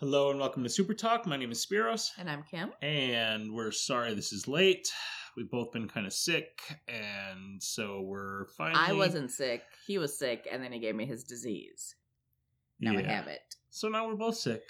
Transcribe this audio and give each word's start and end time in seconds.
Hello 0.00 0.30
and 0.30 0.40
welcome 0.40 0.62
to 0.62 0.70
Super 0.70 0.94
Talk. 0.94 1.26
My 1.26 1.36
name 1.36 1.52
is 1.52 1.64
Spiros, 1.64 2.08
And 2.18 2.30
I'm 2.30 2.42
Kim. 2.42 2.72
and 2.80 3.52
we're 3.52 3.70
sorry 3.70 4.14
this 4.14 4.32
is 4.32 4.48
late. 4.48 4.88
We've 5.36 5.50
both 5.50 5.72
been 5.72 5.88
kind 5.88 6.06
of 6.06 6.14
sick, 6.14 6.58
and 6.88 7.62
so 7.62 8.00
we're 8.00 8.46
finally. 8.56 8.80
I 8.82 8.92
wasn't 8.94 9.30
sick. 9.30 9.62
He 9.86 9.98
was 9.98 10.18
sick, 10.18 10.48
and 10.50 10.62
then 10.62 10.72
he 10.72 10.78
gave 10.78 10.94
me 10.94 11.04
his 11.04 11.22
disease. 11.22 11.96
Now 12.80 12.96
I 12.96 13.02
have 13.02 13.26
it. 13.26 13.40
So 13.68 13.88
now 13.88 14.08
we're 14.08 14.14
both 14.16 14.36
sick, 14.36 14.62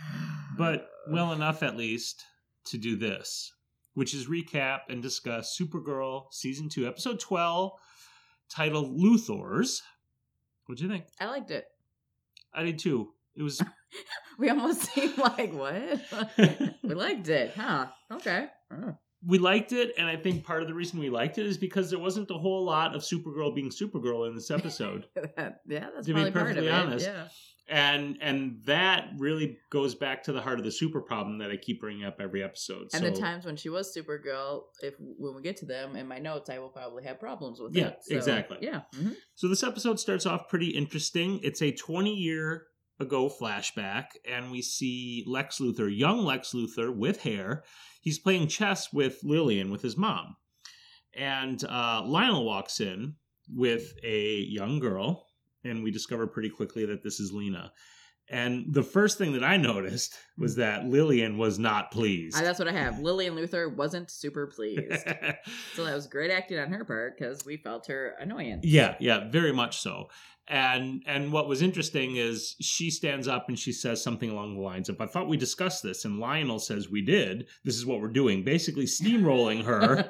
but 0.56 0.88
well 1.10 1.32
enough 1.32 1.62
at 1.62 1.76
least 1.76 2.24
to 2.66 2.78
do 2.78 2.96
this, 2.96 3.52
which 3.92 4.14
is 4.14 4.28
recap 4.28 4.80
and 4.88 5.02
discuss 5.02 5.58
Supergirl 5.60 6.32
season 6.32 6.70
two, 6.70 6.86
episode 6.86 7.20
twelve, 7.20 7.72
titled 8.48 8.98
"Luthors." 8.98 9.82
What'd 10.64 10.80
you 10.82 10.88
think? 10.88 11.04
I 11.20 11.26
liked 11.26 11.50
it. 11.50 11.66
I 12.54 12.62
did 12.62 12.78
too. 12.78 13.12
It 13.36 13.42
was 13.42 13.62
We 14.38 14.48
almost 14.50 14.82
seemed 14.94 15.18
like 15.18 15.52
what? 15.52 16.00
we 16.82 16.94
liked 16.94 17.28
it, 17.28 17.52
huh? 17.54 17.86
Okay. 18.12 18.46
Oh. 18.72 18.94
we 19.26 19.38
liked 19.38 19.72
it, 19.72 19.92
and 19.98 20.08
I 20.08 20.16
think 20.16 20.44
part 20.44 20.62
of 20.62 20.68
the 20.68 20.74
reason 20.74 20.98
we 21.00 21.10
liked 21.10 21.38
it 21.38 21.46
is 21.46 21.58
because 21.58 21.90
there 21.90 21.98
wasn't 21.98 22.30
a 22.30 22.34
whole 22.38 22.64
lot 22.64 22.94
of 22.94 23.02
Supergirl 23.02 23.54
being 23.54 23.70
Supergirl 23.70 24.28
in 24.28 24.34
this 24.34 24.50
episode. 24.50 25.06
yeah, 25.16 25.50
that's 25.68 26.06
To 26.06 26.14
be 26.14 26.30
probably 26.30 26.30
part 26.30 26.46
of 26.50 26.54
perfectly 26.56 26.70
honest. 26.70 27.06
Yeah. 27.06 27.28
and 27.68 28.16
and 28.22 28.60
that 28.64 29.10
really 29.18 29.58
goes 29.70 29.94
back 29.94 30.22
to 30.24 30.32
the 30.32 30.40
heart 30.40 30.58
of 30.58 30.64
the 30.64 30.72
super 30.72 31.00
problem 31.02 31.38
that 31.38 31.50
I 31.50 31.56
keep 31.56 31.80
bringing 31.80 32.04
up 32.04 32.16
every 32.20 32.42
episode. 32.42 32.88
And 32.94 33.04
so, 33.04 33.10
the 33.10 33.16
times 33.16 33.44
when 33.44 33.56
she 33.56 33.68
was 33.68 33.94
Supergirl, 33.94 34.62
if 34.82 34.94
when 34.98 35.34
we 35.36 35.42
get 35.42 35.56
to 35.58 35.66
them 35.66 35.96
in 35.96 36.08
my 36.08 36.18
notes, 36.18 36.48
I 36.48 36.58
will 36.58 36.70
probably 36.70 37.04
have 37.04 37.20
problems 37.20 37.60
with 37.60 37.74
Yeah, 37.76 37.88
it. 37.88 37.98
So, 38.02 38.16
exactly. 38.16 38.58
Yeah. 38.62 38.82
mhm. 38.96 39.14
so 39.34 39.48
this 39.48 39.62
episode 39.62 40.00
starts 40.00 40.24
off 40.24 40.48
pretty 40.48 40.70
interesting. 40.70 41.40
It's 41.42 41.60
a 41.60 41.70
20 41.72 42.14
year 42.14 42.64
ago 43.00 43.28
flashback, 43.28 44.06
and 44.28 44.50
we 44.50 44.62
see 44.62 45.24
Lex 45.26 45.58
Luthor, 45.58 45.90
young 45.94 46.24
Lex 46.24 46.52
Luthor 46.52 46.94
with 46.94 47.22
hair. 47.22 47.64
He's 48.00 48.18
playing 48.18 48.48
chess 48.48 48.92
with 48.92 49.20
Lillian 49.24 49.70
with 49.70 49.82
his 49.82 49.96
mom, 49.96 50.36
and 51.14 51.62
uh, 51.64 52.02
Lionel 52.04 52.44
walks 52.44 52.80
in 52.80 53.16
with 53.48 53.92
a 54.04 54.46
young 54.48 54.78
girl, 54.78 55.26
and 55.64 55.82
we 55.82 55.90
discover 55.90 56.26
pretty 56.26 56.50
quickly 56.50 56.86
that 56.86 57.02
this 57.02 57.20
is 57.20 57.32
Lena. 57.32 57.72
And 58.30 58.72
the 58.72 58.84
first 58.84 59.18
thing 59.18 59.32
that 59.32 59.42
I 59.42 59.56
noticed 59.56 60.16
was 60.38 60.54
that 60.54 60.86
Lillian 60.86 61.36
was 61.36 61.58
not 61.58 61.90
pleased. 61.90 62.36
I, 62.36 62.42
that's 62.42 62.60
what 62.60 62.68
I 62.68 62.72
have. 62.72 63.00
Lillian 63.00 63.34
Luthor 63.34 63.74
wasn't 63.74 64.08
super 64.08 64.46
pleased. 64.46 64.92
so 65.74 65.84
that 65.84 65.94
was 65.94 66.06
great 66.06 66.30
acting 66.30 66.60
on 66.60 66.70
her 66.70 66.84
part 66.84 67.18
because 67.18 67.44
we 67.44 67.56
felt 67.56 67.88
her 67.88 68.14
annoyance. 68.20 68.64
yeah, 68.64 68.94
yeah, 69.00 69.28
very 69.28 69.52
much 69.52 69.80
so. 69.80 70.10
And 70.50 71.04
and 71.06 71.32
what 71.32 71.46
was 71.46 71.62
interesting 71.62 72.16
is 72.16 72.56
she 72.60 72.90
stands 72.90 73.28
up 73.28 73.48
and 73.48 73.56
she 73.56 73.70
says 73.70 74.02
something 74.02 74.30
along 74.30 74.56
the 74.56 74.60
lines 74.60 74.88
of, 74.88 75.00
"I 75.00 75.06
thought 75.06 75.28
we 75.28 75.36
discussed 75.36 75.84
this," 75.84 76.04
and 76.04 76.18
Lionel 76.18 76.58
says, 76.58 76.90
"We 76.90 77.02
did. 77.02 77.46
This 77.64 77.76
is 77.76 77.86
what 77.86 78.00
we're 78.00 78.08
doing." 78.08 78.42
Basically, 78.42 78.86
steamrolling 78.86 79.62
her. 79.62 80.02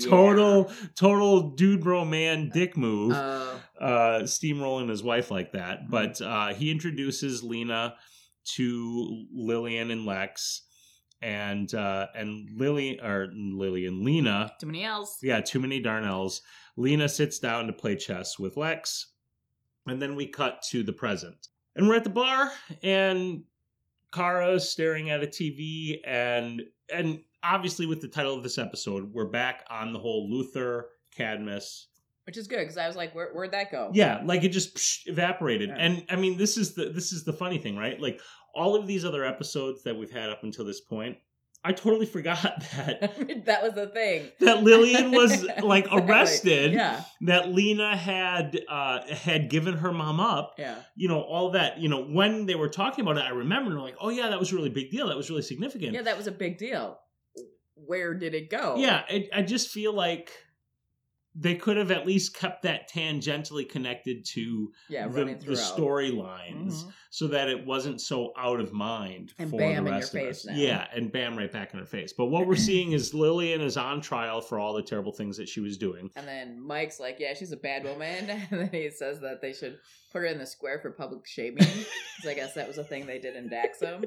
total, 0.08 0.72
total 0.94 1.50
dude, 1.50 1.82
bro, 1.82 2.06
man, 2.06 2.48
dick 2.48 2.78
move. 2.78 3.12
Uh, 3.12 3.56
uh, 3.78 4.20
steamrolling 4.22 4.88
his 4.88 5.02
wife 5.02 5.30
like 5.30 5.52
that. 5.52 5.90
But 5.90 6.22
uh, 6.22 6.54
he 6.54 6.70
introduces 6.70 7.42
Lena 7.42 7.96
to 8.56 9.26
Lillian 9.34 9.90
and 9.90 10.06
Lex, 10.06 10.62
and 11.20 11.72
uh, 11.74 12.06
and 12.14 12.48
Lily 12.58 13.00
or 13.00 13.28
Lily 13.34 13.84
and 13.84 14.02
Lena. 14.02 14.52
too 14.58 14.66
many 14.66 14.84
L's. 14.84 15.18
Yeah, 15.22 15.42
too 15.42 15.60
many 15.60 15.82
Darnells. 15.82 16.40
Lena 16.76 17.08
sits 17.08 17.38
down 17.38 17.66
to 17.66 17.72
play 17.72 17.96
chess 17.96 18.38
with 18.38 18.56
Lex, 18.56 19.08
and 19.86 20.00
then 20.00 20.14
we 20.16 20.26
cut 20.26 20.62
to 20.70 20.82
the 20.82 20.92
present, 20.92 21.48
and 21.76 21.88
we're 21.88 21.96
at 21.96 22.04
the 22.04 22.10
bar, 22.10 22.52
and 22.82 23.42
Kara's 24.12 24.68
staring 24.68 25.10
at 25.10 25.22
a 25.22 25.26
TV, 25.26 26.00
and 26.04 26.62
and 26.92 27.20
obviously 27.42 27.86
with 27.86 28.00
the 28.00 28.08
title 28.08 28.34
of 28.36 28.42
this 28.42 28.58
episode, 28.58 29.12
we're 29.12 29.24
back 29.26 29.64
on 29.70 29.92
the 29.92 29.98
whole 29.98 30.28
Luthor 30.30 30.84
Cadmus 31.16 31.86
Which 32.26 32.36
is 32.36 32.46
good 32.48 32.58
because 32.58 32.76
I 32.76 32.86
was 32.86 32.96
like, 32.96 33.14
Where, 33.14 33.30
where'd 33.32 33.52
that 33.52 33.70
go? 33.70 33.90
yeah 33.94 34.20
like 34.24 34.42
it 34.44 34.48
just 34.50 34.74
psh, 34.76 35.06
evaporated 35.06 35.68
Yeah. 35.70 35.76
and 35.78 36.04
i 36.10 36.16
mean 36.16 36.36
this 36.36 36.56
is 36.56 36.74
the 36.74 36.90
this 36.90 37.12
is 37.12 37.24
the 37.24 37.32
funny 37.32 37.58
thing 37.58 37.76
right 37.76 38.00
like 38.00 38.20
all 38.54 38.74
of 38.76 38.86
these 38.86 39.04
other 39.04 39.24
episodes 39.24 39.82
that 39.84 39.96
we've 39.96 40.10
had 40.10 40.28
up 40.28 40.42
until 40.44 40.64
this 40.64 40.80
point 40.80 41.16
i 41.64 41.72
totally 41.72 42.06
forgot 42.06 42.42
that 42.76 43.00
that 43.46 43.62
was 43.62 43.74
the 43.74 43.86
thing. 43.88 44.28
that 44.40 44.62
lillian 44.62 45.10
was 45.10 45.42
like 45.62 45.84
Exactly. 45.86 46.10
arrested 46.12 46.72
Yeah, 46.72 47.02
that 47.22 47.52
lena 47.52 47.96
had 47.96 48.58
uh 48.68 49.00
had 49.06 49.50
given 49.50 49.74
her 49.78 49.92
mom 49.92 50.20
up 50.20 50.54
yeah. 50.58 50.76
you 50.96 51.08
know 51.08 51.20
all 51.20 51.50
that 51.52 51.78
you 51.78 51.88
know 51.88 52.04
when 52.04 52.46
they 52.46 52.54
were 52.54 52.68
talking 52.68 53.02
about 53.04 53.18
it 53.18 53.24
i 53.24 53.30
remember 53.30 53.78
like 53.80 53.96
oh 54.00 54.08
yeah 54.08 54.28
that 54.30 54.38
was 54.38 54.52
a 54.52 54.56
really 54.56 54.70
big 54.70 54.90
deal 54.90 55.08
that 55.08 55.16
was 55.16 55.28
really 55.30 55.42
significant 55.42 55.92
Yeah, 55.92 56.02
that 56.02 56.16
was 56.16 56.26
a 56.26 56.32
big 56.32 56.58
deal. 56.58 56.98
Where 57.74 58.14
did 58.14 58.34
it 58.34 58.50
go? 58.50 58.76
yeah 58.76 59.02
it, 59.08 59.28
i 59.32 59.42
just 59.42 59.68
feel 59.70 59.92
like 59.92 60.30
they 61.42 61.54
could 61.54 61.78
have 61.78 61.90
at 61.90 62.06
least 62.06 62.34
kept 62.34 62.62
that 62.64 62.90
tangentially 62.92 63.66
connected 63.66 64.26
to 64.26 64.70
yeah, 64.90 65.08
the, 65.08 65.24
the 65.24 65.34
throughout. 65.36 65.56
storylines 65.58 66.72
Mhm. 66.84 66.92
so 67.08 67.28
that 67.28 67.48
it 67.48 67.64
wasn't 67.64 68.00
so 68.00 68.32
out 68.36 68.60
of 68.60 68.72
mind 68.74 69.32
And 69.38 69.48
for 69.48 69.56
bam 69.56 69.72
the 69.72 69.78
in 69.78 69.84
your 69.86 69.94
rest 69.94 70.14
of 70.14 70.20
face 70.20 70.40
us. 70.40 70.46
now. 70.46 70.54
Yeah, 70.54 70.86
and 70.94 71.10
bam 71.10 71.36
right 71.38 71.50
back 71.50 71.72
in 71.72 71.78
her 71.80 71.86
face. 71.86 72.12
But 72.12 72.26
what 72.26 72.46
we're 72.46 72.56
seeing 72.70 72.92
is 72.92 73.14
Lillian 73.14 73.62
is 73.62 73.76
on 73.78 74.00
trial 74.02 74.40
for 74.42 74.58
all 74.58 74.74
the 74.74 74.82
terrible 74.82 75.12
things 75.12 75.36
that 75.38 75.48
she 75.48 75.60
was 75.60 75.78
doing. 75.78 76.10
And 76.14 76.28
then 76.28 76.60
Mike's 76.60 77.00
like, 77.00 77.16
"Yeah, 77.18 77.32
she's 77.34 77.52
a 77.52 77.56
bad 77.56 77.84
woman," 77.84 78.28
and 78.50 78.60
then 78.60 78.68
he 78.70 78.90
says 78.90 79.20
that 79.20 79.40
they 79.40 79.52
should 79.54 79.78
put 80.12 80.18
her 80.20 80.26
in 80.26 80.36
the 80.38 80.46
square 80.46 80.78
for 80.80 80.90
public 80.90 81.26
shaming. 81.26 81.56
Because 81.56 82.28
I 82.28 82.34
guess 82.34 82.52
that 82.54 82.68
was 82.68 82.76
a 82.78 82.84
thing 82.84 83.06
they 83.06 83.18
did 83.18 83.34
in 83.36 83.48
Daxam. 83.48 84.04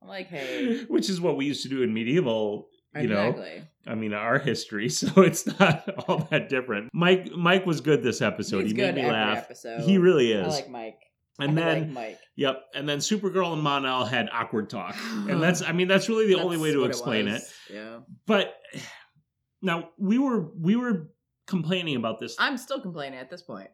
I'm 0.00 0.08
like, 0.08 0.28
"Hey, 0.28 0.84
Which 0.88 1.10
is 1.10 1.20
what 1.20 1.36
we 1.36 1.44
used 1.46 1.62
to 1.64 1.68
do 1.68 1.82
in 1.82 1.92
medieval, 1.92 2.68
you 2.96 3.08
know. 3.08 3.44
I 3.86 3.94
mean, 3.94 4.12
our 4.12 4.38
history, 4.38 4.88
so 4.90 5.22
it's 5.22 5.46
not 5.58 5.88
all 6.06 6.28
that 6.30 6.48
different. 6.48 6.90
Mike 6.92 7.30
Mike 7.32 7.64
was 7.66 7.80
good 7.80 8.02
this 8.02 8.20
episode. 8.20 8.62
He's 8.62 8.72
he 8.72 8.76
made 8.76 8.94
me 8.96 9.06
laugh. 9.06 9.38
episode. 9.38 9.82
He 9.82 9.98
really 9.98 10.32
is 10.32 10.46
I 10.46 10.50
like 10.50 10.70
Mike. 10.70 11.00
and 11.38 11.52
I 11.52 11.62
then 11.62 11.80
like 11.80 11.90
Mike. 11.90 12.18
Yep, 12.36 12.62
and 12.74 12.88
then 12.88 12.98
Supergirl 12.98 13.52
and 13.54 13.62
Mon-El 13.62 14.04
had 14.04 14.28
awkward 14.32 14.70
talk. 14.70 14.94
And 15.28 15.42
that's 15.42 15.62
I 15.62 15.72
mean 15.72 15.88
that's 15.88 16.08
really 16.08 16.26
the 16.26 16.40
only 16.40 16.56
way 16.56 16.72
to 16.72 16.84
explain 16.84 17.28
it. 17.28 17.32
was. 17.34 17.54
Yeah, 17.72 17.98
But 18.26 18.54
now 19.62 19.90
we 19.98 20.18
were 20.18 20.50
we 20.58 20.76
were 20.76 21.10
complaining 21.46 21.96
about 21.96 22.20
this. 22.20 22.36
I'm 22.38 22.58
still 22.58 22.80
complaining 22.80 23.18
at 23.18 23.30
this 23.30 23.42
point. 23.42 23.70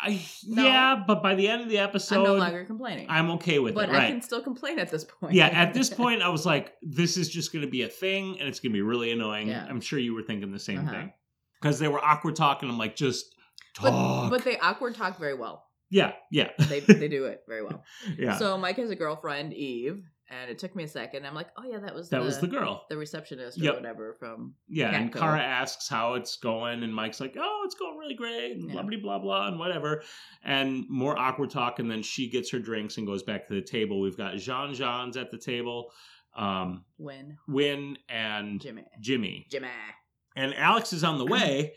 I, 0.00 0.24
No. 0.46 0.64
Yeah, 0.64 1.02
but 1.06 1.22
by 1.22 1.34
the 1.34 1.48
end 1.48 1.62
of 1.62 1.68
the 1.68 1.78
episode, 1.78 2.18
I'm 2.18 2.24
no 2.24 2.34
longer 2.34 2.64
complaining. 2.64 3.06
I'm 3.08 3.30
okay 3.32 3.58
with 3.58 3.72
it. 3.72 3.74
but 3.74 3.88
it. 3.88 3.94
I 3.94 4.08
can 4.08 4.22
still 4.22 4.42
complain 4.42 4.78
at 4.78 4.90
this 4.90 5.04
point. 5.04 5.34
yeah, 5.34 5.48
at 5.48 5.74
this 5.74 5.90
point, 6.02 6.22
I 6.22 6.28
was 6.28 6.46
like, 6.46 6.74
this 6.82 7.16
is 7.16 7.28
just 7.28 7.52
going 7.52 7.64
to 7.64 7.70
be 7.70 7.82
a 7.82 7.88
thing, 7.88 8.38
and 8.38 8.48
it's 8.48 8.60
going 8.60 8.70
to 8.72 8.76
be 8.76 8.82
really 8.82 9.10
annoying. 9.12 9.48
Yeah. 9.48 9.66
I'm 9.68 9.80
sure 9.80 9.98
you 9.98 10.14
were 10.14 10.22
thinking 10.22 10.52
the 10.52 10.58
same 10.58 10.80
Uh-huh. 10.80 10.90
thing 10.92 11.12
because 11.60 11.78
they 11.78 11.88
were 11.88 12.04
awkward 12.04 12.36
talking. 12.36 12.68
I'm 12.68 12.78
like, 12.78 12.94
just 12.96 13.34
but, 13.82 13.90
talk. 13.90 14.30
but 14.30 14.44
they 14.44 14.56
awkward 14.58 14.94
talk 14.94 15.18
very 15.18 15.34
well. 15.34 15.64
yeah, 15.90 16.12
yeah, 16.30 16.50
They 16.68 16.80
they 16.80 17.08
do 17.08 17.24
it 17.26 17.42
very 17.48 17.62
well. 17.64 17.82
yeah. 18.18 18.36
So 18.38 18.56
Mike 18.58 18.76
has 18.76 18.90
a 18.90 18.96
girlfriend, 18.96 19.52
Eve, 19.54 20.02
and 20.30 20.50
it 20.50 20.58
took 20.58 20.76
me 20.76 20.84
a 20.84 20.88
second. 20.88 21.26
I'm 21.26 21.34
like, 21.34 21.48
oh 21.56 21.62
yeah, 21.64 21.78
that 21.78 21.94
was 21.94 22.08
that 22.10 22.18
the, 22.18 22.24
was 22.24 22.38
the 22.38 22.46
girl. 22.46 22.84
the 22.88 22.96
receptionist 22.96 23.58
or 23.58 23.64
Yep. 23.64 23.74
whatever 23.76 24.14
from. 24.18 24.54
Yeah, 24.68 24.90
and 24.94 25.12
Kara 25.12 25.40
asks 25.40 25.88
how 25.88 26.14
it's 26.14 26.36
going, 26.36 26.82
and 26.82 26.94
Mike's 26.94 27.20
like, 27.20 27.36
"Oh, 27.38 27.62
it's 27.64 27.74
going 27.74 27.96
really 27.98 28.14
great," 28.14 28.52
and 28.52 28.68
Yeah. 28.68 28.74
blah 28.74 28.82
blah 28.82 28.98
blah 28.98 29.18
blah, 29.18 29.48
and 29.48 29.58
whatever, 29.58 30.02
and 30.44 30.84
more 30.88 31.18
awkward 31.18 31.50
talk, 31.50 31.78
and 31.78 31.90
then 31.90 32.02
she 32.02 32.28
gets 32.28 32.50
her 32.50 32.58
drinks 32.58 32.98
and 32.98 33.06
goes 33.06 33.22
back 33.22 33.46
to 33.48 33.54
the 33.54 33.62
table. 33.62 34.00
We've 34.00 34.16
got 34.16 34.36
Jean 34.36 34.74
Jean's 34.74 35.16
at 35.16 35.30
the 35.30 35.38
table, 35.38 35.92
um, 36.36 36.84
When 36.98 37.38
Winn 37.48 37.96
and 38.08 38.60
Jimmy, 38.60 38.84
Jimmy, 39.00 39.46
Jimmy, 39.50 39.68
and 40.36 40.54
Alex 40.54 40.92
is 40.92 41.04
on 41.04 41.18
the 41.18 41.26
way, 41.36 41.74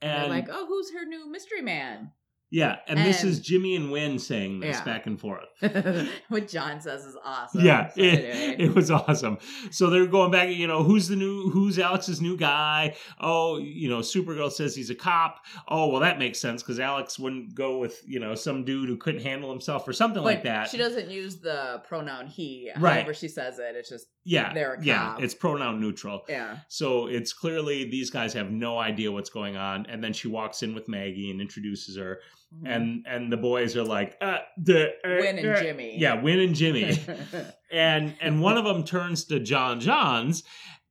and 0.00 0.12
and 0.12 0.22
they're 0.24 0.28
like, 0.30 0.48
oh, 0.50 0.66
who's 0.66 0.92
her 0.92 1.04
new 1.04 1.30
mystery 1.30 1.62
man? 1.62 2.12
Yeah, 2.48 2.76
and, 2.86 2.98
this 3.00 3.24
is 3.24 3.40
Jimmy 3.40 3.74
and 3.74 3.90
Winn 3.90 4.18
saying 4.20 4.60
this 4.60 4.76
Yeah. 4.76 4.84
back 4.84 5.06
and 5.06 5.20
forth. 5.20 5.44
what 6.28 6.46
John 6.48 6.80
says 6.80 7.04
is 7.04 7.16
awesome. 7.24 7.64
Yeah, 7.64 7.88
So 7.88 8.00
it, 8.00 8.24
anyway. 8.24 8.56
it 8.64 8.74
was 8.74 8.90
awesome. 8.90 9.38
So 9.72 9.90
they're 9.90 10.06
going 10.06 10.30
back, 10.30 10.50
you 10.50 10.66
know, 10.68 10.82
who's 10.84 11.08
the 11.08 11.16
new, 11.16 11.50
who's 11.50 11.76
Alex's 11.78 12.20
new 12.20 12.36
guy? 12.36 12.94
Oh, 13.20 13.58
you 13.58 13.88
know, 13.88 13.98
Supergirl 13.98 14.52
says 14.52 14.76
he's 14.76 14.90
a 14.90 14.94
cop. 14.94 15.44
Oh, 15.68 15.88
well, 15.88 16.00
that 16.00 16.18
makes 16.20 16.38
sense 16.38 16.62
because 16.62 16.78
Alex 16.78 17.18
wouldn't 17.18 17.54
go 17.54 17.78
with, 17.78 18.00
you 18.06 18.20
know, 18.20 18.34
some 18.36 18.64
dude 18.64 18.88
who 18.88 18.96
couldn't 18.96 19.22
handle 19.22 19.50
himself 19.50 19.86
or 19.88 19.92
something 19.92 20.22
But 20.22 20.34
like 20.34 20.42
that. 20.44 20.68
She 20.70 20.76
doesn't 20.78 21.10
use 21.10 21.38
the 21.40 21.82
pronoun 21.88 22.28
he. 22.28 22.70
Right. 22.78 22.94
However 23.00 23.12
she 23.14 23.26
says 23.28 23.58
it, 23.58 23.74
it's 23.74 23.88
just 23.88 24.06
yeah, 24.24 24.52
they're 24.52 24.74
a 24.74 24.84
yeah, 24.84 25.16
it's 25.20 25.34
pronoun 25.34 25.80
neutral. 25.80 26.24
yeah. 26.28 26.58
So 26.68 27.06
it's 27.06 27.32
clearly 27.32 27.88
these 27.90 28.10
guys 28.10 28.32
have 28.34 28.50
no 28.50 28.78
idea 28.78 29.10
what's 29.12 29.30
going 29.30 29.56
on. 29.56 29.86
And 29.86 30.02
then 30.02 30.12
she 30.12 30.26
walks 30.28 30.62
in 30.64 30.74
with 30.74 30.88
Maggie 30.88 31.30
and 31.30 31.40
introduces 31.40 31.96
her, 31.96 32.18
Mm-hmm. 32.56 32.66
and 32.66 33.06
and 33.06 33.32
the 33.32 33.36
boys 33.36 33.76
are 33.76 33.84
like, 33.84 34.16
uh, 34.20 34.38
the, 34.56 34.88
uh, 35.04 35.08
Winn 35.20 35.38
and 35.38 35.48
uh, 35.48 35.60
Jimmy. 35.62 35.98
Yeah, 35.98 36.22
Winn 36.22 36.40
and 36.40 36.54
Jimmy. 36.54 36.98
and 37.72 38.14
and 38.20 38.40
one 38.40 38.56
of 38.56 38.64
them 38.64 38.84
turns 38.84 39.24
to 39.26 39.40
J'onn 39.40 39.80
J'onzz 39.80 40.42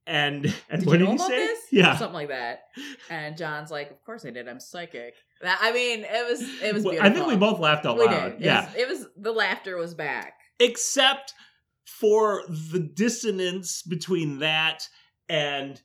and 0.07 0.45
and 0.69 0.81
Did 0.81 0.87
what 0.87 0.99
you 0.99 0.99
did 0.99 1.05
know 1.05 1.11
he 1.11 1.15
about 1.15 1.27
say? 1.29 1.37
this? 1.47 1.59
Yeah. 1.71 1.95
Something 1.97 2.13
like 2.13 2.27
that. 2.27 2.59
And 3.09 3.35
John's 3.37 3.71
like, 3.71 3.89
Of 3.89 4.03
course 4.05 4.25
I 4.25 4.29
did. 4.29 4.47
I'm 4.47 4.59
psychic. 4.59 5.15
That- 5.41 5.57
I 5.61 5.71
mean, 5.71 6.01
it 6.07 6.29
was 6.29 6.41
it 6.61 6.73
was. 6.73 6.83
Well, 6.83 6.91
Beautiful. 6.93 7.11
I 7.11 7.13
think 7.15 7.27
we 7.27 7.35
both 7.37 7.59
laughed 7.59 7.85
out 7.85 7.97
We 7.97 8.05
loud. 8.05 8.33
did. 8.33 8.41
It 8.41 8.45
Yeah. 8.45 8.65
was, 8.65 8.75
it 8.75 8.87
was 8.87 9.07
the 9.17 9.31
laughter 9.31 9.77
was 9.77 9.93
back. 9.95 10.33
except 10.59 11.33
for 11.85 12.43
the 12.47 12.79
dissonance 12.79 13.81
between 13.83 14.39
that 14.39 14.87
and 15.29 15.81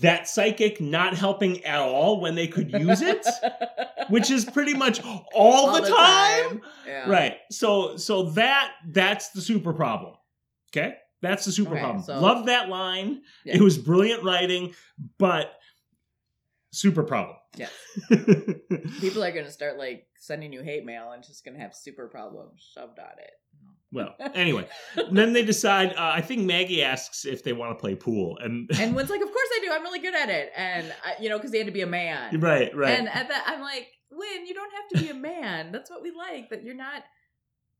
that 0.00 0.28
psychic 0.28 0.80
not 0.80 1.14
helping 1.14 1.64
at 1.64 1.80
all 1.80 2.20
when 2.20 2.34
they 2.34 2.46
could 2.46 2.72
use 2.72 3.02
it, 3.02 3.26
which 4.08 4.30
is 4.30 4.44
pretty 4.44 4.74
much 4.74 5.00
all, 5.34 5.72
the, 5.72 5.88
time. 5.88 6.62
Yeah. 6.86 7.10
Right. 7.10 7.36
So 7.50 7.96
so 7.96 8.30
that 8.30 8.72
that's 8.88 9.30
the 9.30 9.40
super 9.40 9.72
problem. 9.72 10.14
Okay? 10.70 10.94
That's 11.20 11.44
the 11.44 11.52
super 11.52 11.72
Okay, 11.72 11.80
problem. 11.80 12.04
so- 12.04 12.20
Love 12.20 12.46
that 12.46 12.68
line. 12.68 13.22
Yeah. 13.44 13.56
It 13.56 13.60
was 13.60 13.76
brilliant 13.76 14.22
writing, 14.22 14.74
but 15.18 15.52
super 16.72 17.02
problem. 17.02 17.36
yeah 17.56 17.66
People 19.00 19.24
are 19.24 19.32
gonna 19.32 19.50
start 19.50 19.76
like 19.76 20.06
sending 20.18 20.52
you 20.52 20.62
hate 20.62 20.84
mail 20.84 21.10
and 21.10 21.24
just 21.24 21.44
gonna 21.44 21.58
have 21.58 21.74
super 21.74 22.06
problems 22.06 22.70
shoved 22.74 23.00
on 23.00 23.18
it. 23.18 23.32
Well, 23.92 24.14
anyway, 24.34 24.68
then 25.10 25.32
they 25.32 25.44
decide. 25.44 25.92
Uh, 25.92 26.12
I 26.14 26.20
think 26.20 26.42
Maggie 26.42 26.82
asks 26.82 27.24
if 27.24 27.42
they 27.42 27.52
want 27.52 27.76
to 27.76 27.80
play 27.80 27.96
pool, 27.96 28.38
and 28.38 28.70
And 28.78 28.94
Winn's 28.94 29.10
like, 29.10 29.20
"Of 29.20 29.32
course 29.32 29.48
I 29.56 29.60
do. 29.64 29.72
I'm 29.72 29.82
really 29.82 29.98
good 29.98 30.14
at 30.14 30.28
it." 30.28 30.52
And 30.56 30.92
I, 31.04 31.20
you 31.20 31.28
know, 31.28 31.38
because 31.38 31.50
he 31.50 31.58
had 31.58 31.66
to 31.66 31.72
be 31.72 31.80
a 31.82 31.86
man. 31.86 32.38
right, 32.40 32.74
right. 32.74 32.98
And 32.98 33.08
at 33.08 33.28
that, 33.28 33.44
I'm 33.46 33.60
like, 33.60 33.88
Winn, 34.12 34.46
you 34.46 34.54
don't 34.54 34.72
have 34.72 34.88
to 34.90 35.06
be 35.06 35.10
a 35.10 35.20
man. 35.20 35.72
That's 35.72 35.90
what 35.90 36.02
we 36.02 36.12
like. 36.12 36.50
That 36.50 36.62
you're 36.62 36.74
not 36.74 37.02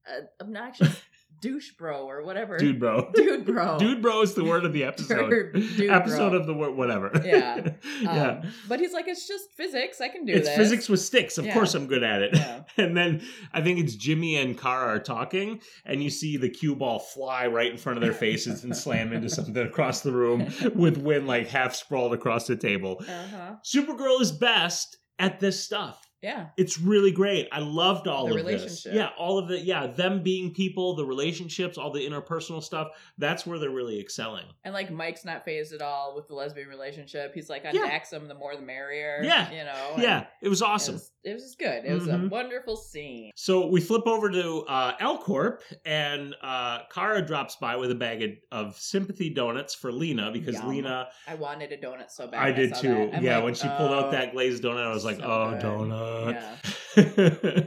an 0.06 0.28
obnoxious 0.40 1.00
douche 1.40 1.72
bro 1.72 2.08
or 2.08 2.22
whatever. 2.22 2.56
Dude, 2.58 2.78
bro. 2.78 3.10
Dude 3.14 3.44
bro. 3.46 3.76
Dude, 3.80 4.02
bro 4.02 4.22
is 4.22 4.34
the 4.34 4.44
word 4.44 4.64
of 4.64 4.72
the 4.72 4.84
episode. 4.90 5.30
Dude, 5.52 5.90
episode 5.90 6.30
bro. 6.30 6.38
of 6.40 6.46
the 6.46 6.54
word, 6.54 6.74
whatever. 6.76 7.10
Yeah. 7.24 7.70
yeah. 8.00 8.10
Um, 8.42 8.52
But 8.68 8.80
he's 8.80 8.92
like, 8.92 9.08
it's 9.08 9.26
just 9.26 9.50
physics. 9.56 10.00
I 10.00 10.08
can 10.08 10.24
do 10.24 10.32
It's 10.34 10.48
this. 10.48 10.56
physics 10.56 10.88
with 10.88 11.00
sticks. 11.00 11.38
Of 11.38 11.46
Yeah. 11.46 11.54
course, 11.54 11.74
I'm 11.74 11.86
good 11.86 12.02
at 12.02 12.22
it. 12.22 12.30
Yeah. 12.34 12.62
And 12.76 12.96
then 12.96 13.22
I 13.52 13.62
think 13.62 13.78
it's 13.80 13.94
Jimmy 13.94 14.36
and 14.36 14.58
Kara 14.58 14.86
are 14.96 14.98
talking, 15.00 15.60
and 15.84 16.02
you 16.02 16.10
see 16.10 16.36
the 16.36 16.48
cue 16.48 16.74
ball 16.76 16.98
fly 16.98 17.46
right 17.46 17.70
in 17.70 17.76
front 17.78 17.98
of 17.98 18.02
their 18.02 18.12
faces 18.12 18.64
and 18.64 18.76
slam 18.76 19.12
into 19.12 19.28
something 19.28 19.56
across 19.56 20.00
the 20.02 20.12
room 20.12 20.46
with 20.74 20.96
Winn 20.98 21.26
like 21.26 21.48
half 21.48 21.74
sprawled 21.74 22.12
across 22.14 22.46
the 22.46 22.56
table. 22.56 23.02
Uh 23.08 23.26
huh. 23.28 23.54
Supergirl 23.64 24.20
is 24.20 24.32
best 24.32 24.98
at 25.18 25.40
this 25.40 25.62
stuff. 25.62 26.00
Yeah. 26.22 26.48
It's 26.58 26.78
really 26.78 27.12
great. 27.12 27.48
I 27.50 27.60
loved 27.60 28.06
all 28.06 28.26
The 28.26 28.32
of 28.32 28.36
this. 28.36 28.46
relationship. 28.46 28.92
Yeah, 28.94 29.08
all 29.18 29.38
of 29.38 29.50
it. 29.50 29.64
Yeah, 29.64 29.86
them 29.86 30.22
being 30.22 30.52
people, 30.52 30.94
the 30.94 31.04
relationships, 31.04 31.78
all 31.78 31.90
the 31.90 32.00
interpersonal 32.06 32.62
stuff. 32.62 32.88
That's 33.16 33.46
where 33.46 33.58
they're 33.58 33.70
really 33.70 33.98
excelling. 34.00 34.44
And 34.64 34.74
like 34.74 34.90
Mike's 34.90 35.24
not 35.24 35.44
phased 35.46 35.72
at 35.72 35.80
all 35.80 36.14
with 36.14 36.28
the 36.28 36.34
lesbian 36.34 36.68
relationship. 36.68 37.32
He's 37.34 37.48
like 37.48 37.64
on 37.64 37.74
Yeah. 37.74 37.88
Daxam, 37.98 38.28
the 38.28 38.34
more 38.34 38.54
the 38.54 38.62
merrier. 38.62 39.20
Yeah. 39.22 39.50
You 39.50 39.64
know. 39.64 39.94
Yeah, 39.98 40.26
it 40.42 40.48
was 40.48 40.60
It 40.60 40.66
awesome. 40.68 40.94
was, 40.96 41.10
it 41.24 41.32
was 41.34 41.54
good. 41.58 41.84
It 41.86 41.92
was 41.94 42.06
a 42.06 42.12
Mhm. 42.12 42.28
wonderful 42.30 42.76
scene. 42.76 43.30
So 43.34 43.66
we 43.66 43.80
flip 43.80 44.06
over 44.06 44.30
to 44.30 44.60
uh, 44.68 44.92
L 45.00 45.18
Corp, 45.18 45.62
and 45.86 46.34
uh, 46.42 46.80
Kara 46.92 47.22
drops 47.22 47.56
by 47.56 47.76
with 47.76 47.90
a 47.90 47.94
bag 47.94 48.22
of, 48.22 48.30
of 48.68 48.78
sympathy 48.78 49.30
donuts 49.30 49.74
for 49.74 49.90
Lena 49.90 50.30
because 50.32 50.54
Yum. 50.56 50.68
Lena. 50.68 51.08
I 51.26 51.34
wanted 51.34 51.72
a 51.72 51.78
donut 51.78 52.10
so 52.10 52.26
bad. 52.26 52.40
I 52.40 52.50
when 52.50 52.54
did 52.56 52.74
too. 52.74 53.10
that. 53.12 53.22
Yeah, 53.22 53.36
like, 53.36 53.44
when 53.44 53.54
she 53.54 53.68
pulled 53.68 53.92
out 53.92 54.06
oh. 54.06 54.10
that 54.10 54.32
glazed 54.32 54.62
donut, 54.62 54.84
I 54.86 54.92
was 54.92 55.04
like, 55.04 55.16
so 55.16 55.24
"Oh, 55.24 55.50
good. 55.52 55.62
donut." 55.62 56.09
Yeah. 56.30 56.56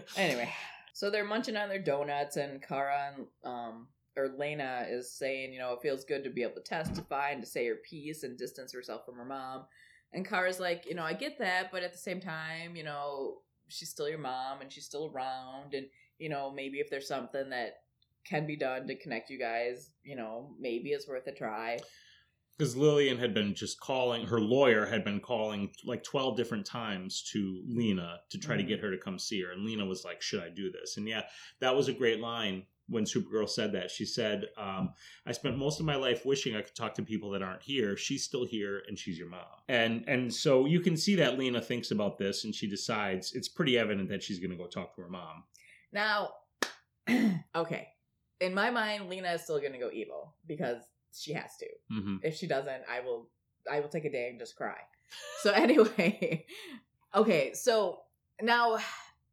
Anyway, 0.18 0.50
so 0.94 1.10
they're 1.10 1.26
munching 1.26 1.56
on 1.56 1.70
their 1.70 1.82
donuts, 1.82 2.38
and 2.38 2.62
Kara 2.62 3.14
and 3.16 3.28
um 3.44 3.88
or 4.16 4.30
Lena 4.38 4.86
is 4.90 5.12
saying, 5.12 5.54
you 5.54 5.60
know, 5.60 5.74
it 5.74 5.82
feels 5.82 6.06
good 6.06 6.24
to 6.24 6.30
be 6.30 6.44
able 6.44 6.56
to 6.56 6.62
testify 6.62 7.32
and 7.32 7.42
to 7.42 7.50
say 7.50 7.66
her 7.68 7.76
piece 7.76 8.22
and 8.24 8.38
distance 8.38 8.72
herself 8.72 9.06
from 9.06 9.16
her 9.16 9.26
mom. 9.26 9.66
And 10.14 10.28
Kara's 10.28 10.60
like, 10.60 10.86
you 10.88 10.94
know, 10.94 11.04
I 11.04 11.14
get 11.14 11.40
that, 11.40 11.72
but 11.72 11.82
at 11.82 11.92
the 11.94 11.98
same 11.98 12.22
time, 12.22 12.76
you 12.76 12.84
know, 12.84 13.40
she's 13.70 13.90
still 13.90 14.08
your 14.08 14.20
mom 14.20 14.62
and 14.62 14.72
she's 14.72 14.86
still 14.86 15.12
around, 15.14 15.74
and 15.74 15.88
you 16.20 16.30
know, 16.30 16.52
maybe 16.52 16.80
if 16.80 16.90
there's 16.90 17.08
something 17.08 17.50
that 17.50 17.78
can 18.26 18.46
be 18.46 18.56
done 18.56 18.88
to 18.88 18.96
connect 18.96 19.30
you 19.30 19.40
guys, 19.40 19.90
you 20.04 20.16
know, 20.16 20.56
maybe 20.60 20.90
it's 20.90 21.08
worth 21.08 21.28
a 21.28 21.32
try. 21.32 21.80
Because 22.58 22.76
Lillian 22.76 23.18
had 23.18 23.34
been 23.34 23.54
just 23.56 23.80
calling 23.80 24.26
her 24.28 24.40
lawyer 24.40 24.86
had 24.86 25.04
been 25.04 25.20
calling 25.20 25.72
like 25.86 26.04
12 26.04 26.38
different 26.38 26.66
times 26.66 27.24
to 27.32 27.62
Lena 27.68 28.20
to 28.30 28.38
try 28.38 28.56
to 28.58 28.64
Mhm. 28.64 28.68
get 28.68 28.80
her 28.80 28.92
to 28.92 28.98
come 28.98 29.18
see 29.20 29.42
her 29.42 29.52
and 29.52 29.66
Lena 29.66 29.86
was 29.86 30.04
like 30.06 30.22
should 30.22 30.42
I 30.42 30.50
do 30.50 30.72
this? 30.72 30.98
And 30.98 31.08
yeah 31.08 31.24
that 31.60 31.76
was 31.76 31.88
a 31.88 31.94
great 31.94 32.20
line 32.20 32.66
when 32.88 33.06
Supergirl 33.06 33.50
said 33.50 33.72
that. 33.72 33.90
She 33.90 34.06
said 34.06 34.50
um, 34.58 34.94
I 35.26 35.32
spent 35.32 35.58
most 35.58 35.80
of 35.80 35.86
my 35.86 35.96
life 35.96 36.26
wishing 36.26 36.56
I 36.56 36.62
could 36.62 36.76
talk 36.76 36.94
to 36.96 37.02
people 37.04 37.30
that 37.32 37.42
aren't 37.42 37.64
here. 37.64 37.96
She's 37.96 38.24
still 38.26 38.46
here 38.46 38.84
and 38.88 39.00
she's 39.00 39.18
your 39.18 39.30
mom. 39.30 39.48
And 39.70 40.04
and 40.08 40.34
so 40.34 40.66
you 40.66 40.82
can 40.82 40.98
see 40.98 41.16
that 41.16 41.40
Lena 41.40 41.62
thinks 41.62 41.92
about 41.92 42.18
this 42.18 42.44
and 42.44 42.54
she 42.54 42.68
decides 42.68 43.34
it's 43.34 43.48
pretty 43.50 43.78
evident 43.78 44.10
that 44.10 44.22
she's 44.22 44.40
going 44.40 44.52
to 44.52 44.58
go 44.58 44.68
talk 44.68 44.96
to 44.96 45.02
her 45.02 45.10
mom. 45.10 45.46
Now, 45.94 46.34
okay, 47.56 47.88
in 48.42 48.54
my 48.54 48.70
mind, 48.70 49.10
Lena 49.10 49.32
is 49.32 49.44
still 49.44 49.60
gonna 49.60 49.80
go 49.80 49.90
evil 49.92 50.36
because 50.46 50.82
she 51.20 51.34
has 51.34 51.56
to. 51.58 51.68
hmm 51.90 52.18
if 52.24 52.36
she 52.36 52.48
doesn't 52.48 52.84
i 52.90 53.00
will 53.00 53.30
i 53.72 53.80
will 53.80 53.90
take 53.90 54.06
a 54.06 54.12
day 54.12 54.30
and 54.30 54.40
just 54.40 54.56
cry. 54.56 54.78
So 55.42 55.52
anyway 55.66 56.46
okay 57.16 57.54
so 57.54 58.00
now 58.42 58.78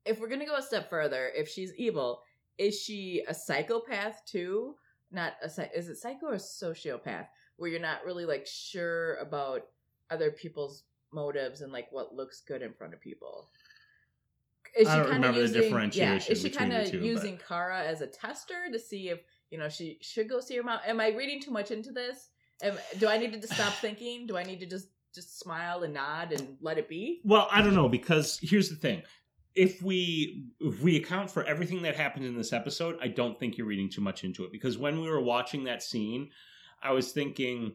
if 0.04 0.20
we're 0.20 0.28
gonna 0.28 0.46
go 0.46 0.56
a 0.56 0.62
step 0.62 0.90
further 0.90 1.30
if 1.34 1.48
she's 1.48 1.74
evil 1.76 2.22
is 2.60 2.78
she 2.78 3.24
a 3.26 3.32
psychopath 3.32 4.22
too? 4.26 4.74
Not 5.10 5.32
a 5.42 5.46
is 5.76 5.88
it 5.88 5.96
psycho 5.96 6.26
or 6.26 6.34
sociopath 6.34 7.26
where 7.56 7.70
you're 7.70 7.80
not 7.80 8.04
really 8.04 8.26
like 8.26 8.46
sure 8.46 9.14
about 9.16 9.62
other 10.10 10.30
people's 10.30 10.84
motives 11.10 11.62
and 11.62 11.72
like 11.72 11.90
what 11.90 12.14
looks 12.14 12.42
good 12.46 12.60
in 12.60 12.74
front 12.74 12.92
of 12.92 13.00
people? 13.00 13.48
Is 14.78 14.86
I 14.86 14.98
don't 14.98 15.08
remember 15.10 15.48
the 15.48 15.90
yeah, 15.94 16.20
is 16.28 16.42
she 16.42 16.50
kind 16.50 16.72
of 16.74 16.90
two, 16.90 16.98
but- 16.98 17.06
using 17.06 17.38
kara 17.38 17.82
as 17.82 18.02
a 18.02 18.06
tester 18.06 18.70
to 18.70 18.78
see 18.78 19.08
if 19.08 19.20
you 19.50 19.58
know 19.58 19.68
she 19.68 19.98
should 20.00 20.28
go 20.28 20.40
see 20.40 20.56
her 20.56 20.62
mom. 20.62 20.80
Am 20.86 21.00
i 21.00 21.08
reading 21.08 21.40
too 21.40 21.50
much 21.50 21.70
into 21.70 21.92
this? 21.92 22.30
Am, 22.62 22.76
do 22.98 23.08
i 23.08 23.16
need 23.18 23.40
to 23.40 23.48
stop 23.48 23.72
thinking? 23.74 24.26
Do 24.26 24.36
i 24.36 24.42
need 24.42 24.60
to 24.60 24.66
just 24.66 24.88
just 25.14 25.38
smile 25.40 25.82
and 25.82 25.94
nod 25.94 26.32
and 26.32 26.56
let 26.60 26.78
it 26.78 26.88
be? 26.88 27.20
Well, 27.24 27.48
I 27.50 27.62
don't 27.62 27.74
know 27.74 27.88
because 27.88 28.38
here's 28.42 28.68
the 28.68 28.76
thing. 28.76 29.02
If 29.54 29.82
we 29.82 30.46
if 30.60 30.80
we 30.80 30.96
account 30.96 31.30
for 31.30 31.44
everything 31.44 31.82
that 31.82 31.96
happened 31.96 32.24
in 32.24 32.36
this 32.36 32.52
episode, 32.52 32.96
I 33.02 33.08
don't 33.08 33.38
think 33.38 33.58
you're 33.58 33.66
reading 33.66 33.90
too 33.90 34.00
much 34.00 34.24
into 34.24 34.44
it 34.44 34.52
because 34.52 34.78
when 34.78 35.00
we 35.00 35.08
were 35.08 35.20
watching 35.20 35.64
that 35.64 35.82
scene, 35.82 36.30
I 36.82 36.92
was 36.92 37.12
thinking 37.12 37.74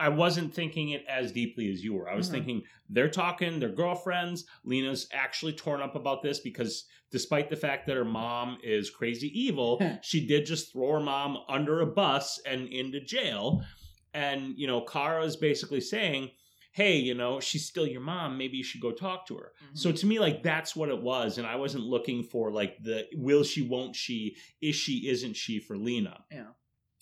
I 0.00 0.08
wasn't 0.08 0.52
thinking 0.54 0.90
it 0.90 1.04
as 1.08 1.30
deeply 1.30 1.70
as 1.70 1.84
you 1.84 1.94
were. 1.94 2.08
I 2.08 2.16
was 2.16 2.28
Mhm. 2.28 2.32
thinking 2.32 2.62
they're 2.88 3.10
talking, 3.10 3.60
they're 3.60 3.68
girlfriends. 3.68 4.46
Lena's 4.64 5.06
actually 5.12 5.52
torn 5.52 5.80
up 5.80 5.94
about 5.94 6.22
this 6.22 6.40
because 6.40 6.86
despite 7.12 7.50
the 7.50 7.56
fact 7.56 7.86
that 7.86 7.96
her 7.96 8.04
mom 8.04 8.58
is 8.64 8.88
crazy 8.90 9.28
evil, 9.38 9.78
she 10.02 10.26
did 10.26 10.46
just 10.46 10.72
throw 10.72 10.92
her 10.94 11.00
mom 11.00 11.38
under 11.48 11.80
a 11.82 11.86
bus 11.86 12.40
and 12.46 12.66
into 12.68 13.00
jail. 13.00 13.62
And, 14.14 14.58
you 14.58 14.66
know, 14.66 14.80
Kara's 14.80 15.36
basically 15.36 15.80
saying, 15.80 16.30
hey, 16.72 16.96
you 16.96 17.14
know, 17.14 17.40
she's 17.40 17.66
still 17.66 17.86
your 17.86 18.00
mom. 18.00 18.38
Maybe 18.38 18.56
you 18.56 18.64
should 18.64 18.80
go 18.80 18.92
talk 18.92 19.26
to 19.26 19.36
her. 19.36 19.52
Mm-hmm. 19.64 19.76
So 19.76 19.92
to 19.92 20.06
me, 20.06 20.18
like, 20.18 20.42
that's 20.42 20.74
what 20.74 20.88
it 20.88 21.02
was. 21.02 21.36
And 21.38 21.46
I 21.46 21.56
wasn't 21.56 21.84
looking 21.84 22.22
for, 22.22 22.50
like, 22.50 22.82
the 22.82 23.06
will 23.14 23.42
she, 23.42 23.62
won't 23.62 23.94
she, 23.96 24.36
is 24.62 24.76
she, 24.76 25.08
isn't 25.08 25.34
she 25.36 25.58
for 25.58 25.76
Lena. 25.76 26.24
Yeah. 26.30 26.46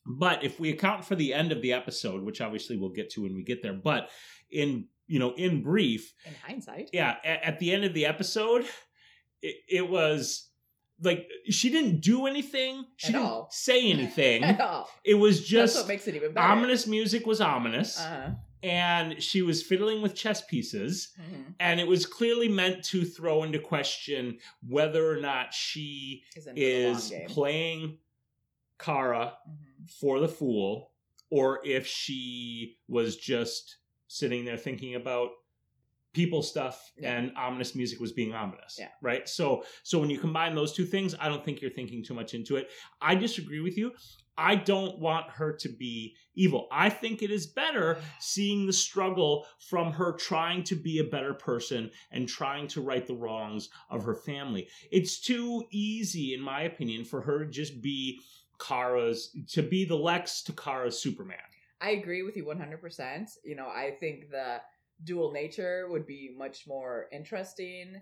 But 0.09 0.43
if 0.43 0.59
we 0.59 0.71
account 0.71 1.05
for 1.05 1.15
the 1.15 1.35
end 1.35 1.53
of 1.53 1.61
the 1.63 1.73
episode, 1.75 2.23
which 2.23 2.41
obviously 2.41 2.77
we'll 2.77 2.91
get 2.91 3.11
to 3.11 3.23
when 3.23 3.35
we 3.35 3.43
get 3.43 3.63
there, 3.63 3.75
but 3.75 4.09
in, 4.51 4.87
you 5.07 5.19
know, 5.19 5.35
in 5.37 5.63
brief, 5.63 6.15
in 6.25 6.33
hindsight 6.47 6.91
yeah, 6.93 7.17
at, 7.25 7.43
at 7.43 7.59
the 7.59 7.73
end 7.73 7.85
of 7.85 7.93
the 7.95 8.07
episode, 8.07 8.65
it, 9.43 9.57
it 9.69 9.89
was 9.89 10.49
like 11.03 11.29
she 11.51 11.71
didn't 11.71 12.01
do 12.01 12.27
anything. 12.27 12.85
She 12.97 13.09
At 13.09 13.13
didn't 13.13 13.27
all. 13.27 13.49
say 13.53 13.91
anything. 13.93 14.43
at 14.45 14.61
all 14.61 14.89
It 15.05 15.15
was 15.15 15.39
that's 15.39 15.49
just 15.49 15.77
what 15.77 15.89
makes 15.89 16.09
it 16.09 16.17
even 16.17 16.33
better 16.33 16.47
ominous 16.49 16.87
music 16.87 17.27
was 17.27 17.41
ominous, 17.41 18.01
uh-huh. 18.01 18.31
and 18.63 19.23
she 19.23 19.43
was 19.43 19.63
fiddling 19.63 20.03
with 20.03 20.15
chess 20.15 20.43
pieces, 20.47 21.11
Mhm. 21.21 21.55
and 21.61 21.81
it 21.81 21.87
was 21.87 22.05
clearly 22.07 22.49
meant 22.49 22.83
to 22.87 23.05
throw 23.05 23.43
into 23.45 23.59
question 23.59 24.39
whether 24.67 25.09
or 25.09 25.21
not 25.21 25.53
she 25.55 26.23
Is 26.35 26.47
in 26.47 26.55
for 26.55 26.61
the 26.61 26.85
long 26.87 26.97
is 26.97 27.13
playing 27.29 27.99
Kara 28.79 29.37
Mhm. 29.49 29.91
for 29.91 30.21
the 30.21 30.29
fool, 30.29 30.93
or 31.31 31.61
if 31.67 31.87
she 31.87 32.79
was 32.89 33.17
just 33.17 33.79
sitting 34.07 34.45
there 34.45 34.57
thinking 34.57 34.95
about 34.95 35.31
people 36.15 36.43
stuff 36.43 36.91
Yeah. 36.99 37.19
and 37.19 37.37
ominous 37.37 37.75
music 37.75 38.01
was 38.01 38.13
being 38.13 38.33
ominous 38.33 38.77
Yeah. 38.79 38.89
right 39.03 39.29
so 39.29 39.63
so 39.83 39.99
when 39.99 40.09
you 40.09 40.19
combine 40.19 40.55
those 40.55 40.73
two 40.73 40.87
things 40.87 41.15
i 41.21 41.29
don't 41.29 41.45
think 41.45 41.61
you're 41.61 41.71
thinking 41.71 42.03
too 42.03 42.15
much 42.15 42.33
into 42.33 42.57
it 42.57 42.71
i 43.03 43.15
disagree 43.15 43.61
with 43.61 43.77
you 43.77 43.93
i 44.39 44.55
don't 44.57 44.99
want 44.99 45.29
her 45.31 45.53
to 45.53 45.69
be 45.69 46.17
evil 46.35 46.67
i 46.73 46.89
think 46.89 47.23
it 47.23 47.31
is 47.31 47.47
better 47.47 48.01
seeing 48.21 48.67
the 48.67 48.73
struggle 48.73 49.47
from 49.69 49.93
her 49.93 50.13
trying 50.15 50.65
to 50.65 50.75
be 50.75 50.99
a 50.99 51.05
better 51.05 51.35
person 51.35 51.91
and 52.11 52.27
trying 52.27 52.67
to 52.69 52.81
right 52.81 53.07
the 53.07 53.15
wrongs 53.15 53.69
of 53.91 54.03
her 54.03 54.15
family 54.15 54.67
it's 54.91 55.21
too 55.21 55.63
easy 55.71 56.33
in 56.33 56.41
my 56.41 56.63
opinion 56.63 57.05
for 57.05 57.21
her 57.21 57.45
to 57.45 57.51
just 57.51 57.83
be 57.83 58.19
Kara's 58.59 59.35
to 59.53 59.63
be 59.63 59.85
the 59.85 59.97
Lex 59.97 60.43
to 60.45 60.53
Kara's 60.53 60.99
Superman. 60.99 61.37
I 61.81 61.91
agree 61.91 62.23
with 62.23 62.37
you 62.37 62.45
100%. 62.45 63.29
You 63.45 63.55
know, 63.57 63.67
I 63.69 63.93
think 64.01 64.31
the 64.31 64.61
dual 65.05 65.33
nature 65.33 65.87
would 65.91 66.07
be 66.07 66.35
much 66.37 66.67
more 66.67 67.07
interesting. 67.13 68.01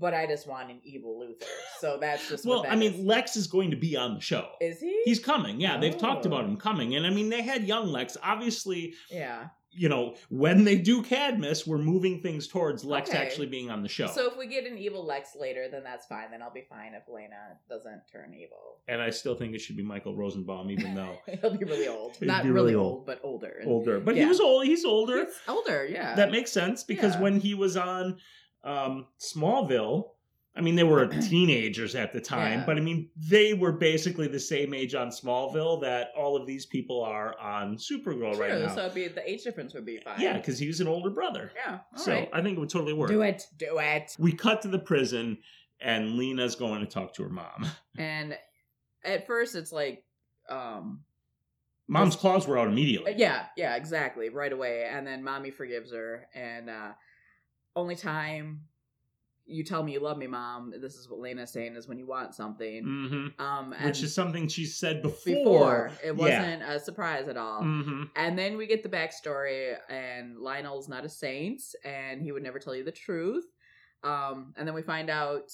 But 0.00 0.14
I 0.14 0.28
just 0.28 0.46
want 0.46 0.70
an 0.70 0.78
evil 0.84 1.18
Luthor, 1.20 1.48
so 1.80 1.98
that's 2.00 2.28
just 2.28 2.46
well, 2.46 2.58
What 2.58 2.66
that 2.68 2.72
I 2.72 2.76
mean, 2.76 2.92
is. 2.94 3.00
Lex 3.00 3.34
is 3.34 3.48
going 3.48 3.72
to 3.72 3.76
be 3.76 3.96
on 3.96 4.14
the 4.14 4.20
show. 4.20 4.46
is 4.60 4.78
he? 4.78 5.02
He's 5.04 5.18
coming. 5.18 5.60
Yeah, 5.60 5.76
they've 5.76 5.98
talked 5.98 6.24
Oh. 6.24 6.28
about 6.28 6.44
him 6.44 6.56
coming. 6.56 6.94
And 6.94 7.04
I 7.04 7.10
mean, 7.10 7.30
they 7.30 7.42
had 7.42 7.64
young 7.64 7.88
Lex. 7.88 8.16
Obviously, 8.22 8.94
yeah. 9.10 9.48
You 9.78 9.88
know, 9.88 10.14
when 10.28 10.64
they 10.64 10.76
do 10.76 11.02
Cadmus, 11.02 11.66
we're 11.66 11.78
moving 11.78 12.20
things 12.20 12.46
towards 12.48 12.84
Lex 12.84 13.10
Okay. 13.10 13.18
actually 13.18 13.46
being 13.46 13.70
on 13.70 13.82
the 13.82 13.88
show. 13.88 14.08
So 14.08 14.28
if 14.30 14.36
we 14.36 14.46
get 14.46 14.66
an 14.66 14.76
evil 14.76 15.04
Lex 15.04 15.36
later, 15.38 15.68
then 15.70 15.84
that's 15.84 16.06
fine. 16.06 16.30
Then 16.30 16.42
I'll 16.42 16.52
be 16.52 16.66
fine 16.68 16.94
if 16.94 17.04
Lena 17.08 17.58
doesn't 17.68 18.02
turn 18.12 18.34
evil. 18.34 18.80
and 18.88 19.00
I 19.00 19.10
still 19.10 19.34
think 19.34 19.54
it 19.54 19.60
should 19.60 19.76
be 19.76 19.82
Michael 19.82 20.16
Rosenbaum, 20.16 20.70
even 20.70 20.94
though 20.94 21.16
He'll 21.40 21.56
be 21.56 21.64
really 21.64 21.88
old. 21.88 22.16
He'd 22.16 22.26
Not 22.26 22.42
really 22.44 22.54
really 22.54 22.74
old, 22.74 22.92
old. 22.98 23.06
but 23.06 23.20
older. 23.22 23.62
older. 23.66 24.00
But 24.00 24.16
he 24.16 24.24
was 24.24 24.40
old. 24.40 24.64
He's 24.66 24.84
older. 24.84 25.24
He's 25.26 25.34
older, 25.46 25.86
yeah. 25.88 26.14
That 26.16 26.30
makes 26.30 26.50
sense 26.52 26.82
because 26.84 27.14
Yeah. 27.14 27.20
when 27.20 27.40
he 27.40 27.54
was 27.54 27.76
on 27.76 28.18
um, 28.64 29.06
Smallville, 29.20 30.10
I 30.58 30.60
mean, 30.60 30.74
they 30.74 30.82
were 30.84 31.06
teenagers 31.30 31.94
at 31.94 32.12
the 32.12 32.20
time, 32.20 32.58
Yeah. 32.60 32.66
but 32.66 32.76
I 32.76 32.80
mean, 32.80 33.08
they 33.16 33.54
were 33.54 33.70
basically 33.72 34.26
the 34.26 34.40
same 34.40 34.74
age 34.74 34.94
on 34.96 35.08
Smallville 35.10 35.80
that 35.82 36.08
all 36.16 36.36
of 36.36 36.46
these 36.46 36.66
people 36.66 37.00
are 37.02 37.38
on 37.38 37.76
Supergirl 37.76 38.34
True, 38.34 38.40
right 38.42 38.60
now. 38.62 38.74
so 38.74 38.80
it'd 38.82 38.94
be, 38.94 39.06
the 39.08 39.28
age 39.30 39.44
difference 39.44 39.72
would 39.74 39.86
be 39.86 39.98
fine. 39.98 40.20
yeah, 40.20 40.36
because 40.36 40.58
he 40.58 40.66
was 40.66 40.80
an 40.80 40.88
older 40.88 41.10
brother. 41.10 41.52
Yeah. 41.54 41.78
so 41.96 42.12
right. 42.12 42.28
I 42.32 42.42
think 42.42 42.56
it 42.56 42.60
would 42.60 42.70
totally 42.70 42.92
work. 42.92 43.08
Do 43.08 43.22
it. 43.22 43.46
Do 43.56 43.78
it. 43.78 44.16
We 44.18 44.32
cut 44.32 44.60
to 44.62 44.68
the 44.68 44.78
prison, 44.80 45.38
and 45.80 46.16
Lena's 46.16 46.56
going 46.56 46.80
to 46.80 46.86
talk 46.86 47.14
to 47.14 47.22
her 47.22 47.28
mom. 47.30 47.66
And 47.96 48.36
at 49.04 49.26
first, 49.26 49.54
it's 49.54 49.72
like, 49.72 50.04
um, 50.48 51.00
Mom's 51.88 52.16
claws 52.16 52.46
were 52.46 52.58
out 52.58 52.68
immediately. 52.68 53.14
yeah, 53.16 53.46
yeah, 53.56 53.74
exactly, 53.76 54.28
right 54.28 54.52
away. 54.52 54.86
And 54.90 55.06
then 55.06 55.24
mommy 55.24 55.50
forgives 55.50 55.90
her, 55.92 56.26
and 56.34 56.68
uh, 56.68 56.90
only 57.74 57.96
time 57.96 58.62
you 59.48 59.64
tell 59.64 59.82
me 59.82 59.92
you 59.92 60.00
love 60.00 60.18
me, 60.18 60.26
mom. 60.26 60.72
This 60.80 60.96
is 60.96 61.08
what 61.08 61.20
Lena's 61.20 61.50
saying 61.50 61.74
is 61.74 61.88
when 61.88 61.98
you 61.98 62.06
want 62.06 62.34
something. 62.34 62.82
hmm 62.84 63.42
Um, 63.42 63.72
and 63.72 63.86
Which 63.86 64.02
is 64.02 64.14
something 64.14 64.46
she 64.46 64.66
said 64.66 65.00
before. 65.02 65.34
before 65.34 65.92
it 66.04 66.14
wasn't 66.14 66.62
a 66.62 66.78
surprise 66.78 67.28
at 67.28 67.36
all. 67.38 67.62
hmm 67.62 68.04
And 68.14 68.38
then 68.38 68.56
we 68.58 68.66
get 68.66 68.82
the 68.82 68.88
backstory, 68.88 69.74
and 69.88 70.38
Lionel's 70.38 70.88
not 70.88 71.04
a 71.04 71.08
saint, 71.08 71.62
and 71.84 72.20
he 72.20 72.30
would 72.30 72.42
never 72.42 72.58
tell 72.58 72.74
you 72.74 72.84
the 72.84 72.92
truth. 72.92 73.46
Um, 74.04 74.52
and 74.56 74.68
then 74.68 74.74
we 74.74 74.82
find 74.82 75.08
out 75.10 75.50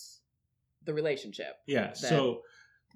the 0.85 0.93
relationship. 0.93 1.55
Yeah. 1.67 1.87
that- 1.89 1.97
So 1.97 2.43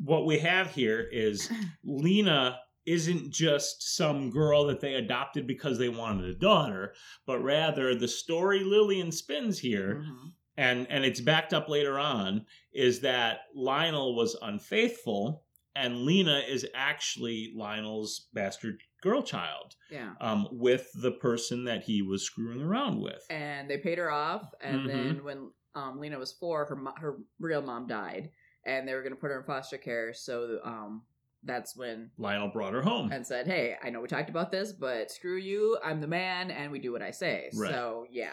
what 0.05 0.27
we 0.27 0.39
have 0.41 0.71
here 0.73 1.01
is 1.13 1.49
Lena 1.85 2.59
isn't 2.87 3.31
just 3.31 3.97
some 3.97 4.31
girl 4.31 4.65
that 4.67 4.81
they 4.81 4.95
adopted 4.95 5.47
because 5.47 5.77
they 5.79 5.89
wanted 5.91 6.25
a 6.25 6.35
daughter, 6.35 6.95
but 7.27 7.39
rather 7.41 7.95
the 7.95 8.09
story 8.09 8.65
Lillian 8.65 9.13
spins 9.13 9.59
here, 9.59 10.03
Mhm. 10.07 10.33
And 10.59 10.87
and 10.91 11.05
it's 11.07 11.21
backed 11.21 11.55
up 11.55 11.69
later 11.71 11.99
on, 11.99 12.45
is 12.75 13.01
that 13.01 13.41
Lionel 13.55 14.15
was 14.15 14.37
unfaithful, 14.43 15.45
and 15.75 16.05
Lena 16.05 16.41
is 16.47 16.67
actually 16.75 17.53
Lionel's 17.57 18.29
bastard 18.35 18.83
girl 19.01 19.23
child, 19.23 19.77
Yeah. 19.91 20.15
um, 20.21 20.49
with 20.51 20.91
the 21.01 21.13
person 21.13 21.65
that 21.65 21.85
he 21.85 22.03
was 22.03 22.25
screwing 22.25 22.61
around 22.61 23.01
with. 23.01 23.25
And 23.31 23.71
they 23.71 23.79
paid 23.79 23.97
her 23.99 24.11
off, 24.11 24.53
and 24.61 24.81
Mhm. 24.83 24.87
then 24.87 25.25
when 25.25 25.51
um, 25.75 26.01
Lena 26.01 26.19
was 26.19 26.33
four, 26.33 26.65
her 26.67 26.75
mo- 26.77 26.95
her 26.97 27.19
real 27.39 27.63
mom 27.63 27.87
died, 27.87 28.33
and 28.67 28.89
they 28.89 28.95
were 28.95 29.03
going 29.03 29.15
to 29.15 29.21
put 29.21 29.31
her 29.31 29.39
in 29.39 29.45
foster 29.47 29.79
care. 29.79 30.13
So 30.13 30.59
um, 30.65 31.05
that's 31.45 31.77
when 31.77 32.11
Lionel 32.19 32.49
brought 32.49 32.73
her 32.73 32.83
home. 32.83 33.13
and 33.13 33.25
said, 33.25 33.47
"Hey, 33.47 33.77
I 33.81 33.91
know 33.91 34.01
we 34.01 34.09
talked 34.09 34.31
about 34.31 34.51
this, 34.51 34.73
but 34.73 35.13
screw 35.13 35.37
you. 35.37 35.79
I'm 35.85 36.01
the 36.01 36.09
man, 36.09 36.51
and 36.51 36.73
we 36.73 36.81
do 36.81 36.91
what 36.91 37.03
I 37.03 37.13
say." 37.13 37.51
Right. 37.55 37.71
So 37.71 38.07
yeah, 38.11 38.33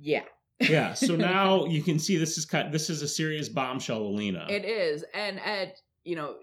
yeah. 0.00 0.24
Yeah. 0.60 0.94
So 0.94 1.16
now 1.16 1.64
you 1.66 1.82
can 1.82 1.98
see 1.98 2.16
this 2.16 2.36
is 2.38 2.44
kind 2.44 2.72
this 2.72 2.90
is 2.90 3.02
a 3.02 3.08
serious 3.08 3.48
bombshell, 3.48 4.06
of 4.06 4.12
Lena. 4.14 4.46
It 4.48 4.64
is, 4.64 5.04
and 5.14 5.40
at 5.40 5.76
you 6.04 6.16
know, 6.16 6.36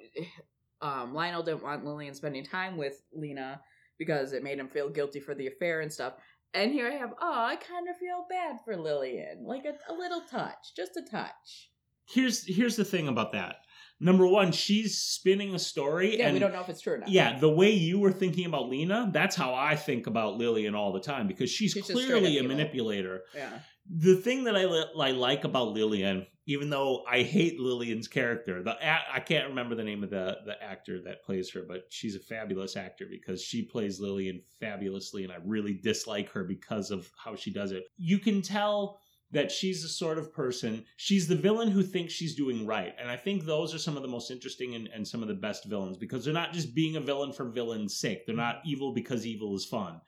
um, 0.82 1.14
Lionel 1.14 1.44
didn't 1.44 1.64
want 1.64 1.86
Lillian 1.86 2.14
spending 2.14 2.44
time 2.44 2.78
with 2.78 3.02
Lena 3.14 3.62
because 3.98 4.34
it 4.34 4.44
made 4.44 4.60
him 4.60 4.70
feel 4.70 4.90
guilty 4.90 5.20
for 5.20 5.34
the 5.34 5.48
affair 5.48 5.82
and 5.82 5.92
stuff. 5.92 6.14
And 6.54 6.72
here 6.72 6.88
I 6.88 6.96
have, 6.96 7.12
oh, 7.20 7.34
I 7.46 7.56
kind 7.58 7.90
of 7.90 7.98
feel 7.98 8.26
bad 8.30 8.58
for 8.64 8.76
Lillian, 8.78 9.44
like 9.46 9.66
a, 9.66 9.92
a 9.92 9.94
little 9.94 10.22
touch, 10.22 10.74
just 10.76 10.92
a 10.96 11.02
touch. 11.10 11.72
here's 12.08 12.46
here's 12.46 12.76
the 12.76 12.86
thing 12.86 13.08
about 13.08 13.32
that. 13.34 13.58
Number 14.00 14.28
one, 14.28 14.52
she's 14.52 15.00
spinning 15.00 15.56
a 15.56 15.60
story, 15.60 16.20
Yeah, 16.20 16.26
and 16.28 16.34
we 16.36 16.40
don't 16.40 16.54
know 16.54 16.62
if 16.62 16.70
it's 16.70 16.82
true 16.82 16.94
or 16.94 16.98
not. 17.00 17.10
yeah, 17.10 17.40
the 17.40 17.50
way 17.50 17.72
you 17.72 18.00
were 18.00 18.12
thinking 18.12 18.46
about 18.46 18.70
Lena, 18.70 19.10
that's 19.12 19.36
how 19.36 19.56
I 19.56 19.76
think 19.76 20.06
about 20.06 20.38
Lillian 20.38 20.76
all 20.76 20.94
the 20.94 21.00
time 21.02 21.28
because 21.28 21.50
she's, 21.50 21.72
She's 21.74 21.86
clearly 21.90 22.38
a 22.38 22.42
evil. 22.44 22.50
manipulator. 22.50 23.24
yeah, 23.36 23.50
The 23.90 24.16
thing 24.16 24.44
that 24.46 24.56
I, 24.56 24.64
I 24.64 25.12
like 25.12 25.44
about 25.44 25.74
Lillian, 25.74 26.26
even 26.46 26.70
though 26.70 27.04
I 27.10 27.24
hate 27.24 27.60
Lillian's 27.60 28.08
character, 28.08 28.62
the 28.62 28.72
a- 28.72 29.14
I 29.14 29.20
can't 29.20 29.50
remember 29.50 29.76
the 29.76 29.84
name 29.84 30.04
of 30.04 30.10
the 30.10 30.38
the 30.46 30.62
actor 30.62 31.02
that 31.04 31.24
plays 31.24 31.52
her, 31.52 31.64
but 31.68 31.86
she's 31.90 32.16
a 32.16 32.20
fabulous 32.20 32.76
actor 32.76 33.06
because 33.10 33.42
she 33.42 33.64
plays 33.64 34.00
Lillian 34.00 34.42
fabulously, 34.60 35.24
and 35.24 35.32
I 35.32 35.38
really 35.44 35.74
dislike 35.74 36.30
her 36.32 36.44
because 36.44 36.92
of 36.92 37.10
how 37.18 37.36
she 37.36 37.52
does 37.52 37.72
it. 37.72 37.86
You 37.98 38.20
can 38.20 38.42
tell 38.42 39.00
that 39.32 39.52
she's 39.52 39.82
the 39.82 39.90
sort 39.90 40.18
of 40.18 40.34
person 40.34 40.86
she's 40.96 41.28
the 41.28 41.36
villain 41.36 41.70
who 41.70 41.84
thinks 41.84 42.14
she's 42.14 42.36
doing 42.36 42.66
right 42.66 42.96
and 42.98 43.10
i 43.10 43.18
think 43.18 43.44
those 43.44 43.74
are 43.76 43.80
some 43.80 43.98
of 43.98 44.02
the 44.02 44.08
most 44.08 44.32
interesting 44.32 44.76
and, 44.76 44.88
and 44.94 45.06
some 45.06 45.22
of 45.22 45.28
the 45.28 45.34
best 45.34 45.66
villains 45.66 45.98
because 45.98 46.24
they're 46.24 46.34
not 46.34 46.54
just 46.54 46.74
being 46.74 46.96
a 46.96 47.02
villain 47.02 47.34
for 47.34 47.50
villain's 47.50 47.98
sake. 47.98 48.26
They're 48.26 48.34
mm-hmm. 48.34 48.42
not 48.42 48.62
evil 48.66 48.94
because 48.94 49.26
evil 49.26 49.56
is 49.56 49.66
fun 49.66 50.00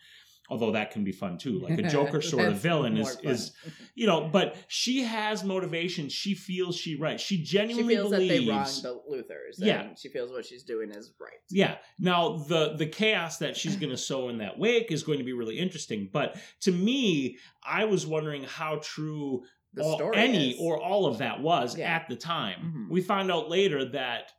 although 0.50 0.72
that 0.72 0.92
can 0.92 1.04
be 1.04 1.12
fun 1.12 1.38
too 1.38 1.60
like 1.60 1.78
a 1.80 1.84
joker 1.90 2.22
sort 2.22 2.48
of 2.48 2.56
villain 2.56 2.98
is 2.98 3.16
fun. 3.16 3.26
is 3.32 3.52
you 3.96 4.06
know 4.08 4.28
but 4.32 4.56
she 4.68 5.04
has 5.04 5.44
motivation 5.44 6.10
she 6.10 6.34
feels 6.34 6.76
she 6.76 6.96
right 6.96 7.20
she 7.20 7.38
she 7.38 7.44
genuinely 7.44 7.96
feels 7.96 8.12
that 8.12 8.18
they 8.20 8.40
believes 8.40 8.82
wonged 8.82 8.84
the 8.84 9.00
Luthors. 9.10 9.56
Yeah. 9.58 9.90
she 9.96 10.10
feels 10.10 10.32
what 10.32 10.46
she's 10.46 10.64
doing 10.64 10.92
is 10.92 11.12
right. 11.20 11.32
yeah. 11.50 11.76
Now 12.00 12.38
the 12.38 12.76
the 12.76 12.86
chaos 12.86 13.38
that 13.38 13.56
she's 13.56 13.76
going 13.76 13.92
to 13.92 13.98
sow 13.98 14.30
in 14.30 14.38
that 14.40 14.58
wake 14.60 14.92
is 14.92 15.04
going 15.04 15.20
to 15.20 15.24
be 15.24 15.34
really 15.34 15.58
interesting. 15.60 16.10
But 16.12 16.38
to 16.62 16.72
me, 16.72 17.38
I 17.64 17.86
was 17.86 18.06
wondering 18.08 18.44
how 18.44 18.80
true 18.82 19.44
The 19.74 19.84
all- 19.84 20.12
any 20.16 20.52
is. 20.52 20.58
or 20.60 20.82
all 20.82 21.06
of 21.06 21.20
that 21.20 21.42
was 21.42 21.78
Yeah. 21.78 21.96
at 21.96 22.08
the 22.10 22.16
time. 22.16 22.88
Mhm. 22.90 22.92
We 22.92 23.02
find 23.02 23.32
out 23.32 23.50
later 23.50 23.86
that 23.92 24.32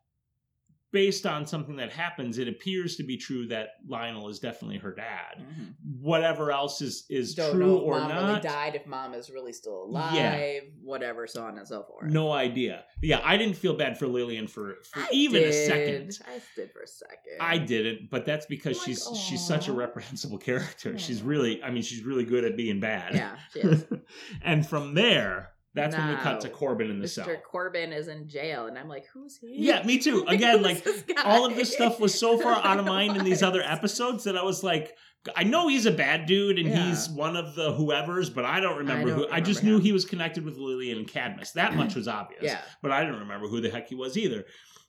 based 0.92 1.24
on 1.26 1.46
something 1.46 1.76
that 1.76 1.92
happens, 1.92 2.38
it 2.38 2.48
appears 2.48 2.96
to 2.96 3.02
be 3.04 3.16
true 3.16 3.46
that 3.48 3.68
Lionel 3.86 4.28
is 4.28 4.38
definitely 4.40 4.78
her 4.78 4.92
dad. 4.94 5.38
Mhm. 5.38 5.74
Whatever 6.00 6.50
else 6.52 6.82
is 6.82 7.06
is 7.08 7.34
Don't 7.34 7.52
true 7.52 7.60
know 7.66 7.76
if 7.76 7.82
or 7.82 7.98
mom 8.00 8.08
not. 8.08 8.26
really 8.28 8.40
died, 8.40 8.74
if 8.74 8.86
mom 8.86 9.14
is 9.14 9.30
really 9.30 9.52
still 9.52 9.84
alive, 9.84 10.14
Yeah. 10.14 10.60
whatever, 10.82 11.26
so 11.26 11.42
on 11.44 11.58
and 11.58 11.66
so 11.66 11.82
forth. 11.84 12.10
No 12.10 12.32
idea. 12.32 12.84
Yeah, 13.02 13.20
I 13.24 13.36
didn't 13.36 13.54
feel 13.56 13.74
bad 13.74 13.98
for 13.98 14.06
Lillian 14.06 14.46
for, 14.46 14.76
for 14.92 15.00
I 15.00 15.08
even 15.12 15.44
a 15.44 15.52
second. 15.52 16.18
I 16.26 16.40
did 16.56 16.72
for 16.72 16.80
a 16.82 16.86
second. 16.88 17.36
I 17.40 17.58
didn't, 17.58 18.10
but 18.10 18.24
that's 18.26 18.46
because 18.46 18.82
she's 18.82 19.06
she's 19.28 19.46
such 19.46 19.68
a 19.68 19.72
reprehensible 19.72 20.38
character. 20.38 20.98
She's 20.98 21.22
really, 21.22 21.62
I 21.62 21.70
mean, 21.70 21.82
she's 21.82 22.02
really 22.02 22.24
good 22.24 22.44
at 22.44 22.56
being 22.56 22.80
bad. 22.80 23.14
Yeah, 23.14 23.36
she 23.52 23.60
is. 23.60 23.84
and 24.42 24.66
from 24.66 24.94
there, 24.94 25.49
that's 25.74 25.96
when 25.96 26.08
we 26.08 26.14
cut 26.16 26.40
to 26.40 26.48
Corben 26.48 26.90
in 26.90 26.98
the 26.98 27.06
cell. 27.08 27.26
Mr. 27.26 27.42
Corben 27.42 27.92
is 27.92 28.08
in 28.08 28.28
jail, 28.28 28.66
and 28.66 28.76
I'm 28.78 28.88
like, 28.88 29.06
who's 29.12 29.36
he? 29.38 29.54
Yeah, 29.66 29.82
me 29.84 29.98
too. 29.98 30.24
Again, 30.28 30.62
like 30.62 30.84
all 31.24 31.46
of 31.46 31.54
this 31.56 31.72
stuff 31.72 32.00
was 32.00 32.18
so 32.18 32.38
far 32.38 32.64
out 32.64 32.78
of 32.78 32.84
mind 32.86 33.16
in 33.16 33.24
these 33.24 33.42
other 33.42 33.62
episodes 33.64 34.24
that 34.24 34.36
I 34.36 34.42
was 34.42 34.62
like, 34.64 34.96
I 35.36 35.44
know 35.44 35.68
he's 35.68 35.84
a 35.86 35.90
bad 35.90 36.26
dude 36.26 36.58
and 36.58 36.68
Yeah. 36.68 36.88
he's 36.88 37.08
one 37.10 37.36
of 37.36 37.54
the 37.54 37.72
whoever's, 37.72 38.30
but 38.30 38.44
I 38.46 38.58
don't 38.60 38.78
remember 38.78 39.08
don't 39.10 39.18
who. 39.18 39.28
I 39.30 39.40
just 39.40 39.60
remember 39.60 39.78
knew 39.78 39.84
he 39.84 39.92
was 39.92 40.04
connected 40.06 40.44
with 40.44 40.56
Lillian 40.56 40.98
and 40.98 41.06
Cadmus. 41.06 41.52
That 41.52 41.74
much 41.74 41.94
was 41.94 42.08
obvious. 42.08 42.42
Yeah, 42.42 42.60
But 42.82 42.90
I 42.92 43.04
didn't 43.04 43.20
remember 43.20 43.46
who 43.46 43.60
the 43.60 43.68
heck 43.70 43.88
he 43.88 43.94
was 43.94 44.16
either. 44.16 44.44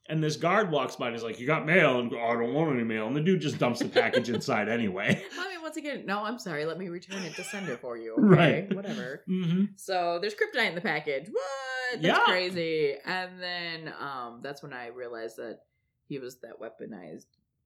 And 0.09 0.21
this 0.21 0.35
guard 0.35 0.71
walks 0.71 0.95
by 0.95 1.07
and 1.07 1.15
is 1.15 1.23
like, 1.23 1.39
"You 1.39 1.47
got 1.47 1.65
mail?" 1.65 1.99
And 1.99 2.11
"Oh, 2.13 2.17
I 2.19 2.33
don't 2.33 2.53
want 2.53 2.73
any 2.73 2.83
mail. 2.83 3.07
And 3.07 3.15
the 3.15 3.21
dude 3.21 3.39
just 3.39 3.59
dumps 3.59 3.79
the 3.79 3.87
package 3.87 4.29
inside 4.35 4.67
anyway. 4.67 5.23
I 5.39 5.49
mean, 5.49 5.61
once 5.61 5.77
again, 5.77 6.05
no, 6.05 6.23
I'm 6.23 6.39
sorry. 6.39 6.65
Let 6.65 6.77
me 6.77 6.89
return 6.89 7.23
it 7.23 7.35
to 7.35 7.43
sender 7.43 7.77
for 7.77 7.97
you. 7.97 8.15
Okay? 8.17 8.67
Right. 8.67 8.75
whatever. 8.75 9.23
Mm-hmm. 9.29 9.65
So 9.77 10.17
there's 10.19 10.33
kryptonite 10.33 10.69
in 10.69 10.75
the 10.75 10.81
package. 10.81 11.27
What? 11.29 12.01
That's 12.01 12.03
Yeah. 12.05 12.19
crazy. 12.25 12.95
And 13.05 13.41
then 13.41 13.93
um, 13.99 14.39
that's 14.43 14.61
when 14.63 14.73
I 14.73 14.87
realized 14.87 15.37
that 15.37 15.59
he 16.07 16.17
was 16.19 16.37
that 16.39 16.59
weaponized 16.59 17.25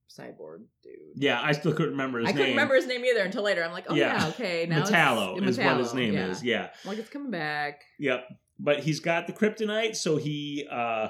cyborg 0.10 0.60
dude. 0.84 0.94
Yeah, 1.16 1.42
I 1.42 1.52
still 1.54 1.72
couldn't 1.72 1.92
remember 1.92 2.20
his 2.20 2.28
I 2.30 2.32
name. 2.32 2.36
I 2.36 2.40
couldn't 2.42 2.56
remember 2.56 2.76
his 2.76 2.86
name 2.88 3.04
either 3.06 3.22
until 3.24 3.44
later. 3.44 3.64
I'm 3.64 3.72
like, 3.72 3.86
oh 3.90 3.96
yeah, 3.96 4.22
Yeah. 4.22 4.28
okay, 4.30 4.66
now 4.70 4.84
Metallo 4.84 5.38
it's, 5.38 5.48
is 5.52 5.58
what 5.58 5.78
his 5.78 5.94
name 5.94 6.14
yeah. 6.14 6.28
is. 6.28 6.44
Yeah. 6.44 6.70
I'm 6.84 6.90
like 6.90 7.00
it's 7.00 7.10
coming 7.10 7.32
back. 7.32 7.84
Yep. 8.00 8.28
But 8.60 8.80
he's 8.82 9.00
got 9.00 9.26
the 9.28 9.34
kryptonite, 9.34 9.96
so 9.96 10.18
he 10.18 10.68
uh 10.72 11.10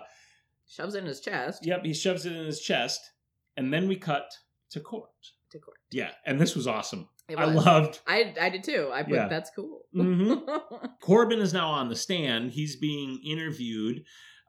Shoves 0.67 0.95
it 0.95 1.00
in 1.00 1.05
his 1.05 1.19
chest. 1.22 1.65
yep, 1.65 1.84
he 1.86 1.93
shoves 1.93 2.25
it 2.25 2.34
in 2.34 2.45
his 2.45 2.60
chest, 2.62 3.01
and 3.57 3.72
then 3.74 3.88
we 3.88 3.95
cut 3.95 4.31
to 4.72 4.79
court. 4.79 5.10
To 5.51 5.60
court. 5.60 5.77
Yeah, 5.91 6.12
and 6.25 6.39
this 6.41 6.55
was 6.55 6.67
awesome. 6.67 7.07
It 7.29 7.38
I 7.39 7.45
loved 7.45 8.00
I 8.07 8.34
I 8.39 8.50
did 8.50 8.63
too. 8.63 8.89
I 8.93 9.03
put 9.03 9.13
Yeah. 9.13 9.27
that's 9.27 9.50
cool. 9.55 9.86
Mhm. 9.95 10.43
Corben 11.01 11.39
is 11.39 11.53
now 11.53 11.69
on 11.69 11.89
the 11.89 11.95
stand. 11.95 12.51
He's 12.51 12.75
being 12.75 13.19
interviewed 13.25 14.03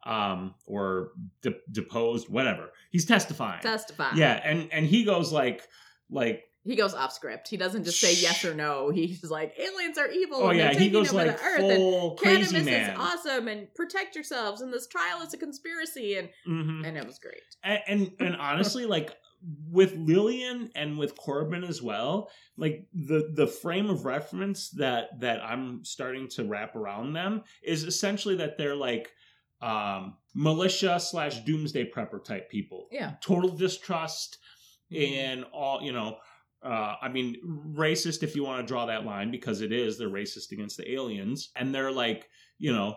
um 0.05 0.55
or 0.67 1.13
de- 1.43 1.55
deposed, 1.71 2.29
whatever. 2.29 2.71
He's 2.91 3.05
testifying. 3.07 3.61
Testify. 3.63 4.13
Yeah, 4.15 4.41
and 4.45 4.71
and 4.73 4.87
he 4.87 5.05
goes 5.05 5.33
like 5.33 5.67
like 6.11 6.45
he 6.67 6.77
goes 6.77 6.93
off 6.95 7.13
script. 7.13 7.49
He 7.49 7.57
doesn't 7.57 7.85
just 7.85 8.01
say 8.01 8.15
yes 8.15 8.45
or 8.45 8.55
no. 8.55 8.91
He's 8.91 9.23
like, 9.25 9.55
aliens 9.59 9.97
are 9.99 10.09
evil. 10.09 10.39
Oh 10.43 10.49
and 10.49 10.59
they're 10.59 10.67
yeah, 10.67 10.73
he 10.73 10.79
taking 10.91 10.93
goes 10.93 11.09
over 11.15 11.25
like 11.27 11.39
the 11.39 11.45
earth. 11.45 11.61
and 11.61 11.77
full 11.77 12.17
crazy 12.17 12.37
Cannabis 12.53 12.65
man. 12.65 12.91
is 12.91 12.99
awesome, 12.99 13.49
and 13.49 13.75
protect 13.75 14.15
yourselves. 14.15 14.61
And 14.61 14.73
this 14.73 14.87
trial 14.87 15.23
is 15.23 15.33
a 15.33 15.39
conspiracy, 15.39 16.17
and 16.17 16.29
Mhm. 16.47 16.87
and 16.87 16.97
it 16.97 17.07
was 17.07 17.19
great. 17.19 17.43
and, 17.65 17.81
and 17.87 18.11
and 18.21 18.37
honestly 18.37 18.85
like 18.87 19.15
with 19.71 19.95
lillian 19.97 20.71
and 20.75 20.99
with 20.99 21.15
corben 21.17 21.63
as 21.63 21.81
well 21.83 22.31
like 22.57 22.87
the 22.95 23.31
the 23.35 23.47
frame 23.47 23.89
of 23.91 24.05
reference 24.07 24.71
that 24.71 25.21
that 25.21 25.41
i'm 25.45 25.85
starting 25.85 26.27
to 26.27 26.43
wrap 26.45 26.75
around 26.75 27.13
them 27.13 27.43
is 27.63 27.85
essentially 27.85 28.35
that 28.37 28.57
they're 28.59 28.75
like 28.75 29.13
um 29.61 30.17
militia 30.35 30.99
slash 30.99 31.41
doomsday 31.45 31.89
prepper 31.91 32.23
type 32.25 32.51
people 32.51 32.89
Yeah. 32.91 33.13
total 33.21 33.51
distrust 33.51 34.39
Mm-hmm. 34.93 35.19
and 35.19 35.45
all 35.53 35.83
you 35.83 35.93
know 35.93 36.17
uh, 36.67 36.97
I 37.01 37.09
mean, 37.09 37.37
racist 37.75 38.23
if 38.23 38.35
you 38.37 38.43
want 38.45 38.61
to 38.61 38.67
draw 38.73 38.87
that 38.87 39.05
line 39.05 39.31
because 39.31 39.61
it 39.61 39.73
is. 39.73 39.97
They're 39.99 40.09
racist 40.23 40.53
against 40.53 40.77
the 40.77 40.87
aliens, 40.93 41.51
and 41.57 41.75
they're 41.75 41.93
like, 41.93 42.29
you 42.59 42.73
know, 42.73 42.97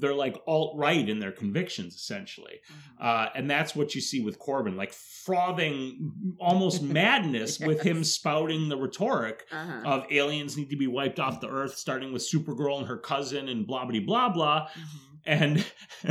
they're 0.00 0.14
like 0.14 0.36
alt 0.46 0.76
right 0.76 1.08
in 1.08 1.18
their 1.18 1.32
convictions, 1.32 1.94
essentially. 1.96 2.56
Mhm. 3.00 3.04
Uh, 3.04 3.28
and 3.34 3.50
that's 3.50 3.74
what 3.74 3.94
you 3.94 4.00
see 4.00 4.20
with 4.20 4.38
Corben, 4.38 4.76
like 4.76 4.92
frothing 4.92 6.12
almost 6.38 6.82
madness 7.00 7.58
with 7.58 7.80
him 7.82 8.04
spouting 8.04 8.68
the 8.68 8.76
rhetoric 8.76 9.46
Uh-huh. 9.50 9.82
of 9.84 10.06
aliens 10.10 10.56
need 10.56 10.70
to 10.70 10.76
be 10.76 10.86
wiped 10.86 11.18
off 11.18 11.40
the 11.40 11.48
earth, 11.48 11.76
starting 11.76 12.12
with 12.12 12.22
Supergirl 12.22 12.78
and 12.78 12.86
her 12.86 12.98
cousin 12.98 13.48
and 13.48 13.66
blah 13.66 13.84
blah 13.86 14.00
blah 14.00 14.28
blah. 14.28 14.68
Mhm. 14.68 15.07
And 15.28 15.62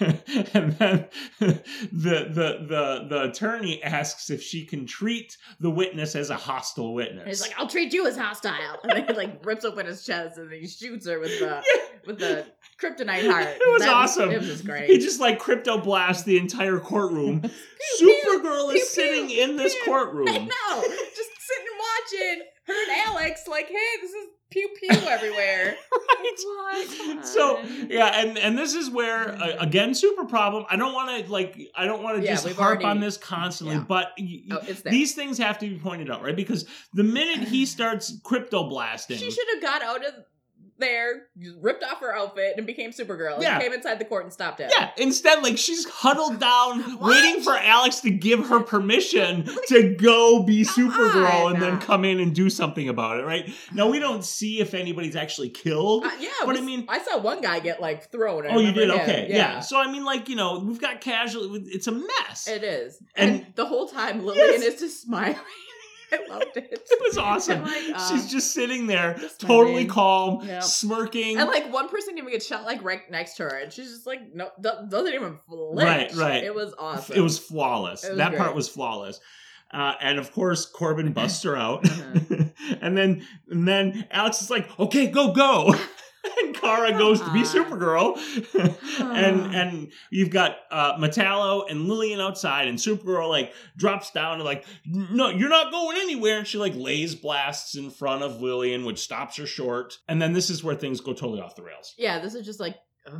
and 0.00 0.72
then 0.72 1.08
the, 1.38 1.62
the 1.92 2.66
the 2.68 3.06
the 3.08 3.22
attorney 3.30 3.80
asks 3.84 4.30
if 4.30 4.42
she 4.42 4.66
can 4.66 4.84
treat 4.84 5.36
the 5.60 5.70
witness 5.70 6.16
as 6.16 6.30
a 6.30 6.34
hostile 6.34 6.92
witness. 6.92 7.20
And 7.20 7.28
he's 7.28 7.40
like, 7.40 7.54
"I'll 7.56 7.68
treat 7.68 7.92
you 7.92 8.08
as 8.08 8.16
hostile," 8.16 8.80
and 8.82 8.90
then 8.90 9.06
he 9.06 9.12
like 9.12 9.46
rips 9.46 9.64
open 9.64 9.86
his 9.86 10.04
chest 10.04 10.38
and 10.38 10.50
he 10.52 10.66
shoots 10.66 11.06
her 11.06 11.20
with 11.20 11.38
the 11.38 11.62
with 12.06 12.18
the 12.18 12.46
kryptonite 12.82 13.30
heart. 13.30 13.46
It 13.46 13.72
was 13.72 13.82
That 13.82 13.94
awesome. 13.94 14.32
It 14.32 14.40
was 14.40 14.60
great. 14.60 14.90
He 14.90 14.98
just 14.98 15.20
like 15.20 15.38
crypto 15.38 15.78
blast 15.78 16.24
the 16.24 16.36
entire 16.36 16.80
courtroom. 16.80 17.42
Supergirl 18.00 18.70
pew, 18.70 18.70
is 18.70 18.90
sitting 18.90 19.28
pew, 19.28 19.40
in 19.40 19.56
this 19.56 19.72
pew. 19.72 19.82
I 19.82 19.86
courtroom. 19.86 20.24
know. 20.26 20.82
Just 20.82 21.30
sitting 21.38 21.78
watching 21.78 22.42
her 22.66 22.74
and 22.74 23.06
Alex, 23.06 23.46
like, 23.46 23.68
hey, 23.68 24.00
this 24.00 24.10
is 24.10 24.28
pew 24.54 24.68
pew 24.78 25.08
everywhere. 25.08 25.76
Right. 26.64 26.86
What? 27.06 27.26
So 27.26 27.60
yeah, 27.88 28.06
and 28.20 28.38
and 28.38 28.56
this 28.58 28.74
is 28.74 28.88
where 28.90 29.30
uh, 29.34 29.56
again 29.60 29.94
super 29.94 30.24
problem. 30.24 30.64
I 30.70 30.76
don't 30.76 30.92
want 30.94 31.24
to 31.24 31.30
like 31.30 31.56
I 31.76 31.84
don't 31.84 32.02
want 32.02 32.16
to 32.18 32.24
Yeah, 32.24 32.32
just 32.32 32.46
harp 32.48 32.58
already- 32.58 32.84
on 32.86 33.00
this 33.00 33.16
constantly, 33.16 33.76
Yeah. 33.76 33.84
but 33.86 34.12
Oh, 34.50 34.60
these 34.86 35.14
things 35.14 35.38
have 35.38 35.58
to 35.58 35.68
be 35.68 35.78
pointed 35.78 36.10
out, 36.10 36.22
right? 36.22 36.34
Because 36.34 36.64
the 36.94 37.04
minute 37.04 37.46
he 37.48 37.66
starts 37.76 38.18
crypto 38.24 38.68
blasting, 38.68 39.18
She 39.18 39.30
should 39.30 39.46
have 39.54 39.62
got 39.62 39.82
out 39.82 40.04
of 40.04 40.14
there, 40.78 41.28
ripped 41.60 41.84
off 41.84 42.00
her 42.00 42.14
outfit, 42.14 42.54
and 42.56 42.66
became 42.66 42.90
Supergirl. 42.90 43.40
Yeah. 43.40 43.54
And 43.54 43.62
came 43.62 43.72
inside 43.72 43.98
the 43.98 44.04
court 44.04 44.24
and 44.24 44.32
stopped 44.32 44.60
it. 44.60 44.72
yeah, 44.76 44.90
instead 44.96 45.42
like 45.42 45.56
she's 45.58 45.88
huddled 45.88 46.40
down, 46.40 46.98
waiting 46.98 47.42
for 47.42 47.56
Alex 47.56 48.00
to 48.00 48.10
give 48.10 48.48
her 48.48 48.60
permission 48.60 49.48
to 49.68 49.94
go 49.94 50.42
be 50.42 50.64
Come 50.64 50.90
Supergirl 50.90 51.44
on. 51.46 51.52
and 51.54 51.62
then 51.62 51.80
come 51.80 52.04
in 52.04 52.20
and 52.20 52.34
do 52.34 52.50
something 52.50 52.88
about 52.88 53.20
it, 53.20 53.24
right? 53.24 53.52
Now 53.72 53.88
we 53.88 53.98
don't 53.98 54.24
see 54.24 54.60
if 54.60 54.74
anybody's 54.74 55.16
actually 55.16 55.50
killed. 55.50 56.04
Uh, 56.04 56.10
yeah, 56.18 56.28
But 56.44 56.54
we- 56.56 56.58
I 56.58 56.64
mean- 56.64 56.86
I 56.88 56.98
saw 57.02 57.18
one 57.18 57.40
guy 57.40 57.60
get 57.60 57.80
like 57.80 58.10
thrown. 58.10 58.46
I 58.46 58.50
Oh, 58.54 58.58
you 58.58 58.72
did? 58.72 58.90
Okay. 58.90 59.26
Yeah. 59.30 59.60
So, 59.60 59.78
I 59.80 59.90
mean, 59.90 60.04
like, 60.04 60.28
you 60.28 60.36
know, 60.36 60.58
we've 60.58 60.80
got 60.80 61.00
casual, 61.00 61.54
it's 61.56 61.86
a 61.86 61.92
mess. 61.92 62.48
It 62.48 62.64
is. 62.64 62.98
And- 63.16 63.30
And, 63.34 63.46
the 63.54 63.64
whole 63.66 63.88
time 63.88 64.24
Lillian 64.24 64.60
Yes. 64.60 64.74
is 64.74 64.80
just 64.80 65.02
smiling. 65.02 65.36
I 66.12 66.26
loved 66.28 66.56
it. 66.56 66.80
It 66.94 67.00
was 67.08 67.18
awesome. 67.18 67.62
Like, 67.64 67.82
uh, 67.94 68.08
She's 68.10 68.30
just 68.30 68.52
sitting 68.52 68.86
there, 68.86 69.14
just 69.18 69.40
totally 69.40 69.86
smiling. 69.86 69.88
calm, 69.88 70.46
Yep. 70.46 70.62
smirking. 70.62 71.38
And 71.38 71.48
like 71.50 71.72
one 71.72 71.88
person 71.88 72.16
even 72.18 72.30
gets 72.30 72.46
shot 72.46 72.64
like 72.64 72.82
right 72.84 73.00
next 73.10 73.34
to 73.36 73.44
her, 73.44 73.56
and 73.56 73.72
she's 73.72 73.90
just 73.90 74.06
like 74.06 74.34
no, 74.34 74.50
do- 74.60 74.86
doesn't 74.88 75.12
even 75.14 75.38
flinch. 75.48 75.76
Right, 75.82 76.14
right. 76.14 76.44
It 76.44 76.54
was 76.54 76.72
awesome. 76.78 77.16
it 77.16 77.20
was 77.20 77.38
flawless. 77.38 78.04
It 78.04 78.10
was 78.10 78.18
that 78.18 78.36
part 78.36 78.54
was 78.54 78.68
flawless. 78.68 79.20
Uh, 79.72 79.94
and 80.00 80.18
of 80.20 80.30
course, 80.32 80.66
Corben 80.66 81.12
busts 81.12 81.42
her 81.42 81.56
out, 81.56 81.84
Uh-huh. 81.88 82.44
and 82.80 82.96
then 82.96 83.26
and 83.50 83.66
then 83.66 84.06
Alex 84.10 84.40
is 84.40 84.50
like, 84.50 84.68
"Okay, 84.78 85.08
go, 85.08 85.32
go." 85.32 85.74
and 86.42 86.54
Kara 86.54 86.92
goes 86.92 87.20
to 87.20 87.32
be. 87.32 87.44
Supergirl, 87.44 88.16
and 89.00 89.54
and 89.54 89.92
you've 90.10 90.30
got 90.30 90.56
uh, 90.70 90.96
Metallo 90.98 91.70
and 91.70 91.86
Lillian 91.88 92.20
outside, 92.20 92.68
and 92.68 92.78
Supergirl 92.78 93.28
like 93.28 93.52
drops 93.76 94.10
down 94.10 94.34
and 94.34 94.44
like, 94.44 94.64
"No, 94.86 95.28
you're 95.28 95.48
not 95.50 95.70
going 95.70 95.98
anywhere," 95.98 96.38
and 96.38 96.46
she 96.46 96.58
like 96.58 96.74
lays 96.74 97.14
blasts 97.14 97.76
in 97.76 97.90
front 97.90 98.22
of 98.22 98.40
Lillian, 98.40 98.84
which 98.84 98.98
stops 98.98 99.36
her 99.36 99.46
short. 99.46 99.98
And 100.08 100.20
then 100.20 100.32
this 100.32 100.50
is 100.50 100.64
where 100.64 100.74
things 100.74 101.00
go 101.00 101.12
totally 101.12 101.40
off 101.40 101.54
the 101.54 101.62
rails. 101.62 101.94
yeah, 101.98 102.18
this 102.18 102.34
is 102.34 102.44
just 102.44 102.60
like 102.60 102.76
uh, 103.06 103.12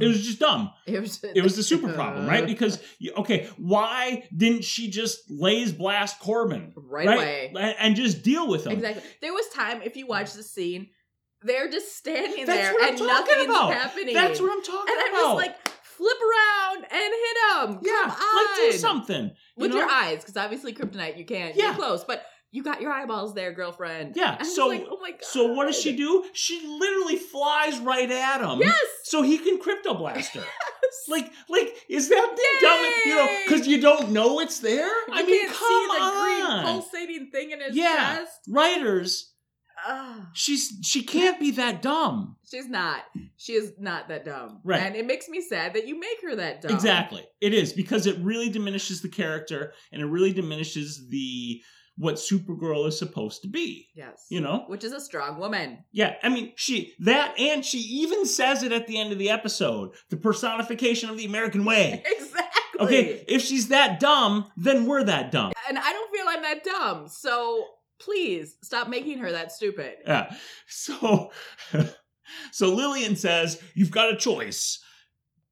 It 0.00 0.06
was 0.06 0.24
just 0.24 0.38
dumb. 0.40 0.72
it 0.86 1.00
was 1.00 1.22
It 1.22 1.42
was 1.42 1.56
the 1.56 1.62
super 1.62 1.92
problem, 1.92 2.26
right? 2.26 2.46
Because 2.46 2.78
okay, 3.18 3.48
why 3.58 4.26
didn't 4.34 4.64
she 4.64 4.90
just 4.90 5.30
lays 5.30 5.72
blast 5.72 6.18
Corben 6.20 6.72
right, 6.76 7.06
away. 7.06 7.52
and, 7.54 7.74
and 7.78 7.96
just 7.96 8.22
deal 8.22 8.48
with 8.48 8.66
him? 8.66 8.72
Exactly. 8.72 9.02
There 9.20 9.32
was 9.32 9.46
time 9.50 9.82
if 9.82 9.96
you 9.96 10.06
watch 10.06 10.32
the 10.32 10.42
scene, 10.42 10.88
they're 11.42 11.70
just 11.70 11.96
standing 11.96 12.44
That's 12.46 12.58
there 12.58 12.88
and 12.88 12.98
nothing's 12.98 13.44
about. 13.44 13.72
happening. 13.72 14.14
That's 14.14 14.40
what 14.40 14.50
I'm 14.52 14.62
talking 14.62 14.80
about. 14.82 14.88
and 14.90 15.00
I'm 15.00 15.14
about. 15.14 15.22
just 15.22 15.36
like 15.36 15.68
flip 15.82 16.16
around 16.20 16.84
and 16.84 16.90
hit 16.92 17.36
him. 17.70 17.78
yeah, 17.82 18.06
like 18.08 18.56
do 18.72 18.72
something 18.78 19.24
you 19.26 19.30
with 19.56 19.70
know? 19.70 19.78
your 19.78 19.88
eyes, 19.90 20.18
because 20.20 20.36
obviously 20.36 20.72
kryptonite 20.74 21.16
you 21.18 21.24
can't. 21.24 21.56
Yeah. 21.56 21.74
Close, 21.74 22.04
but 22.04 22.24
you 22.52 22.62
got 22.62 22.80
your 22.80 22.90
eyeballs 22.92 23.34
there, 23.34 23.52
girlfriend. 23.52 24.14
Yeah, 24.16 24.40
so- 24.42 24.68
like, 24.68 24.86
oh 24.90 24.98
my 25.00 25.10
god. 25.12 25.24
So 25.24 25.52
what 25.52 25.66
does 25.66 25.78
she 25.80 25.94
do? 25.96 26.24
She 26.32 26.66
literally 26.66 27.16
flies 27.16 27.78
right 27.80 28.10
at 28.10 28.40
him. 28.40 28.60
Yes. 28.60 28.78
So 29.04 29.22
he 29.22 29.38
can 29.38 29.58
crypto 29.58 29.94
blast 29.94 30.34
her. 30.34 30.44
Like, 31.08 31.30
like, 31.48 31.74
is 31.88 32.08
that 32.08 32.36
the 32.36 32.66
dumb? 32.66 32.92
You 33.06 33.14
know, 33.16 33.38
because 33.46 33.66
you 33.68 33.80
don't 33.80 34.10
know 34.10 34.40
it's 34.40 34.60
there. 34.60 34.88
I 35.12 35.20
You 35.20 35.26
mean, 35.26 35.40
can't 35.46 35.52
come 35.56 35.68
see 35.68 35.86
the 35.98 36.02
on. 36.02 36.64
green 36.64 36.72
pulsating 36.74 37.30
thing 37.30 37.50
in 37.52 37.60
his 37.60 37.76
Yeah. 37.76 38.16
chest. 38.18 38.32
Writers, 38.48 39.32
Ugh. 39.86 40.26
she's 40.32 40.78
she 40.82 41.02
can't 41.02 41.38
be 41.38 41.52
that 41.52 41.82
dumb. 41.82 42.36
She's 42.50 42.68
not. 42.68 43.02
She 43.36 43.52
is 43.52 43.72
not 43.78 44.08
that 44.08 44.24
dumb. 44.24 44.60
Right. 44.64 44.82
And 44.82 44.96
it 44.96 45.06
makes 45.06 45.28
me 45.28 45.40
sad 45.40 45.74
that 45.74 45.86
you 45.86 45.98
make 45.98 46.22
her 46.22 46.36
that 46.36 46.62
dumb. 46.62 46.72
Exactly. 46.72 47.24
It 47.40 47.54
is 47.54 47.72
because 47.72 48.06
it 48.06 48.18
really 48.18 48.48
diminishes 48.48 49.02
the 49.02 49.08
character 49.08 49.72
and 49.92 50.02
it 50.02 50.06
really 50.06 50.32
diminishes 50.32 51.08
the 51.08 51.60
what 51.98 52.16
Supergirl 52.16 52.86
is 52.86 52.98
supposed 52.98 53.42
to 53.42 53.48
be. 53.48 53.88
Yes. 53.94 54.26
You 54.30 54.40
know? 54.40 54.64
Which 54.66 54.84
is 54.84 54.92
a 54.92 55.00
strong 55.00 55.38
woman. 55.38 55.84
Yeah, 55.92 56.14
I 56.22 56.28
mean, 56.28 56.52
she 56.56 56.92
that 57.00 57.38
and 57.38 57.64
she 57.64 57.78
even 57.78 58.26
says 58.26 58.62
it 58.62 58.72
at 58.72 58.86
the 58.86 58.98
end 58.98 59.12
of 59.12 59.18
the 59.18 59.30
episode, 59.30 59.90
the 60.10 60.16
personification 60.16 61.08
of 61.10 61.16
the 61.16 61.26
American 61.26 61.64
way. 61.64 62.02
Exactly. 62.76 62.98
Okay, 62.98 63.24
if 63.26 63.40
she's 63.40 63.68
that 63.68 64.00
dumb, 64.00 64.50
then 64.54 64.84
we're 64.84 65.02
that 65.02 65.30
dumb. 65.30 65.52
And 65.66 65.78
I 65.78 65.92
don't 65.92 66.14
feel 66.14 66.26
I'm 66.28 66.42
that 66.42 66.62
dumb. 66.62 67.08
So 67.08 67.64
please 67.98 68.56
stop 68.62 68.88
making 68.88 69.18
her 69.18 69.32
that 69.32 69.52
stupid. 69.52 69.96
Yeah. 70.06 70.34
So 70.68 71.30
so 72.52 72.74
Lillian 72.74 73.16
says, 73.16 73.60
"You've 73.74 73.90
got 73.90 74.12
a 74.12 74.16
choice. 74.16 74.82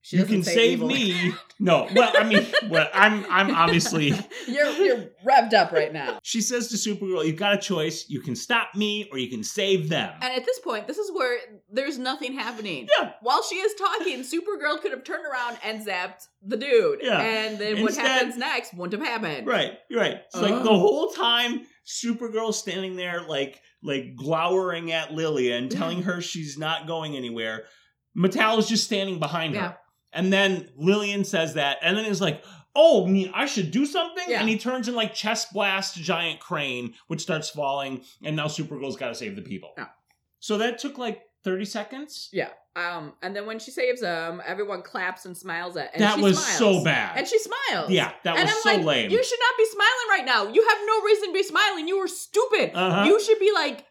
She 0.02 0.18
you 0.18 0.24
can 0.26 0.42
save 0.42 0.74
evil. 0.78 0.88
me." 0.88 1.32
No, 1.60 1.88
well, 1.94 2.12
I 2.18 2.24
mean, 2.24 2.44
well, 2.68 2.88
I'm 2.92 3.24
I'm 3.30 3.54
obviously 3.54 4.12
you're 4.48 4.66
you're 4.72 5.04
revved 5.24 5.54
up 5.54 5.70
right 5.70 5.92
now. 5.92 6.18
She 6.24 6.40
says 6.40 6.66
to 6.68 6.74
Supergirl, 6.76 7.24
You've 7.24 7.36
got 7.36 7.54
a 7.54 7.58
choice. 7.58 8.06
You 8.08 8.20
can 8.20 8.34
stop 8.34 8.74
me 8.74 9.08
or 9.12 9.18
you 9.18 9.30
can 9.30 9.44
save 9.44 9.88
them. 9.88 10.12
And 10.20 10.34
at 10.34 10.44
this 10.44 10.58
point, 10.58 10.88
this 10.88 10.98
is 10.98 11.12
where 11.12 11.38
there's 11.70 11.96
nothing 11.96 12.32
happening. 12.34 12.88
Yeah. 12.98 13.12
While 13.22 13.42
she 13.44 13.54
is 13.54 13.72
talking, 13.76 14.22
Supergirl 14.22 14.80
could 14.82 14.90
have 14.90 15.04
turned 15.04 15.24
around 15.24 15.58
and 15.62 15.86
zapped 15.86 16.26
the 16.42 16.56
dude. 16.56 16.98
Yeah. 17.02 17.20
And 17.20 17.58
then 17.58 17.82
what 17.82 17.96
happens 17.96 18.36
next 18.36 18.74
wouldn't 18.74 19.00
have 19.00 19.08
happened. 19.08 19.46
Right, 19.46 19.78
you're 19.88 20.00
right. 20.00 20.22
It's 20.26 20.36
like 20.36 20.64
the 20.64 20.76
whole 20.76 21.10
time 21.10 21.66
Supergirl's 21.86 22.58
standing 22.58 22.96
there 22.96 23.22
like 23.22 23.60
like 23.82 24.16
glowering 24.16 24.92
at 24.92 25.12
Lillian, 25.12 25.68
telling 25.68 26.02
her 26.04 26.20
she's 26.20 26.56
not 26.58 26.86
going 26.86 27.16
anywhere. 27.16 27.64
Metal 28.14 28.58
is 28.58 28.68
just 28.68 28.84
standing 28.84 29.18
behind 29.18 29.54
Yeah. 29.54 29.68
her. 29.70 29.78
And 30.12 30.32
then 30.32 30.70
Lillian 30.76 31.24
says 31.24 31.54
that, 31.54 31.78
and 31.82 31.96
then 31.96 32.04
is 32.06 32.20
like, 32.20 32.42
Oh, 32.76 33.06
I 33.06 33.10
mean, 33.10 33.30
I 33.34 33.46
should 33.46 33.70
do 33.70 33.86
something? 33.86 34.24
Yeah. 34.26 34.40
And 34.40 34.48
he 34.48 34.58
turns 34.58 34.88
and 34.88 34.96
like 34.96 35.14
chest 35.14 35.52
blasts 35.52 35.96
a 35.96 36.00
giant 36.00 36.40
crane, 36.40 36.94
which 37.06 37.20
starts 37.20 37.50
falling, 37.50 38.02
and 38.22 38.34
now 38.34 38.46
Supergirl's 38.46 38.96
gotta 38.96 39.14
save 39.14 39.36
the 39.36 39.42
people. 39.42 39.72
Yeah. 39.76 39.86
So 40.40 40.58
that 40.58 40.78
took 40.78 40.98
like 40.98 41.22
30 41.44 41.64
seconds? 41.64 42.28
Yeah. 42.32 42.48
Um, 42.76 43.12
and 43.22 43.36
then 43.36 43.46
when 43.46 43.58
she 43.60 43.70
saves 43.70 44.02
him, 44.02 44.42
everyone 44.44 44.82
claps 44.82 45.26
and 45.26 45.36
smiles 45.36 45.76
at 45.76 45.90
and 45.94 46.02
that 46.02 46.16
she 46.16 46.22
was 46.22 46.38
smiles. 46.42 46.58
so 46.58 46.84
bad. 46.84 47.16
And 47.16 47.28
she 47.28 47.38
smiles. 47.38 47.90
Yeah, 47.90 48.12
that 48.24 48.36
and 48.36 48.44
was 48.46 48.54
I'm 48.56 48.62
so 48.62 48.76
like, 48.78 48.84
lame. 48.84 49.10
You 49.10 49.22
should 49.22 49.38
not 49.38 49.56
be 49.56 49.66
smiling 49.66 50.08
right 50.10 50.24
now. 50.24 50.52
You 50.52 50.66
have 50.68 50.78
no 50.84 51.02
reason 51.04 51.28
to 51.28 51.32
be 51.34 51.42
smiling. 51.44 51.86
You 51.86 52.00
were 52.00 52.08
stupid. 52.08 52.72
Uh-huh. 52.74 53.04
You 53.04 53.22
should 53.22 53.38
be 53.38 53.52
like 53.54 53.84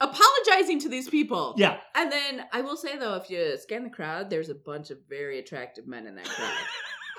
apologizing 0.00 0.80
to 0.80 0.88
these 0.88 1.08
people. 1.08 1.54
yeah. 1.56 1.78
And 1.94 2.10
then 2.10 2.42
I 2.52 2.62
will 2.62 2.76
say 2.76 2.98
though, 2.98 3.14
if 3.14 3.30
you 3.30 3.56
scan 3.58 3.84
the 3.84 3.90
crowd, 3.90 4.28
there's 4.28 4.48
a 4.48 4.54
bunch 4.54 4.90
of 4.90 4.98
very 5.08 5.38
attractive 5.38 5.86
men 5.86 6.06
in 6.06 6.16
that 6.16 6.26
crowd. 6.26 6.52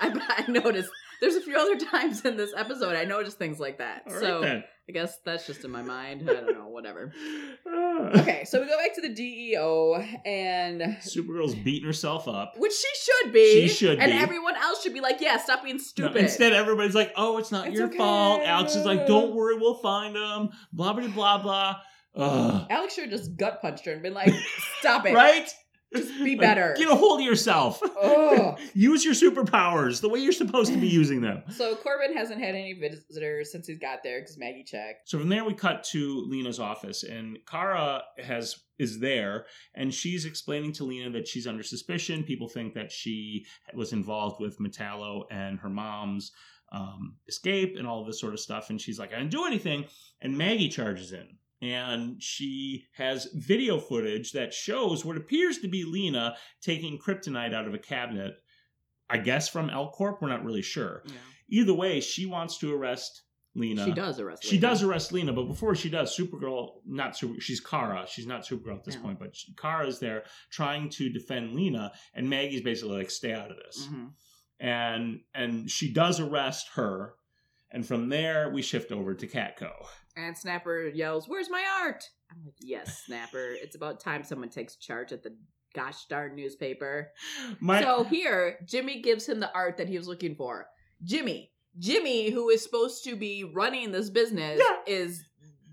I, 0.00 0.44
I 0.46 0.50
noticed. 0.50 0.90
There's 1.20 1.34
a 1.36 1.40
few 1.40 1.56
other 1.58 1.76
times 1.90 2.24
in 2.24 2.36
this 2.36 2.52
episode 2.56 2.94
I 2.96 3.04
noticed 3.04 3.38
things 3.38 3.58
like 3.58 3.78
that. 3.78 4.02
All 4.06 4.12
right 4.12 4.20
so 4.22 4.40
then. 4.40 4.64
I 4.88 4.92
guess 4.92 5.18
that's 5.24 5.46
just 5.46 5.64
in 5.64 5.70
my 5.70 5.82
mind. 5.82 6.28
I 6.30 6.34
don't 6.34 6.52
know, 6.52 6.68
whatever. 6.68 7.12
Okay, 8.16 8.44
so 8.46 8.60
we 8.60 8.66
go 8.66 8.78
back 8.78 8.94
to 8.94 9.00
the 9.02 9.08
DEO 9.12 9.94
and 10.24 10.80
Supergirl's 11.02 11.54
beating 11.54 11.86
herself 11.86 12.26
up. 12.28 12.54
which 12.56 12.72
she 12.72 12.88
should 13.02 13.32
be. 13.32 13.68
She 13.68 13.74
should 13.74 13.98
and 13.98 14.12
be. 14.12 14.16
everyone 14.18 14.56
else 14.56 14.82
should 14.82 14.94
be 14.94 15.00
like, 15.00 15.20
yeah, 15.20 15.36
stop 15.36 15.62
being 15.64 15.76
No, 15.76 15.82
stupid. 15.82 16.16
instead, 16.16 16.52
everybody's 16.54 16.94
like, 16.94 17.12
"Oh, 17.16 17.36
it's 17.38 17.50
not 17.52 17.66
It's 17.68 17.76
your 17.76 17.88
okay. 17.88 17.98
fault." 17.98 18.42
Alex 18.44 18.76
is 18.76 18.84
like, 18.86 19.06
"Don't 19.06 19.34
worry, 19.34 19.56
we'll 19.58 19.74
find 19.74 20.16
him." 20.16 20.50
Blah 20.72 20.92
blah 20.94 21.08
blah 21.08 21.42
blah. 21.42 21.76
Ugh. 22.16 22.66
Alex 22.70 22.94
should 22.94 23.10
have 23.10 23.18
just 23.18 23.36
gut 23.36 23.60
punched 23.60 23.84
her 23.84 23.92
and 23.92 24.02
been 24.02 24.14
like, 24.14 24.32
stop 24.78 25.04
it. 25.06 25.12
Right? 25.14 25.48
Just 25.94 26.08
be 26.22 26.30
Like, 26.36 26.40
better. 26.40 26.74
Get 26.76 26.90
a 26.90 26.94
hold 26.94 27.20
of 27.20 27.26
yourself. 27.26 27.80
Ugh. 28.02 28.58
Use 28.74 29.04
your 29.04 29.14
superpowers 29.14 30.00
the 30.00 30.08
way 30.08 30.20
you're 30.20 30.32
supposed 30.32 30.72
to 30.72 30.78
be 30.78 30.88
using 31.00 31.20
them. 31.20 31.42
So 31.50 31.74
Corben 31.76 32.16
hasn't 32.16 32.40
had 32.40 32.54
any 32.54 32.74
visitors 32.74 33.50
since 33.52 33.66
he's 33.66 33.78
got 33.78 34.02
there 34.02 34.20
because 34.20 34.38
Maggie 34.38 34.64
checked. 34.64 35.08
So 35.08 35.18
from 35.18 35.28
there 35.28 35.44
we 35.44 35.54
cut 35.54 35.84
to 35.90 36.24
Lena's 36.28 36.60
office 36.60 37.04
and 37.04 37.38
Kara 37.50 38.02
has 38.22 38.56
is 38.78 39.00
there 39.00 39.46
and 39.74 39.92
she's 39.92 40.24
explaining 40.24 40.72
to 40.72 40.84
Lena 40.84 41.10
that 41.10 41.26
she's 41.26 41.46
under 41.46 41.62
suspicion. 41.62 42.22
People 42.22 42.48
think 42.48 42.74
that 42.74 42.92
she 42.92 43.44
was 43.74 43.92
involved 43.92 44.40
with 44.40 44.58
Metallo 44.60 45.22
and 45.30 45.58
her 45.58 45.68
mom's 45.70 46.32
um, 46.70 47.16
escape 47.26 47.76
and 47.78 47.86
all 47.86 48.04
this 48.04 48.20
sort 48.20 48.34
of 48.34 48.40
stuff. 48.40 48.70
And 48.70 48.80
she's 48.80 48.98
like, 48.98 49.12
I 49.12 49.18
didn't 49.18 49.30
do 49.30 49.46
anything. 49.46 49.86
And 50.20 50.36
Maggie 50.36 50.68
charges 50.68 51.12
in. 51.12 51.26
And 51.60 52.22
she 52.22 52.84
has 52.96 53.26
video 53.34 53.78
footage 53.80 54.32
that 54.32 54.54
shows 54.54 55.04
what 55.04 55.16
appears 55.16 55.58
to 55.58 55.68
be 55.68 55.84
Lena 55.84 56.36
taking 56.62 56.98
kryptonite 56.98 57.52
out 57.54 57.66
of 57.66 57.74
a 57.74 57.78
cabinet. 57.78 58.34
I 59.10 59.18
guess 59.18 59.48
from 59.48 59.68
L 59.70 59.90
Corp. 59.90 60.20
We're 60.22 60.28
not 60.28 60.44
really 60.44 60.62
sure. 60.62 61.02
Either 61.50 61.74
way, 61.74 62.00
she 62.00 62.26
wants 62.26 62.58
to 62.58 62.72
arrest 62.74 63.22
Lena. 63.54 63.84
She 63.86 63.92
does 63.92 64.20
arrest. 64.20 64.44
She 64.44 64.50
Lena. 64.56 64.60
does 64.60 64.82
arrest 64.84 65.12
Lena, 65.12 65.32
but 65.32 65.44
before 65.46 65.74
she 65.74 65.88
does, 65.88 66.16
Supergirl, 66.16 66.74
not 66.86 67.16
Super, 67.16 67.40
she's 67.40 67.58
Kara. 67.58 68.06
She's 68.08 68.26
not 68.26 68.42
Supergirl 68.42 68.76
at 68.76 68.84
this 68.84 68.94
Yeah. 68.96 69.00
point, 69.00 69.18
but 69.18 69.34
she, 69.34 69.52
Kara 69.54 69.86
is 69.86 69.98
there 69.98 70.24
trying 70.50 70.90
to 70.90 71.08
defend 71.08 71.54
Lena, 71.54 71.90
and 72.14 72.28
Maggie's 72.30 72.60
basically 72.60 72.98
like, 72.98 73.10
"Stay 73.10 73.32
out 73.32 73.50
of 73.50 73.56
this." 73.56 73.88
Mhm. 73.90 74.12
And 74.60 75.20
and 75.34 75.70
she 75.70 75.90
does 75.92 76.20
arrest 76.20 76.68
her, 76.74 77.14
and 77.70 77.84
from 77.86 78.10
there 78.10 78.50
we 78.50 78.60
shift 78.62 78.92
over 78.92 79.14
to 79.14 79.26
Catco. 79.26 79.72
And 80.18 80.36
Snapper 80.36 80.88
yells, 80.88 81.28
"Where's 81.28 81.48
my 81.48 81.64
art?" 81.82 82.04
I'm 82.30 82.44
like, 82.44 82.54
"Yes, 82.60 83.04
Snapper. 83.06 83.52
It's 83.52 83.76
about 83.76 84.00
time 84.00 84.24
someone 84.24 84.48
takes 84.48 84.76
charge 84.76 85.12
at 85.12 85.22
the 85.22 85.36
gosh 85.74 86.06
darn 86.06 86.34
newspaper." 86.34 87.12
My 87.60 87.80
so 87.80 88.02
here, 88.04 88.58
Jimmy 88.66 89.00
gives 89.00 89.28
him 89.28 89.38
the 89.40 89.52
art 89.54 89.76
that 89.76 89.88
he 89.88 89.96
was 89.96 90.08
looking 90.08 90.34
for. 90.34 90.66
Jimmy, 91.04 91.52
Jimmy, 91.78 92.30
who 92.30 92.48
is 92.50 92.62
supposed 92.64 93.04
to 93.04 93.14
be 93.14 93.44
running 93.44 93.92
this 93.92 94.10
business, 94.10 94.60
Yeah. 94.62 94.76
is 94.92 95.22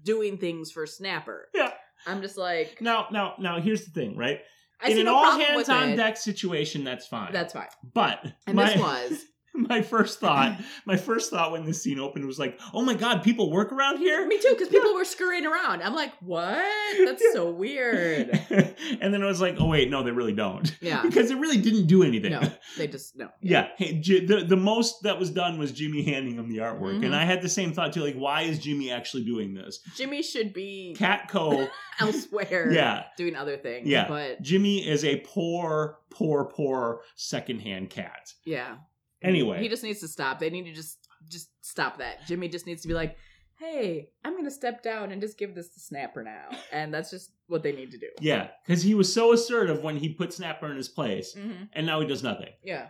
doing 0.04 0.38
things 0.38 0.72
for 0.72 0.86
Snapper. 0.86 1.50
Yeah. 1.56 1.74
I'm 2.06 2.22
just 2.22 2.38
like, 2.38 2.80
now 2.82 3.08
now 3.12 3.34
now 3.40 3.60
here's 3.60 3.84
the 3.86 3.92
thing, 3.92 4.16
right? 4.16 4.42
I 4.80 4.90
In 4.90 5.00
an 5.00 5.06
no 5.06 5.16
all 5.16 5.40
hands 5.40 5.70
on 5.70 5.96
deck 5.96 6.18
situation, 6.18 6.84
that's 6.84 7.08
fine. 7.08 7.32
That's 7.34 7.54
fine. 7.54 7.68
but 7.94 8.24
And 8.46 8.56
my, 8.58 8.68
this 8.74 8.78
was 8.80 9.26
my 9.70 9.82
first 9.82 10.20
thought. 10.20 10.60
My 10.86 10.98
first 10.98 11.30
thought 11.32 11.52
when 11.52 11.66
this 11.66 11.82
scene 11.82 12.00
opened 12.00 12.26
was 12.26 12.40
like, 12.40 12.60
"Oh 12.74 12.82
my 12.82 12.94
god, 12.94 13.24
people 13.24 13.52
work 13.52 13.72
around 13.72 13.98
here." 13.98 14.26
me 14.28 14.38
too, 14.40 14.50
because 14.52 14.70
people 14.70 14.94
were 14.94 15.06
scurrying 15.06 15.46
around. 15.46 15.82
I'm 15.82 15.94
like, 15.96 16.12
what? 16.22 16.64
That's 17.06 17.24
so 17.34 17.52
weird. 17.52 18.30
and 19.02 19.14
then 19.14 19.22
I 19.24 19.26
was 19.26 19.42
like, 19.42 19.56
oh 19.60 19.68
wait, 19.68 19.90
no, 19.90 20.04
they 20.04 20.12
really 20.12 20.34
don't. 20.34 20.76
Yeah. 20.82 21.02
because 21.04 21.32
it 21.32 21.38
really 21.38 21.58
didn't 21.58 21.88
do 21.88 22.04
anything. 22.04 22.32
No, 22.32 22.42
they 22.78 22.88
just 22.88 23.16
no. 23.16 23.30
Yeah, 23.42 23.68
hey, 23.78 24.00
J- 24.00 24.26
the 24.26 24.44
the 24.44 24.58
most 24.58 25.04
that 25.04 25.20
was 25.20 25.30
done 25.32 25.58
was 25.58 25.72
Jimmy 25.72 26.04
handing 26.04 26.36
him 26.36 26.50
the 26.50 26.58
artwork, 26.58 27.00
Mhm. 27.00 27.06
and 27.06 27.16
I 27.16 27.24
had 27.26 27.42
the 27.42 27.50
same 27.50 27.74
thought 27.74 27.94
too. 27.94 28.02
Like, 28.02 28.16
why 28.16 28.42
is 28.44 28.60
Jimmy 28.60 28.92
actually 28.92 29.24
doing 29.26 29.54
this? 29.54 29.80
Jimmy 29.96 30.22
should 30.24 30.54
be 30.54 30.96
Catco, 30.98 31.70
elsewhere, 32.00 32.72
yeah, 32.72 33.04
doing 33.18 33.36
other 33.36 33.58
things. 33.58 33.88
Yeah. 33.88 34.08
but 34.08 34.42
Jimmy 34.42 34.88
is 34.88 35.04
a 35.06 35.18
poor, 35.26 36.00
poor, 36.10 36.46
poor 36.46 37.02
secondhand 37.16 37.90
cat. 37.90 38.34
yeah. 38.46 38.76
Anyway, 39.22 39.62
he 39.62 39.70
just 39.70 39.84
needs 39.84 40.00
to 40.02 40.08
stop. 40.08 40.40
They 40.40 40.50
need 40.50 40.66
to 40.66 40.74
just 40.74 41.08
just 41.30 41.50
stop 41.66 41.98
that. 42.00 42.26
Jimmy 42.28 42.48
just 42.48 42.66
needs 42.68 42.82
to 42.84 42.88
be 42.88 42.94
like, 42.94 43.18
"Hey, 43.58 44.10
I'm 44.24 44.36
gonna 44.36 44.52
step 44.52 44.84
down 44.84 45.12
and 45.12 45.22
just 45.22 45.38
give 45.38 45.56
this 45.56 45.70
to 45.70 45.80
Snapper 45.80 46.24
now," 46.24 46.50
and 46.72 46.94
that's 46.94 47.10
just 47.10 47.32
what 47.48 47.64
they 47.64 47.72
need 47.72 47.92
to 47.92 47.98
do. 47.98 48.10
yeah, 48.22 48.50
because 48.66 48.84
he 48.84 48.94
was 48.96 49.12
so 49.12 49.34
assertive 49.34 49.82
when 49.84 49.98
he 49.98 50.10
put 50.14 50.34
Snapper 50.34 50.70
in 50.70 50.78
his 50.78 50.90
place, 50.90 51.34
hmm 51.34 51.64
and 51.74 51.86
now 51.86 52.00
he 52.02 52.08
does 52.08 52.24
nothing. 52.24 52.50
Yeah. 52.64 52.90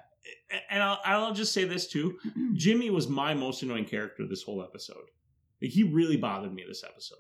And 0.70 0.82
I'll, 0.82 1.00
I'll 1.06 1.34
just 1.34 1.54
say 1.54 1.66
this 1.66 1.88
too: 1.88 2.18
Jimmy 2.54 2.90
was 2.90 3.08
my 3.08 3.34
most 3.34 3.62
annoying 3.64 3.86
character 3.86 4.26
this 4.28 4.44
whole 4.44 4.64
episode. 4.64 5.06
Like, 5.62 5.72
he 5.72 5.84
really 5.84 6.18
bothered 6.18 6.54
me 6.54 6.64
this 6.68 6.84
episode. 6.84 7.20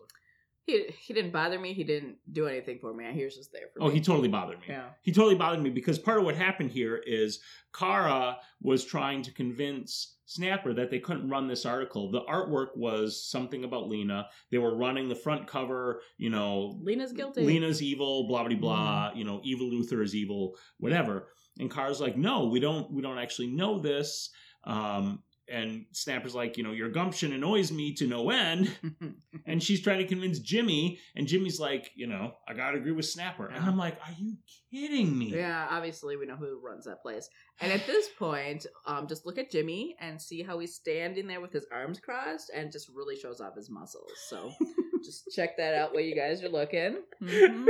He 0.65 0.86
he 0.99 1.13
didn't 1.13 1.32
bother 1.32 1.60
me. 1.60 1.73
He 1.73 1.84
didn't 1.84 2.15
do 2.32 2.47
anything 2.47 2.80
for 2.80 2.93
me. 2.93 3.06
He 3.13 3.23
was 3.23 3.36
just 3.36 3.51
there 3.51 3.67
for 3.73 3.84
Oh, 3.84 3.88
me. 3.88 3.93
he 3.95 4.01
totally 4.01 4.28
bothered 4.28 4.60
me. 4.60 4.65
yeah. 4.69 4.89
He 5.01 5.12
totally 5.12 5.36
bothered 5.36 5.62
me 5.62 5.69
because 5.69 5.99
part 5.99 6.17
of 6.17 6.23
what 6.25 6.36
happened 6.36 6.71
here 6.71 6.97
is 7.06 7.39
Kara 7.73 8.38
was 8.62 8.84
trying 8.84 9.21
to 9.23 9.32
convince 9.34 10.17
Snapper 10.25 10.73
that 10.73 10.89
they 10.89 10.97
couldn't 10.99 11.30
run 11.30 11.47
this 11.47 11.67
article. 11.67 12.10
The 12.10 12.21
artwork 12.21 12.75
was 12.75 13.23
something 13.30 13.63
about 13.63 13.88
Lena. 13.89 14.28
They 14.49 14.58
were 14.58 14.75
running 14.75 15.08
the 15.08 15.13
front 15.15 15.45
cover, 15.45 16.01
you 16.17 16.32
know, 16.32 16.80
Lena's 16.82 17.12
guilty. 17.13 17.43
Lena's 17.45 17.84
evil, 17.84 18.28
blah 18.28 18.43
blah 18.47 18.58
blah, 18.58 19.12
you 19.13 19.23
know, 19.23 19.41
evil 19.43 19.67
Luthor 19.69 20.04
is 20.04 20.15
evil, 20.15 20.56
whatever. 20.80 21.28
And 21.60 21.69
Kara's 21.69 22.01
like, 22.01 22.17
no, 22.17 22.47
we 22.47 22.60
don't 22.60 22.91
we 22.91 23.04
don't 23.04 23.19
actually 23.19 23.47
know 23.47 23.78
this. 23.80 24.32
Um 24.63 25.21
and 25.49 25.86
Snapper's 25.91 26.34
like, 26.36 26.58
you 26.58 26.63
know, 26.63 26.71
your 26.71 26.89
gumption 26.89 27.34
annoys 27.34 27.71
me 27.71 27.93
to 27.95 28.08
no 28.08 28.29
end. 28.29 28.71
And 29.47 29.62
she's 29.62 29.81
trying 29.84 29.99
to 29.99 30.08
convince 30.08 30.39
Jimmy, 30.39 30.97
and 31.15 31.27
Jimmy's 31.27 31.60
like, 31.60 31.91
you 31.95 32.08
know, 32.08 32.34
I 32.47 32.55
gotta 32.55 32.77
agree 32.77 32.93
with 32.93 33.05
Snapper. 33.05 33.45
And 33.47 33.63
I'm 33.63 33.77
like, 33.77 33.95
are 34.01 34.13
you 34.17 34.38
kidding 34.71 35.15
me? 35.15 35.27
yeah. 35.36 35.67
Obviously, 35.69 36.17
we 36.17 36.25
know 36.25 36.36
who 36.36 36.60
runs 36.60 36.86
that 36.86 37.03
place. 37.03 37.29
And 37.62 37.71
at 37.71 37.86
this 37.86 38.10
point, 38.17 38.65
um, 38.88 39.05
just 39.08 39.23
look 39.23 39.38
at 39.38 39.51
Jimmy 39.51 39.95
and 39.99 40.19
see 40.19 40.41
how 40.41 40.58
he's 40.58 40.73
standing 40.73 41.27
there 41.27 41.41
with 41.41 41.53
his 41.53 41.67
arms 41.71 41.99
crossed, 41.99 42.49
and 42.55 42.71
just 42.71 42.89
really 42.89 43.15
shows 43.15 43.39
off 43.39 43.55
his 43.55 43.69
muscles. 43.69 44.12
So 44.29 44.51
just 45.05 45.29
check 45.36 45.58
that 45.58 45.75
out 45.75 45.93
while 45.93 46.01
you 46.03 46.15
guys 46.15 46.43
are 46.43 46.49
looking. 46.49 46.97
Mhm. 47.21 47.67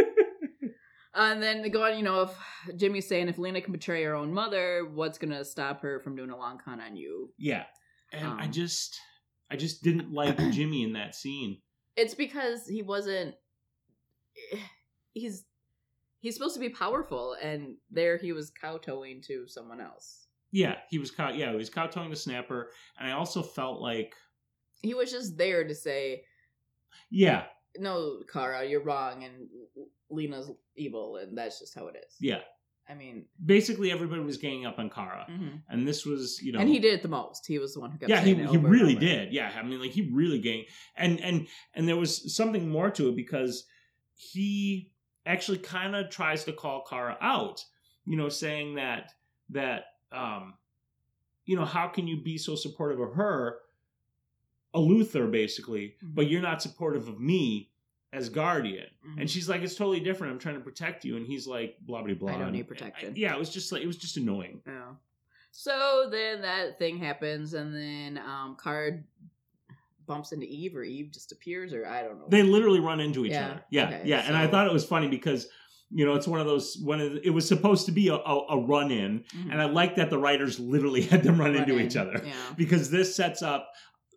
And 1.15 1.41
then 1.41 1.69
go 1.71 1.83
on, 1.85 1.97
you 1.97 2.03
know, 2.03 2.23
if 2.23 2.75
Jimmy's 2.77 3.07
saying 3.07 3.29
if 3.29 3.37
Lena 3.37 3.61
can 3.61 3.71
betray 3.71 4.03
her 4.03 4.15
own 4.15 4.33
mother, 4.33 4.85
what's 4.93 5.17
gonna 5.17 5.45
stop 5.45 5.81
her 5.81 5.99
from 6.01 6.15
doing 6.15 6.29
a 6.29 6.37
long 6.37 6.57
con 6.63 6.81
on 6.81 6.95
you? 6.95 7.31
Yeah. 7.37 7.63
And 8.11 8.27
I 8.27 8.45
Um, 8.45 8.51
just 8.51 8.99
I 9.49 9.55
just 9.55 9.81
didn't 9.83 10.11
like 10.11 10.37
Jimmy 10.51 10.83
in 10.83 10.93
that 10.93 11.15
scene. 11.15 11.61
It's 11.95 12.15
because 12.15 12.67
he 12.67 12.81
wasn't. 12.81 13.35
He's 15.13 15.45
he's 16.19 16.33
supposed 16.33 16.55
to 16.55 16.59
be 16.59 16.69
powerful, 16.69 17.35
and 17.41 17.75
there 17.89 18.17
he 18.17 18.33
was 18.33 18.51
kowtowing 18.51 19.21
to 19.27 19.47
someone 19.47 19.79
else. 19.79 20.27
Yeah, 20.51 20.75
he 20.89 20.99
was 20.99 21.11
cow 21.11 21.29
yeah, 21.31 21.51
he 21.51 21.57
was 21.57 21.69
kowtowing 21.69 22.09
to 22.09 22.15
Snapper, 22.15 22.71
and 22.99 23.07
I 23.07 23.13
also 23.13 23.41
felt 23.41 23.81
like 23.81 24.13
He 24.81 24.93
was 24.93 25.11
just 25.11 25.37
there 25.37 25.65
to 25.65 25.73
say, 25.75 26.23
yeah, 27.09 27.45
"No, 27.79 28.21
Kara, 28.31 28.65
you're 28.65 28.83
wrong," 28.83 29.23
and 29.23 29.47
Lena's 30.09 30.51
evil, 30.75 31.17
and 31.17 31.37
that's 31.37 31.59
just 31.59 31.75
how 31.75 31.87
it 31.87 31.95
is. 31.95 32.15
yeah. 32.19 32.41
I 32.87 32.93
mean, 32.93 33.25
Basically 33.43 33.91
everybody 33.91 34.21
was 34.21 34.37
ganging 34.37 34.67
up 34.67 34.77
on 34.77 34.91
Kara. 34.91 35.25
mhm. 35.27 35.63
And 35.69 35.87
this 35.87 36.05
was, 36.05 36.39
you 36.43 36.51
know 36.51 36.59
and 36.59 36.69
he 36.69 36.77
did 36.77 36.93
it 36.93 37.01
the 37.01 37.07
most. 37.07 37.47
He 37.47 37.57
was 37.57 37.73
the 37.73 37.79
one 37.79 37.89
who 37.89 37.97
kept. 37.97 38.11
yeah, 38.11 38.21
he, 38.21 38.35
he 38.35 38.57
really 38.57 38.93
did. 38.93 39.33
Yeah, 39.33 39.51
I 39.57 39.63
mean, 39.63 39.81
like 39.81 39.89
he 39.89 40.07
really 40.13 40.37
gang, 40.39 40.65
and 40.95 41.19
and 41.19 41.47
and 41.73 41.87
there 41.87 41.95
was 41.97 42.35
something 42.35 42.69
more 42.69 42.91
to 42.91 43.09
it 43.09 43.15
because 43.15 43.65
he 44.13 44.91
actually 45.25 45.57
kind 45.57 45.95
of 45.95 46.11
tries 46.11 46.43
to 46.43 46.53
call 46.53 46.83
Kara 46.87 47.17
out. 47.21 47.63
You 48.05 48.17
know, 48.17 48.29
saying 48.29 48.75
that 48.75 49.13
that 49.49 49.85
um, 50.11 50.53
you 51.45 51.55
know, 51.55 51.65
how 51.65 51.87
can 51.87 52.07
you 52.07 52.21
be 52.21 52.37
so 52.37 52.55
supportive 52.55 52.99
of 52.99 53.13
her, 53.13 53.57
a 54.75 54.79
Luthor 54.79 55.31
basically, 55.31 55.95
Mhm. 56.03 56.13
but 56.15 56.29
you're 56.29 56.41
not 56.41 56.61
supportive 56.61 57.07
of 57.07 57.19
me 57.19 57.71
as 58.13 58.29
guardian? 58.29 58.87
Mhm. 59.07 59.21
And 59.21 59.29
she's 59.29 59.47
like, 59.49 59.61
it's 59.61 59.75
totally 59.75 59.99
different. 60.01 60.33
I'm 60.33 60.39
trying 60.39 60.55
to 60.55 60.61
protect 60.61 61.03
you, 61.05 61.17
and 61.17 61.25
he's 61.25 61.47
like, 61.47 61.77
blah 61.81 62.03
blah 62.03 62.13
blah. 62.13 62.33
I 62.35 62.37
don't 62.37 62.51
need 62.51 62.67
protection. 62.67 63.13
yeah, 63.15 63.33
it 63.33 63.39
was 63.39 63.49
just 63.49 63.71
like 63.71 63.81
it 63.81 63.87
was 63.87 63.97
just 63.97 64.17
annoying. 64.17 64.61
Yeah. 64.67 64.93
So 65.51 66.09
then 66.11 66.41
that 66.41 66.77
thing 66.77 66.97
happens, 66.97 67.53
and 67.53 67.73
then 67.73 68.17
um, 68.17 68.55
Card 68.57 69.05
bumps 70.05 70.31
into 70.33 70.45
Eve, 70.45 70.75
or 70.75 70.83
Eve 70.83 71.09
just 71.11 71.31
appears, 71.31 71.73
or 71.73 71.85
I 71.87 72.03
don't 72.03 72.19
know. 72.19 72.27
They 72.29 72.43
literally 72.43 72.79
run 72.79 72.99
into 72.99 73.25
each 73.25 73.31
Yeah, 73.31 73.45
other. 73.45 73.63
Yeah, 73.71 73.87
okay, 73.87 74.01
yeah. 74.05 74.19
And 74.27 74.35
I 74.35 74.47
thought 74.47 74.67
it 74.67 74.73
was 74.73 74.85
funny 74.85 75.07
because 75.07 75.47
you 75.91 76.05
know 76.05 76.13
it's 76.15 76.27
one 76.27 76.39
of 76.41 76.45
those 76.47 76.77
when 76.83 76.99
it, 76.99 77.21
it 77.25 77.29
was 77.29 77.47
supposed 77.47 77.85
to 77.85 77.91
be 77.91 78.09
a, 78.09 78.15
a, 78.15 78.45
a 78.49 78.57
run 78.59 78.91
in, 78.91 79.19
Mhm. 79.35 79.51
and 79.51 79.61
I 79.61 79.65
like 79.65 79.95
that 79.95 80.09
the 80.09 80.17
writers 80.17 80.59
literally 80.59 81.01
had 81.11 81.23
them 81.23 81.39
run, 81.39 81.53
Run 81.53 81.61
into 81.61 81.77
in, 81.77 81.85
each 81.85 81.95
other 81.95 82.21
Yeah. 82.25 82.33
because 82.57 82.91
this 82.91 83.15
sets 83.15 83.41
up 83.41 83.71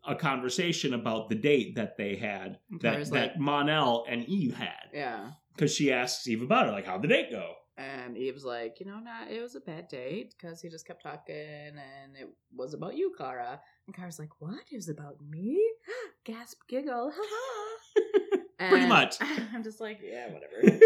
a 0.08 0.14
conversation 0.16 0.94
about 0.94 1.28
the 1.28 1.34
date 1.34 1.74
that 1.76 1.96
they 1.96 2.16
had 2.16 2.58
that 2.80 3.10
that 3.10 3.38
Mon-El 3.38 4.04
and 4.08 4.24
Eve 4.26 4.54
had 4.54 4.90
Yeah. 4.92 5.30
because 5.54 5.74
she 5.74 5.92
asks 5.92 6.26
Eve 6.26 6.42
about 6.42 6.68
it, 6.68 6.72
like 6.72 6.86
how'd 6.86 7.02
the 7.02 7.08
date 7.08 7.30
go? 7.30 7.54
And 7.76 8.16
Eve's 8.16 8.44
like, 8.44 8.80
you 8.80 8.86
know, 8.86 8.98
not 8.98 9.30
it 9.30 9.40
was 9.40 9.54
a 9.54 9.60
bad 9.60 9.86
date 9.88 10.34
because 10.36 10.60
he 10.60 10.68
just 10.68 10.84
kept 10.86 11.02
talking 11.02 11.36
and 11.36 12.16
it 12.18 12.28
was 12.52 12.74
about 12.74 12.96
you, 12.96 13.12
Kara. 13.16 13.60
And 13.86 13.94
Kara's 13.94 14.18
like, 14.18 14.30
what? 14.40 14.58
It 14.72 14.76
was 14.76 14.88
about 14.88 15.16
me? 15.30 15.56
Gasp, 16.24 16.58
giggle, 16.68 17.12
Pretty 17.94 18.42
And 18.58 18.70
Pretty 18.70 18.86
much. 18.86 19.16
I'm 19.54 19.62
just 19.62 19.80
like, 19.80 20.00
yeah, 20.02 20.26
whatever. 20.32 20.80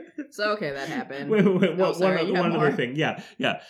so 0.30 0.52
okay, 0.52 0.70
that 0.70 0.88
happened. 0.88 1.28
Wait, 1.30 1.44
wait, 1.44 1.54
wait, 1.60 1.70
Oh, 1.78 1.92
one- 1.98 2.32
one, 2.32 2.38
one 2.38 2.52
other 2.56 2.72
thing. 2.72 2.96
Yeah, 2.96 3.22
yeah. 3.36 3.60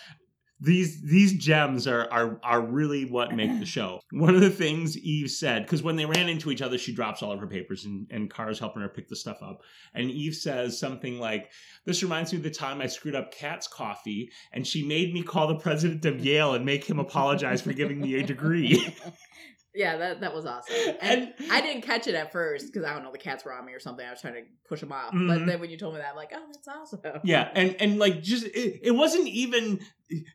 These 0.61 1.01
these 1.01 1.33
gems 1.33 1.87
are 1.87 2.11
are 2.11 2.39
are 2.43 2.61
really 2.61 3.05
what 3.05 3.33
make 3.33 3.59
the 3.59 3.65
show. 3.65 4.01
One 4.11 4.35
of 4.35 4.41
the 4.41 4.49
things 4.49 4.97
Eve 4.97 5.31
said, 5.31 5.63
because 5.63 5.81
when 5.81 5.95
they 5.95 6.05
ran 6.05 6.27
into 6.27 6.51
each 6.51 6.61
other, 6.61 6.77
she 6.77 6.93
drops 6.93 7.23
all 7.23 7.31
of 7.31 7.39
her 7.39 7.47
papers 7.47 7.85
and, 7.85 8.07
and 8.09 8.29
Kara's 8.29 8.59
helping 8.59 8.81
her 8.81 8.89
pick 8.89 9.07
the 9.07 9.15
stuff 9.15 9.37
up. 9.41 9.61
And 9.93 10.11
Eve 10.11 10.35
says 10.35 10.79
something 10.79 11.19
like, 11.19 11.51
This 11.85 12.03
reminds 12.03 12.33
me 12.33 12.37
of 12.37 12.43
the 12.43 12.51
time 12.51 12.81
I 12.81 12.87
screwed 12.87 13.15
up 13.15 13.33
Cat's 13.33 13.67
coffee 13.67 14.31
and 14.51 14.67
she 14.67 14.85
made 14.85 15.13
me 15.13 15.23
call 15.23 15.47
the 15.47 15.55
president 15.55 16.05
of 16.05 16.23
Yale 16.23 16.53
and 16.53 16.65
make 16.65 16.83
him 16.83 16.99
apologize 16.99 17.61
for 17.61 17.73
giving 17.73 18.01
me 18.01 18.15
a 18.15 18.23
degree. 18.23 18.93
yeah, 19.75 19.97
that 19.97 20.21
that 20.21 20.33
was 20.33 20.45
awesome. 20.45 20.75
And 21.01 21.33
I 21.51 21.61
didn't 21.61 21.83
catch 21.83 22.07
it 22.07 22.15
at 22.15 22.31
first 22.31 22.67
because 22.67 22.83
I 22.83 22.93
don't 22.93 23.03
know 23.03 23.11
the 23.11 23.17
cats 23.17 23.45
were 23.45 23.53
on 23.53 23.65
me 23.65 23.73
or 23.73 23.79
something. 23.79 24.05
I 24.05 24.09
was 24.11 24.21
trying 24.21 24.33
to 24.35 24.41
push 24.67 24.79
them 24.81 24.91
off, 24.91 25.11
but 25.11 25.19
Mhm. 25.19 25.45
then 25.47 25.59
when 25.59 25.69
you 25.69 25.77
told 25.77 25.93
me 25.93 25.99
that, 25.99 26.09
I'm 26.11 26.15
like, 26.15 26.31
oh, 26.33 26.43
that's 26.51 26.67
awesome. 26.67 27.01
Yeah, 27.23 27.49
and 27.53 27.75
and 27.79 27.99
like 27.99 28.21
just 28.21 28.45
it, 28.45 28.79
it 28.83 28.91
wasn't 28.91 29.27
even 29.27 29.79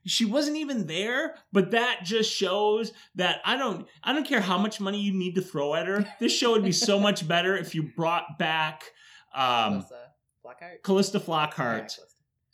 she 0.07 0.25
wasn't 0.25 0.57
even 0.59 0.87
there, 0.87 1.35
but 1.53 1.73
that 1.73 2.01
just 2.05 2.33
shows 2.33 2.93
that 3.17 3.41
I 3.45 3.57
don't 3.57 3.89
I 4.05 4.13
don't 4.13 4.27
care 4.27 4.41
how 4.41 4.57
much 4.59 4.81
money 4.81 5.01
you 5.01 5.13
need 5.13 5.35
to 5.35 5.43
throw 5.43 5.75
at 5.75 5.87
her. 5.89 6.07
This 6.21 6.33
show 6.37 6.53
would 6.53 6.65
be 6.65 6.73
so 6.73 7.01
much 7.09 7.27
better 7.27 7.57
if 7.57 7.75
you 7.75 7.83
brought 7.97 8.39
back 8.39 8.85
um 9.35 9.73
Melissa 9.79 9.95
Flockhart. 10.45 10.83
Calista 10.85 11.19
Yeah, 11.19 11.25
Flockhart 11.25 11.99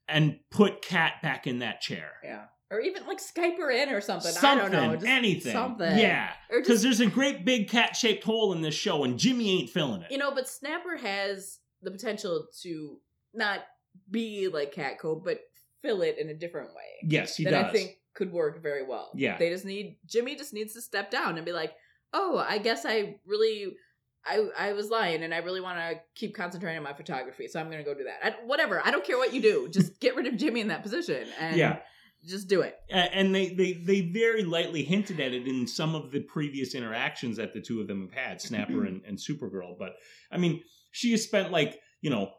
and 0.09 0.41
put 0.51 0.81
Cat 0.83 1.15
back 1.23 1.47
in 1.47 1.59
that 1.61 1.81
chair. 1.81 2.13
Yeah. 2.25 2.45
Or 2.71 2.81
even 2.81 3.05
like 3.07 3.19
Skype 3.19 3.57
her 3.59 3.71
in 3.71 3.89
or 3.89 4.01
something. 4.01 4.31
Something, 4.31 4.77
I 4.77 4.81
don't 4.81 5.01
know. 5.03 5.09
Anything. 5.09 5.53
Something. 5.53 5.99
Yeah. 5.99 6.31
Because 6.51 6.83
there's 6.83 7.01
a 7.01 7.07
great 7.07 7.45
big 7.45 7.69
cat 7.69 7.97
shaped 7.97 8.23
hole 8.23 8.53
in 8.53 8.63
this 8.63 8.75
show 8.77 9.03
and 9.03 9.19
Jimmy 9.19 9.59
ain't 9.59 9.71
filling 9.71 10.03
it. 10.03 10.11
you 10.13 10.19
know, 10.19 10.33
but 10.33 10.49
Snapper 10.49 10.97
has 10.97 11.59
the 11.83 11.91
potential 11.91 12.47
to 12.63 12.99
not 13.35 13.61
be 14.11 14.49
like 14.49 14.73
Catco, 14.73 15.23
but 15.23 15.41
fill 15.83 16.03
it 16.03 16.17
in 16.19 16.29
a 16.29 16.35
different 16.35 16.69
way. 16.69 17.09
yes, 17.09 17.37
he 17.37 17.45
that 17.45 17.51
does. 17.51 17.65
I 17.65 17.73
think 17.73 17.97
could 18.15 18.33
work 18.33 18.63
very 18.63 18.85
well. 18.87 19.11
Yeah. 19.15 19.37
They 19.37 19.49
just 19.51 19.65
need 19.65 19.97
Jimmy 20.07 20.37
just 20.37 20.53
needs 20.53 20.75
to 20.75 20.81
step 20.81 21.11
down 21.11 21.37
and 21.37 21.45
be 21.47 21.53
like, 21.53 21.73
"Oh, 22.13 22.39
I 22.39 22.59
guess 22.59 22.85
I 22.87 23.17
really 23.27 23.77
I 24.25 24.49
I 24.57 24.73
was 24.75 24.91
lying 24.91 25.23
and 25.23 25.33
I 25.35 25.39
really 25.39 25.61
want 25.61 25.79
to 25.79 26.01
keep 26.15 26.35
concentrating 26.37 26.79
on 26.79 26.85
my 26.85 26.93
photography, 26.93 27.49
so 27.49 27.59
I'm 27.59 27.67
going 27.67 27.79
to 27.79 27.85
go 27.85 27.95
do 27.95 28.05
that." 28.05 28.19
I, 28.23 28.35
whatever. 28.47 28.81
I 28.85 28.91
don't 28.91 29.05
care 29.05 29.17
what 29.17 29.33
you 29.33 29.41
do. 29.43 29.69
Just 29.71 29.99
get 30.01 30.15
rid 30.15 30.27
of 30.27 30.37
Jimmy 30.37 30.61
in 30.61 30.69
that 30.69 30.83
position 30.83 31.27
and 31.41 31.57
yeah. 31.57 31.79
Just 32.27 32.49
do 32.49 32.61
it. 32.61 32.77
And 32.91 33.35
they, 33.35 33.49
they 33.55 33.73
they 33.73 34.01
very 34.03 34.43
lightly 34.45 34.83
hinted 34.83 35.21
at 35.21 35.33
it 35.33 35.47
in 35.49 35.67
some 35.67 35.95
of 35.95 36.11
the 36.11 36.21
previous 36.21 36.75
interactions 36.75 37.37
that 37.39 37.53
the 37.55 37.61
two 37.61 37.81
of 37.81 37.87
them 37.89 38.09
have 38.13 38.13
had, 38.25 38.41
Snapper 38.43 38.85
and, 38.85 39.03
and 39.07 39.19
Supergirl. 39.19 39.79
But 39.79 39.93
I 40.31 40.37
mean, 40.39 40.63
she 40.93 41.11
has 41.13 41.23
spent 41.25 41.51
like 41.51 41.79
you 42.01 42.11
know 42.11 42.33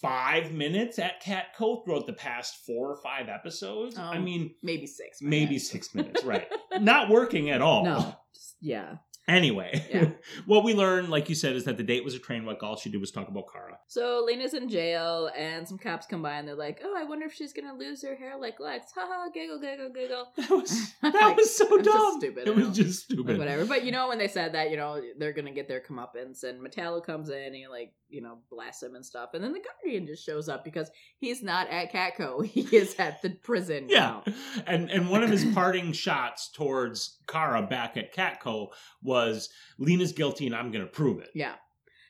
five 0.00 0.52
minutes 0.52 0.98
at 0.98 1.20
Cat 1.20 1.46
Catco 1.56 1.84
throughout 1.84 2.06
the 2.06 2.12
past 2.12 2.64
four 2.66 2.90
or 2.90 2.96
five 2.96 3.28
episodes. 3.28 3.96
I 3.98 4.16
Um, 4.16 4.24
mean, 4.24 4.54
Maybe 4.62 4.86
6. 4.86 5.18
maybe 5.22 5.58
six 5.58 5.94
minutes, 5.94 6.24
right? 6.24 6.48
Not 6.80 7.08
working 7.08 7.50
at 7.50 7.60
all. 7.62 7.84
No. 7.84 8.16
Just- 8.34 8.56
yeah. 8.60 8.96
Anyway, 9.26 9.86
Yeah. 9.90 10.10
what 10.46 10.64
we 10.64 10.74
learned, 10.74 11.08
like 11.08 11.28
you 11.30 11.34
said, 11.34 11.56
is 11.56 11.64
that 11.64 11.76
the 11.78 11.82
date 11.82 12.04
was 12.04 12.14
a 12.14 12.18
train 12.18 12.44
wreck. 12.46 12.62
All 12.62 12.76
she 12.76 12.90
did 12.90 13.00
was 13.00 13.10
talk 13.10 13.28
about 13.28 13.44
Kara. 13.50 13.78
So 13.86 14.22
Lena's 14.26 14.52
in 14.52 14.68
jail, 14.68 15.30
and 15.36 15.66
some 15.66 15.78
cops 15.78 16.06
come 16.06 16.20
by, 16.22 16.34
and 16.34 16.46
they're 16.46 16.54
like, 16.54 16.80
"Oh, 16.84 16.94
I 16.96 17.04
wonder 17.04 17.24
if 17.24 17.32
she's 17.32 17.52
gonna 17.54 17.74
lose 17.74 18.02
her 18.02 18.14
hair 18.16 18.36
like 18.38 18.60
Lex." 18.60 18.92
Haha, 18.94 19.30
giggle, 19.32 19.58
giggle, 19.60 19.88
giggle. 19.94 20.26
That 20.36 20.50
was 20.50 20.92
that 21.02 21.14
Like, 21.14 21.36
was 21.38 21.56
so 21.56 21.64
it's 21.76 21.86
just 21.86 21.96
dumb. 21.98 22.20
stupid, 22.20 22.48
It 22.48 22.54
was 22.54 22.68
just 22.76 23.10
Like, 23.10 23.16
stupid. 23.18 23.38
whatever. 23.38 23.64
But 23.64 23.84
you 23.84 23.92
know, 23.92 24.08
when 24.08 24.18
they 24.18 24.28
said 24.28 24.52
that, 24.54 24.70
you 24.70 24.76
know, 24.76 25.00
they're 25.18 25.32
gonna 25.32 25.52
get 25.54 25.68
their 25.68 25.80
comeuppance, 25.80 26.44
and 26.44 26.60
Metallo 26.60 27.02
comes 27.04 27.30
in, 27.30 27.38
and 27.42 27.54
he 27.54 27.66
like, 27.66 27.92
you 28.14 28.22
know, 28.22 28.38
blasts 28.50 28.82
him 28.82 28.94
and 28.94 29.04
stuff, 29.04 29.30
and 29.34 29.42
then 29.42 29.52
the 29.52 29.60
Guardian 29.60 30.06
just 30.06 30.24
shows 30.24 30.48
up 30.48 30.64
because 30.64 30.90
he's 31.18 31.42
not 31.42 31.68
at 31.68 31.92
Catco, 31.92 32.46
he 32.46 32.60
is 32.74 32.94
at 32.98 33.20
the 33.22 33.30
prison. 33.30 33.86
Yeah, 33.88 34.20
now. 34.26 34.32
and 34.66 34.90
and 34.90 35.10
one 35.10 35.22
of 35.22 35.30
his 35.30 35.44
parting 35.54 35.92
shots 35.92 36.50
towards 36.50 37.18
Kara 37.26 37.62
back 37.62 37.96
at 37.96 38.14
Catco 38.14 38.68
was 39.02 39.50
Lena's 39.78 40.12
guilty 40.12 40.46
and 40.46 40.54
I'm 40.54 40.70
going 40.70 40.84
to 40.84 40.90
prove 40.90 41.20
it. 41.20 41.30
yeah. 41.34 41.54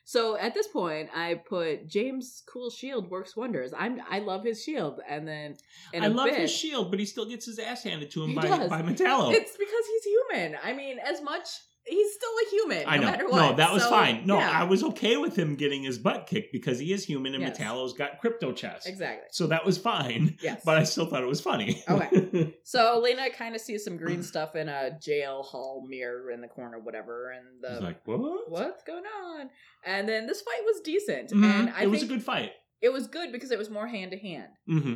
So 0.07 0.37
at 0.37 0.53
this 0.53 0.67
point, 0.67 1.09
I 1.15 1.41
put 1.49 1.87
James' 1.87 2.43
cool 2.47 2.69
shield 2.69 3.09
works 3.09 3.35
wonders. 3.35 3.73
I'm 3.75 3.99
I 4.07 4.19
love 4.19 4.43
his 4.43 4.63
shield, 4.63 5.01
and 5.09 5.27
then 5.27 5.55
I 5.99 6.07
love 6.07 6.27
bit, 6.27 6.37
his 6.37 6.51
shield, 6.51 6.91
but 6.91 6.99
he 6.99 7.07
still 7.07 7.25
gets 7.25 7.47
his 7.47 7.57
ass 7.57 7.81
handed 7.81 8.11
to 8.11 8.23
him 8.23 8.35
by 8.35 8.43
does. 8.43 8.69
by 8.69 8.83
Metallo. 8.83 9.33
It's 9.33 9.57
because 9.57 9.85
he's 9.91 10.13
human. 10.13 10.57
I 10.63 10.73
mean, 10.73 10.99
as 10.99 11.23
much 11.23 11.47
he's 11.87 12.13
still 12.13 12.29
a 12.29 12.49
human. 12.49 12.83
I 12.87 12.95
no 12.97 13.01
know. 13.03 13.11
matter 13.11 13.29
what. 13.29 13.35
No, 13.51 13.55
that 13.55 13.71
was 13.73 13.83
So, 13.83 13.89
fine. 13.89 14.25
No, 14.25 14.37
yeah, 14.37 14.49
I 14.51 14.63
was 14.63 14.83
okay 14.83 15.17
with 15.17 15.35
him 15.37 15.55
getting 15.55 15.83
his 15.83 15.97
butt 15.97 16.27
kicked 16.27 16.51
because 16.51 16.79
he 16.79 16.91
is 16.93 17.03
human 17.05 17.33
and 17.35 17.43
Yes. 17.43 17.57
Metallo's 17.57 17.93
got 17.93 18.19
crypto 18.19 18.51
chest. 18.51 18.87
exactly. 18.87 19.27
So 19.31 19.47
that 19.47 19.65
was 19.65 19.77
fine. 19.77 20.37
Yes. 20.41 20.61
But 20.65 20.77
I 20.77 20.83
still 20.83 21.05
thought 21.05 21.23
it 21.23 21.27
was 21.27 21.41
funny. 21.41 21.83
Okay. 21.89 22.53
So 22.63 22.99
Lena 23.03 23.29
kind 23.29 23.53
of 23.55 23.61
sees 23.61 23.83
some 23.83 23.95
green 23.97 24.23
stuff 24.23 24.55
in 24.55 24.67
a 24.69 24.97
jail 24.99 25.43
hall 25.43 25.85
mirror 25.87 26.31
in 26.31 26.41
the 26.41 26.47
corner, 26.47 26.79
whatever, 26.79 27.31
and 27.31 27.45
the 27.61 27.69
He's 27.75 27.81
like, 27.81 28.05
what? 28.07 28.49
what's 28.49 28.83
going 28.83 29.03
on? 29.05 29.49
And 29.85 30.09
then 30.09 30.25
this 30.27 30.41
fight 30.41 30.61
was 30.65 30.81
decent, 30.81 31.29
Mhm. 31.31 31.43
and 31.43 31.69
I 31.69 31.83
it 31.83 31.89
was 31.91 32.01
a 32.03 32.07
good 32.07 32.23
fight. 32.23 32.51
it 32.81 32.91
was 32.91 33.07
good 33.07 33.31
because 33.31 33.51
it 33.51 33.57
was 33.59 33.69
more 33.69 33.87
hand 33.87 34.11
to 34.11 34.17
hand. 34.17 34.51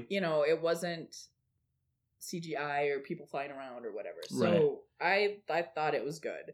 You 0.10 0.20
know, 0.22 0.44
it 0.44 0.62
wasn't 0.62 1.16
CGI 2.22 2.90
or 2.90 3.00
people 3.00 3.26
flying 3.26 3.52
around 3.52 3.86
or 3.86 3.94
whatever. 3.94 4.18
So 4.28 4.82
I 5.00 5.38
I 5.50 5.62
thought 5.62 5.94
it 5.96 6.04
was 6.04 6.20
good. 6.20 6.54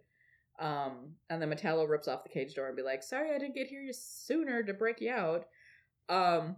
Um, 0.59 1.15
and 1.29 1.41
then 1.41 1.49
Metallo 1.51 1.87
rips 1.87 2.07
off 2.07 2.23
the 2.23 2.29
cage 2.29 2.55
door 2.55 2.67
and 2.67 2.75
be 2.75 2.83
like, 2.83 3.03
"Sorry, 3.03 3.33
I 3.33 3.37
didn't 3.37 3.55
get 3.55 3.67
here 3.67 3.85
sooner 3.91 4.63
to 4.63 4.73
break 4.73 5.01
you 5.01 5.11
out." 5.11 5.45
Um, 6.07 6.57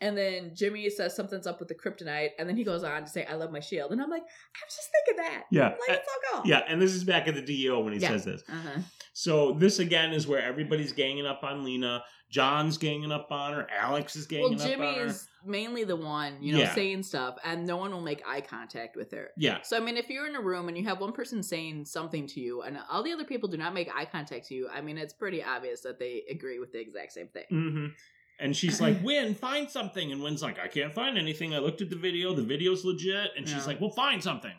and 0.00 0.16
then 0.16 0.52
Jimmy 0.54 0.88
says 0.90 1.14
something's 1.14 1.46
up 1.46 1.58
with 1.60 1.68
the 1.68 1.74
kryptonite, 1.74 2.30
and 2.38 2.48
then 2.48 2.56
he 2.56 2.64
goes 2.64 2.82
on 2.84 3.02
to 3.02 3.08
say, 3.08 3.24
"I 3.24 3.34
love 3.34 3.52
my 3.52 3.60
shield," 3.60 3.92
and 3.92 4.00
I'm 4.00 4.10
like, 4.10 4.22
"I 4.22 4.60
was 4.66 4.74
just 4.76 4.88
thinking 4.92 5.24
that." 5.24 5.44
Yeah. 5.50 5.68
Like, 5.68 5.88
let's 5.88 6.08
all 6.32 6.42
go. 6.42 6.48
Yeah, 6.48 6.62
and 6.68 6.80
this 6.80 6.92
is 6.92 7.04
back 7.04 7.28
at 7.28 7.34
the 7.34 7.42
DEO 7.42 7.80
when 7.80 7.92
he 7.92 7.98
Yeah. 7.98 8.08
says 8.10 8.24
this. 8.24 8.42
Uh-huh. 8.48 8.80
So 9.12 9.52
this 9.52 9.78
again 9.78 10.12
is 10.12 10.26
where 10.26 10.42
everybody's 10.42 10.92
ganging 10.92 11.26
up 11.26 11.42
on 11.44 11.64
Lena. 11.64 12.04
John's 12.30 12.78
ganging 12.78 13.10
up 13.10 13.32
on 13.32 13.54
her. 13.54 13.66
Alex 13.70 14.14
is 14.14 14.26
ganging 14.28 14.52
Well, 14.52 14.62
up 14.62 14.68
Jimmy 14.68 14.86
on 14.86 14.94
her. 14.94 15.00
Well, 15.00 15.06
Jimmy 15.06 15.10
is 15.10 15.28
mainly 15.44 15.82
the 15.84 15.96
one, 15.96 16.40
you 16.40 16.52
know, 16.52 16.60
Yeah. 16.60 16.74
saying 16.74 17.02
stuff, 17.02 17.36
and 17.44 17.66
no 17.66 17.76
one 17.76 17.90
will 17.90 18.00
make 18.00 18.22
eye 18.24 18.40
contact 18.40 18.94
with 18.94 19.10
her. 19.10 19.30
Yeah. 19.36 19.62
So 19.62 19.76
I 19.76 19.80
mean, 19.80 19.96
if 19.96 20.08
you're 20.08 20.28
in 20.28 20.36
a 20.36 20.40
room 20.40 20.68
and 20.68 20.78
you 20.78 20.84
have 20.84 21.00
one 21.00 21.12
person 21.12 21.42
saying 21.42 21.86
something 21.86 22.28
to 22.28 22.40
you, 22.40 22.62
and 22.62 22.78
all 22.88 23.02
the 23.02 23.12
other 23.12 23.24
people 23.24 23.48
do 23.48 23.56
not 23.56 23.74
make 23.74 23.88
eye 23.94 24.04
contact 24.04 24.46
to 24.46 24.54
you, 24.54 24.68
I 24.68 24.80
mean, 24.80 24.96
it's 24.96 25.12
pretty 25.12 25.42
obvious 25.42 25.80
that 25.80 25.98
they 25.98 26.22
agree 26.30 26.60
with 26.60 26.70
the 26.72 26.80
exact 26.80 27.12
same 27.12 27.28
thing. 27.28 27.46
hmm 27.48 27.86
And 28.40 28.56
she's 28.56 28.80
like, 28.80 29.00
Winn, 29.04 29.34
find 29.34 29.68
something. 29.70 30.10
And 30.12 30.22
Winn's 30.22 30.42
like, 30.42 30.58
I 30.58 30.68
can't 30.68 30.92
find 30.94 31.18
anything. 31.18 31.54
I 31.54 31.58
looked 31.58 31.82
at 31.82 31.90
the 31.90 31.96
video. 31.96 32.34
The 32.34 32.42
video's 32.42 32.84
legit. 32.84 33.30
And 33.36 33.46
she's 33.46 33.58
Yeah. 33.58 33.66
like, 33.66 33.80
Well, 33.80 33.90
find 33.90 34.22
something. 34.22 34.54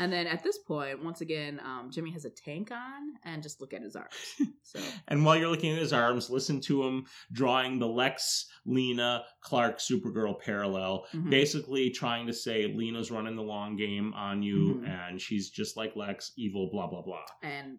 And 0.00 0.12
then 0.12 0.28
at 0.28 0.44
this 0.44 0.58
point, 0.58 1.02
once 1.02 1.22
again, 1.22 1.58
um, 1.64 1.90
Jimmy 1.90 2.12
has 2.12 2.24
a 2.24 2.30
tank 2.30 2.70
on, 2.70 3.14
and 3.24 3.42
just 3.42 3.60
look 3.60 3.74
at 3.74 3.82
his 3.82 3.96
arms. 3.96 4.14
So 4.62 4.78
And 5.08 5.24
while 5.24 5.34
you're 5.36 5.48
looking 5.48 5.72
at 5.72 5.78
his 5.78 5.92
arms, 5.94 6.28
listen 6.30 6.60
to 6.62 6.84
him 6.86 7.06
drawing 7.32 7.78
the 7.78 7.86
Lex, 7.88 8.46
Lena, 8.66 9.24
Clark, 9.40 9.78
Supergirl 9.78 10.38
parallel. 10.38 11.06
mhm. 11.12 11.30
Basically 11.30 11.90
trying 11.90 12.26
to 12.28 12.32
say 12.34 12.66
Lena's 12.72 13.10
running 13.10 13.34
the 13.34 13.42
long 13.42 13.74
game 13.76 14.12
on 14.14 14.42
you 14.42 14.74
Mhm. 14.84 14.88
and 15.08 15.20
she's 15.20 15.48
just 15.50 15.76
like 15.76 15.96
Lex, 15.96 16.32
evil, 16.36 16.68
blah, 16.70 16.86
blah, 16.86 17.02
blah. 17.02 17.24
and 17.42 17.78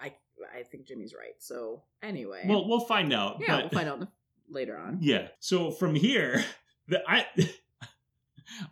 I, 0.00 0.06
I, 0.06 0.14
I 0.60 0.62
think 0.62 0.86
Jimmy's 0.86 1.12
right. 1.14 1.34
So 1.40 1.82
anyway, 2.02 2.44
Well, 2.46 2.66
we'll 2.68 2.86
find 2.86 3.12
out. 3.12 3.38
yeah, 3.40 3.46
but- 3.48 3.72
we'll 3.72 3.82
find 3.84 3.88
out 4.02 4.08
later 4.50 4.76
on. 4.76 4.98
Yeah. 5.00 5.28
So 5.38 5.70
from 5.70 5.94
here, 5.94 6.44
the, 6.88 7.02
I 7.08 7.26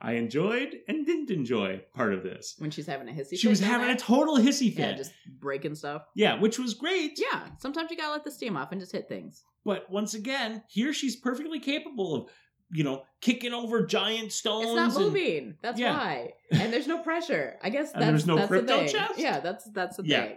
I 0.01 0.13
enjoyed 0.15 0.77
and 0.89 1.07
didn't 1.07 1.31
enjoy 1.31 1.83
part 1.95 2.13
of 2.13 2.23
this. 2.25 2.57
When 2.59 2.71
she's 2.71 2.87
having 2.87 3.09
a 3.09 3.13
hissy, 3.13 3.39
She 3.39 3.47
was 3.49 3.61
having 3.61 3.89
a 3.89 3.97
total 3.97 4.37
hissy 4.37 4.75
fit. 4.75 4.79
yeah, 4.91 4.93
just 4.97 5.13
breaking 5.39 5.77
stuff. 5.77 6.03
yeah, 6.17 6.39
which 6.41 6.59
was 6.59 6.75
great. 6.75 7.13
Yeah, 7.19 7.47
sometimes 7.59 7.91
you 7.91 7.97
gotta 7.97 8.13
let 8.13 8.25
the 8.25 8.31
steam 8.33 8.57
off 8.57 8.73
and 8.73 8.81
just 8.81 8.93
hit 8.93 9.09
things. 9.09 9.43
But 9.65 9.89
once 9.91 10.15
again, 10.15 10.63
here 10.69 10.93
she's 10.93 11.15
perfectly 11.17 11.61
capable 11.61 12.15
of, 12.15 12.29
you 12.73 12.83
know, 12.85 13.05
kicking 13.21 13.53
over 13.53 13.87
giant 13.87 14.33
stones. 14.33 14.67
It's 14.67 14.75
not 14.75 14.97
and- 14.97 15.05
moving. 15.05 15.55
That's 15.63 15.79
Yeah. 15.79 15.97
why. 15.97 16.33
And 16.51 16.73
there's 16.73 16.89
no 16.89 16.99
pressure. 16.99 17.57
I 17.63 17.71
guess 17.71 17.93
And 17.93 18.03
that's 18.03 18.11
there's 18.11 18.27
no 18.27 18.37
that's 18.37 18.49
crypto 18.49 18.81
the 18.81 18.89
thing. 18.89 18.97
chest? 19.01 19.13
Yeah, 19.19 19.39
that's 19.41 19.71
that's 19.71 19.97
the 19.99 20.05
Yeah. 20.07 20.29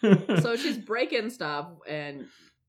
thing. 0.00 0.40
So 0.40 0.56
she's 0.56 0.78
breaking 0.78 1.28
stuff, 1.30 1.68
and 1.86 2.26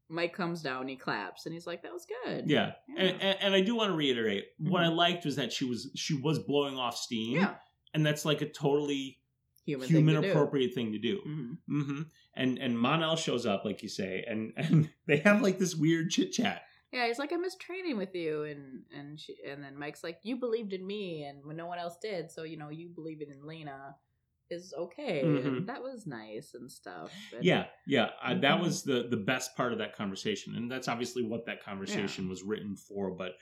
Mike 0.09 0.33
comes 0.33 0.61
down, 0.61 0.87
he 0.87 0.95
claps, 0.95 1.45
and 1.45 1.53
he's 1.53 1.67
like, 1.67 1.83
"That 1.83 1.93
was 1.93 2.05
good." 2.25 2.49
yeah. 2.49 2.73
Yeah. 2.87 2.95
And, 3.03 3.21
and, 3.21 3.37
and 3.41 3.53
I 3.53 3.61
do 3.61 3.75
want 3.75 3.91
to 3.91 3.95
reiterate 3.95 4.45
what 4.57 4.81
I 4.83 4.87
Mhm. 4.87 4.95
liked 4.95 5.25
was 5.25 5.35
that 5.35 5.53
she 5.53 5.65
was 5.65 5.89
she 5.95 6.15
was 6.15 6.39
blowing 6.39 6.77
off 6.77 6.97
steam. 6.97 7.37
yeah. 7.37 7.55
And 7.93 8.05
that's 8.05 8.25
like 8.25 8.41
a 8.41 8.49
totally 8.49 9.19
Human, 9.65 9.87
human 9.87 10.21
thing 10.21 10.31
appropriate 10.31 10.73
thing 10.73 10.91
to 10.93 10.97
do. 10.99 11.21
Do. 11.23 11.29
Mhm. 11.29 11.57
hmm 11.85 12.01
And 12.35 12.57
and 12.57 12.77
Mon-El 12.79 13.15
shows 13.17 13.45
up, 13.45 13.65
like 13.65 13.83
you 13.83 13.89
say, 13.89 14.23
and 14.27 14.53
and 14.57 14.89
they 15.05 15.17
have 15.17 15.41
like 15.41 15.59
this 15.59 15.75
weird 15.75 16.09
chit 16.09 16.31
chat. 16.31 16.63
yeah, 16.91 17.05
he's 17.05 17.19
like, 17.19 17.31
I 17.31 17.35
miss 17.35 17.55
training 17.55 17.97
with 17.97 18.15
you, 18.15 18.43
and 18.43 18.83
and 18.95 19.19
she, 19.19 19.35
and 19.47 19.63
then 19.63 19.77
Mike's 19.77 20.03
like, 20.03 20.19
you 20.23 20.37
believed 20.37 20.73
in 20.73 20.85
me, 20.85 21.23
and 21.23 21.45
when 21.45 21.55
no 21.55 21.67
one 21.67 21.77
else 21.77 21.97
did, 22.01 22.31
so 22.31 22.43
you 22.43 22.57
know, 22.57 22.69
you 22.69 22.89
believe 22.89 23.21
in 23.21 23.45
Lena 23.45 23.95
is 24.49 24.73
okay. 24.77 25.21
Mhm. 25.23 25.45
And 25.57 25.69
that 25.69 25.81
was 25.81 26.07
nice 26.07 26.53
and 26.53 26.71
stuff. 26.71 27.11
And 27.33 27.43
Yeah, 27.43 27.67
yeah. 27.85 28.11
Uh, 28.21 28.33
that 28.39 28.59
was 28.59 28.83
the 28.83 29.07
the 29.09 29.17
best 29.17 29.55
part 29.55 29.71
of 29.73 29.77
that 29.79 29.95
conversation, 29.95 30.55
and 30.55 30.71
that's 30.71 30.87
obviously 30.87 31.23
what 31.23 31.45
that 31.45 31.63
conversation 31.63 32.27
was 32.29 32.43
written 32.43 32.75
for. 32.75 33.11
But 33.11 33.33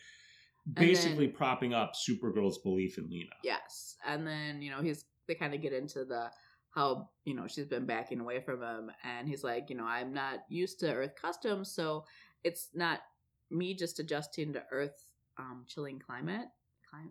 basically, 0.74 1.28
then- 1.28 1.36
propping 1.36 1.74
up 1.74 1.94
Supergirl's 1.96 2.58
belief 2.60 2.98
in 2.98 3.10
Lena. 3.10 3.32
Yes, 3.44 3.96
and 4.06 4.28
then 4.28 4.62
you 4.62 4.70
know 4.72 4.82
he's 4.82 5.06
they 5.28 5.36
kind 5.36 5.54
of 5.54 5.62
get 5.62 5.74
into 5.74 6.06
the 6.06 6.32
how 6.72 7.10
you 7.26 7.34
know 7.34 7.48
she's 7.48 7.66
been 7.66 7.86
backing 7.86 8.20
away 8.20 8.42
from 8.42 8.62
him, 8.62 8.92
and 9.04 9.28
he's 9.28 9.44
like, 9.44 9.70
you 9.70 9.76
know, 9.76 9.86
I'm 9.86 10.14
not 10.14 10.44
used 10.50 10.80
to 10.82 10.94
Earth 10.94 11.16
customs, 11.16 11.72
so 11.72 12.06
it's 12.44 12.70
not 12.74 13.02
me 13.50 13.74
just 13.74 14.00
adjusting 14.00 14.54
to 14.54 14.64
Earth 14.72 15.10
um 15.38 15.64
chilling 15.68 16.00
climate. 16.00 16.48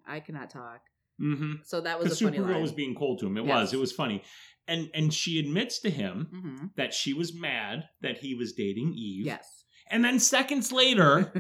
I 0.07 0.21
cannot 0.21 0.51
talk. 0.51 0.81
Mm-hmm. 1.21 1.53
So 1.65 1.81
that 1.81 1.99
was 1.99 2.21
a 2.21 2.25
funny 2.25 2.39
Supergirl 2.39 2.53
line. 2.53 2.63
was 2.63 2.73
being 2.73 2.95
cold 2.95 3.21
to 3.21 3.27
him. 3.27 3.37
It 3.39 3.45
Yes. 3.47 3.55
was. 3.55 3.73
It 3.75 3.81
was 3.81 3.93
funny, 3.93 4.23
and 4.69 4.91
and 4.95 5.13
she 5.15 5.39
admits 5.39 5.79
to 5.81 5.91
him 5.91 6.29
hmm 6.31 6.67
that 6.77 6.93
she 6.93 7.13
was 7.15 7.35
mad 7.35 7.85
that 8.03 8.19
he 8.19 8.35
was 8.35 8.53
dating 8.53 8.93
Eve. 8.95 9.27
Yes. 9.27 9.65
And 9.89 10.05
then 10.05 10.19
seconds 10.19 10.73
later 10.73 11.33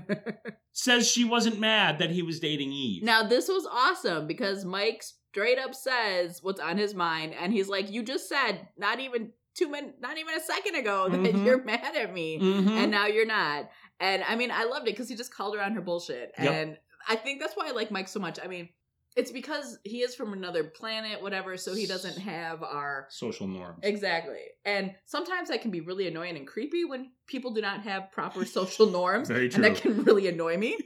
says 0.72 1.10
she 1.10 1.24
wasn't 1.24 1.58
mad 1.58 1.98
that 1.98 2.10
he 2.10 2.22
was 2.22 2.38
dating 2.40 2.72
Eve. 2.72 3.02
now 3.02 3.22
this 3.26 3.48
was 3.48 3.66
awesome 3.70 4.26
because 4.26 4.64
Mike 4.64 5.02
straight 5.32 5.58
up 5.58 5.74
says 5.74 6.38
what's 6.42 6.60
on 6.60 6.78
his 6.78 6.94
mind, 6.94 7.34
and 7.34 7.52
he's 7.52 7.68
like, 7.68 7.90
"You 7.90 8.02
just 8.02 8.28
said 8.28 8.68
not 8.78 9.00
even 9.00 9.32
two 9.56 9.68
minutes, 9.68 9.98
not 10.00 10.16
even 10.18 10.34
a 10.34 10.40
second 10.40 10.76
ago 10.76 11.08
that 11.08 11.18
Mhm. 11.20 11.44
you're 11.44 11.62
mad 11.64 11.96
at 11.96 12.12
me." 12.14 12.38
Mhm. 12.40 12.70
and 12.70 12.90
now 12.90 13.06
you're 13.06 13.26
not. 13.26 13.68
And 14.00 14.22
I 14.24 14.36
mean, 14.36 14.50
I 14.50 14.64
loved 14.64 14.86
it 14.88 14.92
because 14.92 15.08
he 15.08 15.16
just 15.16 15.34
called 15.34 15.54
her 15.56 15.62
on 15.62 15.72
her 15.72 15.80
bullshit. 15.80 16.32
Yep. 16.38 16.52
And 16.52 16.78
I 17.08 17.16
think 17.16 17.40
that's 17.40 17.54
why 17.54 17.68
I 17.68 17.72
like 17.72 17.90
Mike 17.90 18.08
so 18.08 18.20
much. 18.20 18.38
I 18.42 18.46
mean, 18.46 18.68
it's 19.16 19.30
because 19.30 19.78
he 19.82 20.02
is 20.02 20.14
from 20.14 20.34
another 20.34 20.62
planet, 20.62 21.22
whatever, 21.22 21.56
so 21.56 21.74
he 21.74 21.86
doesn't 21.86 22.18
have 22.18 22.62
our 22.62 23.06
social 23.08 23.46
norms. 23.46 23.80
exactly. 23.82 24.40
And 24.64 24.94
sometimes 25.06 25.48
that 25.48 25.62
can 25.62 25.70
be 25.70 25.80
really 25.80 26.06
annoying 26.06 26.36
and 26.36 26.46
creepy 26.46 26.84
when 26.84 27.10
people 27.26 27.52
do 27.52 27.62
not 27.62 27.82
have 27.82 28.12
proper 28.12 28.44
social 28.44 28.86
norms. 28.86 29.28
Very 29.28 29.50
And 29.52 29.64
that 29.64 29.76
can 29.76 30.04
really 30.04 30.28
annoy 30.28 30.58
me. 30.58 30.76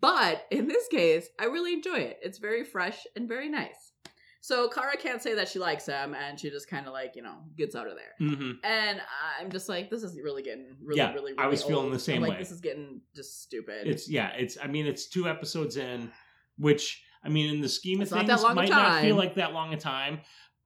But 0.00 0.46
in 0.50 0.66
this 0.68 0.88
case, 0.88 1.28
I 1.38 1.44
really 1.44 1.74
enjoy 1.74 1.98
it. 1.98 2.18
It's 2.22 2.38
very 2.38 2.64
fresh 2.64 3.06
and 3.14 3.28
very 3.28 3.48
nice. 3.48 3.92
So 4.40 4.68
Kara 4.68 4.96
can't 4.96 5.20
say 5.20 5.34
that 5.34 5.48
she 5.48 5.58
likes 5.58 5.86
him, 5.86 6.14
and 6.14 6.38
she 6.38 6.50
just 6.50 6.70
kind 6.70 6.86
of 6.86 6.92
like, 6.92 7.16
you 7.16 7.22
know, 7.22 7.34
gets 7.56 7.74
out 7.74 7.88
of 7.88 7.94
there. 7.96 8.28
hmm 8.28 8.52
And 8.62 9.00
I'm 9.40 9.50
just 9.50 9.68
like, 9.68 9.90
this 9.90 10.04
is 10.04 10.18
really 10.22 10.42
getting 10.42 10.76
really, 10.80 10.98
Yeah, 10.98 11.12
really, 11.12 11.32
really. 11.32 11.44
I 11.44 11.48
was 11.48 11.64
feeling 11.64 11.90
the 11.90 11.98
same 11.98 12.16
I'm 12.16 12.22
like, 12.22 12.30
way. 12.32 12.38
This 12.38 12.52
is 12.52 12.60
getting 12.60 13.00
just 13.14 13.42
stupid. 13.42 13.86
It's 13.88 14.08
yeah. 14.08 14.30
It's 14.38 14.56
I 14.62 14.68
mean 14.68 14.86
it's 14.86 15.08
two 15.08 15.28
episodes 15.28 15.76
in, 15.76 16.12
which 16.58 17.02
I 17.26 17.28
mean 17.28 17.54
in 17.54 17.60
the 17.60 17.68
scheme 17.68 18.00
of 18.00 18.04
It's 18.04 18.12
things 18.12 18.42
a 18.42 18.54
might 18.54 18.68
not 18.70 19.02
feel 19.02 19.16
like 19.16 19.34
that 19.34 19.52
long 19.52 19.74
a 19.74 19.76
time, 19.76 20.20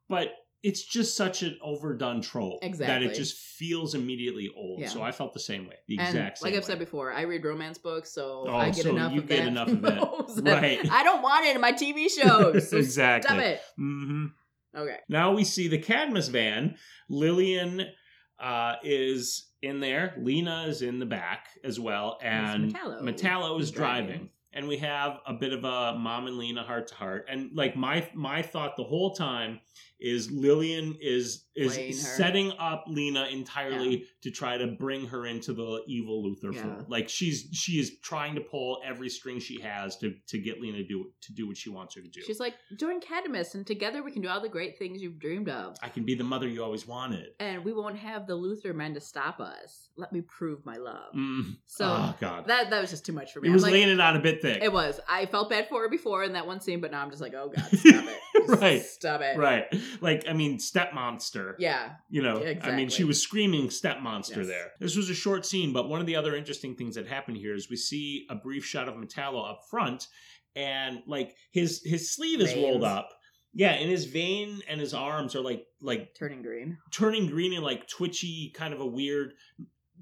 but 0.08 0.28
it's 0.62 0.82
just 0.82 1.16
such 1.16 1.42
an 1.42 1.56
overdone 1.62 2.20
trope 2.20 2.60
that 2.78 3.02
it 3.02 3.14
just 3.14 3.38
feels 3.38 3.94
immediately 3.94 4.50
old. 4.54 4.80
Yeah. 4.80 4.88
So 4.88 5.02
I 5.02 5.10
felt 5.10 5.32
the 5.32 5.40
same 5.40 5.66
way. 5.66 5.76
The 5.88 5.98
and 5.98 6.08
exact 6.08 6.38
same 6.38 6.46
like 6.46 6.54
I've 6.58 6.64
way. 6.64 6.72
said 6.72 6.78
before, 6.78 7.12
I 7.12 7.22
read 7.22 7.42
romance 7.44 7.78
books, 7.78 8.12
so 8.12 8.44
Oh, 8.46 8.56
I 8.56 8.66
get 8.70 8.82
so 8.84 8.90
enough 8.90 9.12
you 9.12 9.20
of 9.20 9.26
get 9.26 9.38
that. 9.38 9.48
enough 9.48 9.68
of 9.68 9.82
it. 10.38 10.44
Right. 10.44 10.90
I 10.90 11.02
don't 11.02 11.22
want 11.22 11.46
it 11.46 11.54
in 11.54 11.60
my 11.62 11.72
TV 11.72 12.10
shows. 12.10 12.68
So 12.70 12.76
exactly. 12.76 13.28
Stop 13.28 13.42
it. 13.42 13.62
hmm 13.76 14.26
Okay. 14.76 14.96
Now 15.08 15.32
we 15.32 15.44
see 15.44 15.66
the 15.68 15.78
Cadmus 15.78 16.28
van. 16.28 16.76
Lillian 17.08 17.86
uh, 18.38 18.74
is 18.84 19.48
in 19.62 19.80
there. 19.80 20.14
Lena 20.18 20.64
is 20.68 20.82
in 20.82 20.98
the 20.98 21.06
back 21.06 21.48
as 21.64 21.80
well, 21.80 22.18
and 22.22 22.72
Metallo 22.74 23.02
Metallo 23.02 23.58
is 23.60 23.66
is 23.66 23.70
driving. 23.72 24.06
driving. 24.06 24.28
And 24.52 24.66
we 24.66 24.78
have 24.78 25.20
a 25.26 25.32
bit 25.32 25.52
of 25.52 25.64
a 25.64 25.96
mom 25.96 26.26
and 26.26 26.36
Lena 26.36 26.62
heart 26.62 26.88
to 26.88 26.94
heart. 26.94 27.26
And 27.28 27.50
like 27.54 27.76
my 27.76 28.08
my 28.14 28.42
thought 28.42 28.76
the 28.76 28.84
whole 28.84 29.14
time 29.14 29.60
is 30.00 30.30
Lillian 30.30 30.96
is 31.00 31.44
is 31.54 31.76
her. 31.76 31.92
setting 31.92 32.52
up 32.58 32.84
Lena 32.86 33.26
entirely 33.26 34.04
to 34.22 34.30
try 34.30 34.56
to 34.56 34.66
bring 34.68 35.06
her 35.06 35.26
into 35.26 35.52
the 35.52 35.82
evil 35.86 36.22
Luthor 36.24 36.54
Yeah. 36.54 36.62
fold. 36.62 36.88
Like 36.90 37.08
she's 37.08 37.48
she 37.52 37.78
is 37.78 37.98
trying 38.02 38.34
to 38.36 38.40
pull 38.40 38.80
every 38.84 39.08
string 39.10 39.38
she 39.40 39.60
has 39.60 39.96
to 39.98 40.14
to 40.28 40.38
get 40.38 40.60
Lena 40.60 40.78
to 40.78 40.84
do 40.84 41.10
to 41.20 41.32
do 41.34 41.46
what 41.46 41.56
she 41.56 41.68
wants 41.70 41.94
her 41.96 42.00
to 42.00 42.08
do. 42.08 42.22
She's 42.22 42.40
like, 42.40 42.54
join 42.76 43.00
Cadmus 43.00 43.54
and 43.54 43.66
together 43.66 44.02
we 44.02 44.10
can 44.10 44.22
do 44.22 44.28
all 44.28 44.40
the 44.40 44.48
great 44.48 44.78
things 44.78 45.02
you've 45.02 45.18
dreamed 45.18 45.48
of. 45.48 45.76
I 45.82 45.88
can 45.88 46.04
be 46.04 46.14
the 46.14 46.24
mother 46.24 46.48
you 46.48 46.62
always 46.62 46.86
wanted. 46.86 47.28
And 47.38 47.64
we 47.64 47.72
won't 47.72 47.98
have 47.98 48.26
the 48.26 48.36
Luthor 48.36 48.74
men 48.74 48.94
to 48.94 49.00
stop 49.00 49.40
us. 49.40 49.88
Let 49.96 50.12
me 50.12 50.22
prove 50.22 50.64
my 50.64 50.76
love. 50.76 51.12
Mm. 51.14 51.56
So 51.66 51.84
oh 51.86 52.14
God, 52.20 52.46
that 52.46 52.70
that 52.70 52.80
was 52.80 52.90
just 52.90 53.04
too 53.04 53.12
much 53.12 53.32
for 53.32 53.40
me. 53.40 53.48
it 53.48 53.50
I'm 53.50 53.54
was 53.54 53.62
like, 53.64 53.72
laying 53.72 53.88
it 53.90 54.00
on 54.00 54.16
a 54.16 54.20
bit 54.20 54.40
thick. 54.40 54.62
It 54.62 54.72
was. 54.72 54.98
I 55.08 55.26
felt 55.26 55.50
bad 55.50 55.68
for 55.68 55.82
her 55.82 55.88
before 55.88 56.24
in 56.24 56.32
that 56.32 56.46
one 56.46 56.60
scene, 56.60 56.80
but 56.80 56.90
now 56.90 57.02
I'm 57.02 57.10
just 57.10 57.20
like, 57.20 57.34
oh 57.34 57.52
god, 57.54 57.64
stop 57.72 58.04
it. 58.04 58.18
Right. 58.60 58.82
Stop 59.00 59.20
it. 59.22 59.36
right. 59.38 59.64
Like 60.00 60.24
I 60.28 60.32
mean, 60.32 60.58
step 60.58 60.92
monster. 60.94 61.56
Yeah. 61.58 61.92
You 62.08 62.22
know, 62.22 62.42
Yeah, 62.42 62.58
I 62.62 62.72
mean, 62.76 62.88
she 62.88 63.04
was 63.04 63.22
screaming 63.22 63.70
step 63.70 64.00
monster 64.00 64.40
Yes. 64.40 64.46
there. 64.48 64.70
This 64.80 64.96
was 64.96 65.10
a 65.10 65.14
short 65.14 65.44
scene, 65.46 65.72
but 65.72 65.88
one 65.88 66.00
of 66.00 66.06
the 66.06 66.16
other 66.16 66.34
interesting 66.36 66.74
things 66.76 66.94
that 66.96 67.06
happened 67.06 67.36
here 67.36 67.54
is 67.54 67.68
we 67.70 67.76
see 67.76 68.26
a 68.30 68.34
brief 68.34 68.64
shot 68.64 68.88
of 68.88 68.94
Metallo 68.94 69.48
up 69.50 69.60
front, 69.70 70.06
and 70.56 71.02
like 71.06 71.34
his 71.52 71.82
his 71.84 72.14
sleeve 72.14 72.40
is 72.40 72.54
rolled 72.54 72.84
up. 72.84 73.08
Yeah, 73.52 73.72
and 73.72 73.90
his 73.90 74.04
vein 74.04 74.60
and 74.68 74.80
his 74.80 74.94
arms 74.94 75.34
are 75.34 75.40
like 75.40 75.66
like 75.80 76.14
Turning 76.16 76.40
green. 76.42 76.78
turning 76.92 77.26
green 77.28 77.52
in 77.52 77.62
like 77.62 77.88
twitchy, 77.88 78.50
kind 78.54 78.72
of 78.72 78.80
a 78.80 78.86
weird, 78.86 79.32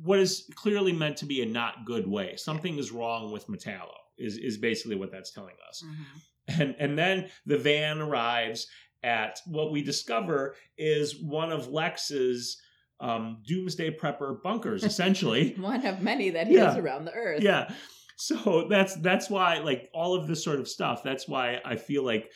what 0.03 0.18
is 0.18 0.48
clearly 0.55 0.92
meant 0.92 1.16
to 1.18 1.27
be 1.27 1.40
a 1.42 1.46
not 1.46 1.87
good 1.87 2.07
way. 2.07 2.37
Something 2.37 2.79
is 2.79 2.92
wrong 2.92 3.33
with 3.33 3.46
Metallo. 3.48 3.94
Is 4.18 4.37
is 4.37 4.59
basically 4.59 4.96
what 4.96 5.11
that's 5.12 5.33
telling 5.33 5.55
us. 5.68 5.83
Mm-hmm. 5.85 6.03
And 6.49 6.75
and 6.79 6.99
then 6.99 7.29
the 7.47 7.59
van 7.59 8.01
arrives 8.01 8.67
at 9.03 9.39
what 9.47 9.71
we 9.71 9.83
discover 9.83 10.57
is 10.77 11.21
one 11.23 11.53
of 11.53 11.69
Lex's 11.69 12.61
um, 13.01 13.43
doomsday 13.47 13.97
prepper 13.97 14.43
bunkers, 14.43 14.83
essentially. 14.83 15.55
One 15.59 15.87
of 15.87 16.03
many 16.03 16.31
that 16.31 16.49
he 16.49 16.55
Yeah. 16.55 16.65
has 16.71 16.77
around 16.77 17.05
the 17.05 17.13
earth. 17.13 17.43
yeah. 17.43 17.71
So 18.17 18.67
that's 18.69 18.97
that's 18.97 19.31
why 19.31 19.59
like 19.59 19.89
all 19.95 20.17
of 20.17 20.27
this 20.27 20.43
sort 20.43 20.59
of 20.59 20.67
stuff. 20.67 21.03
That's 21.05 21.29
why 21.29 21.61
I 21.65 21.77
feel 21.77 22.03
like 22.05 22.29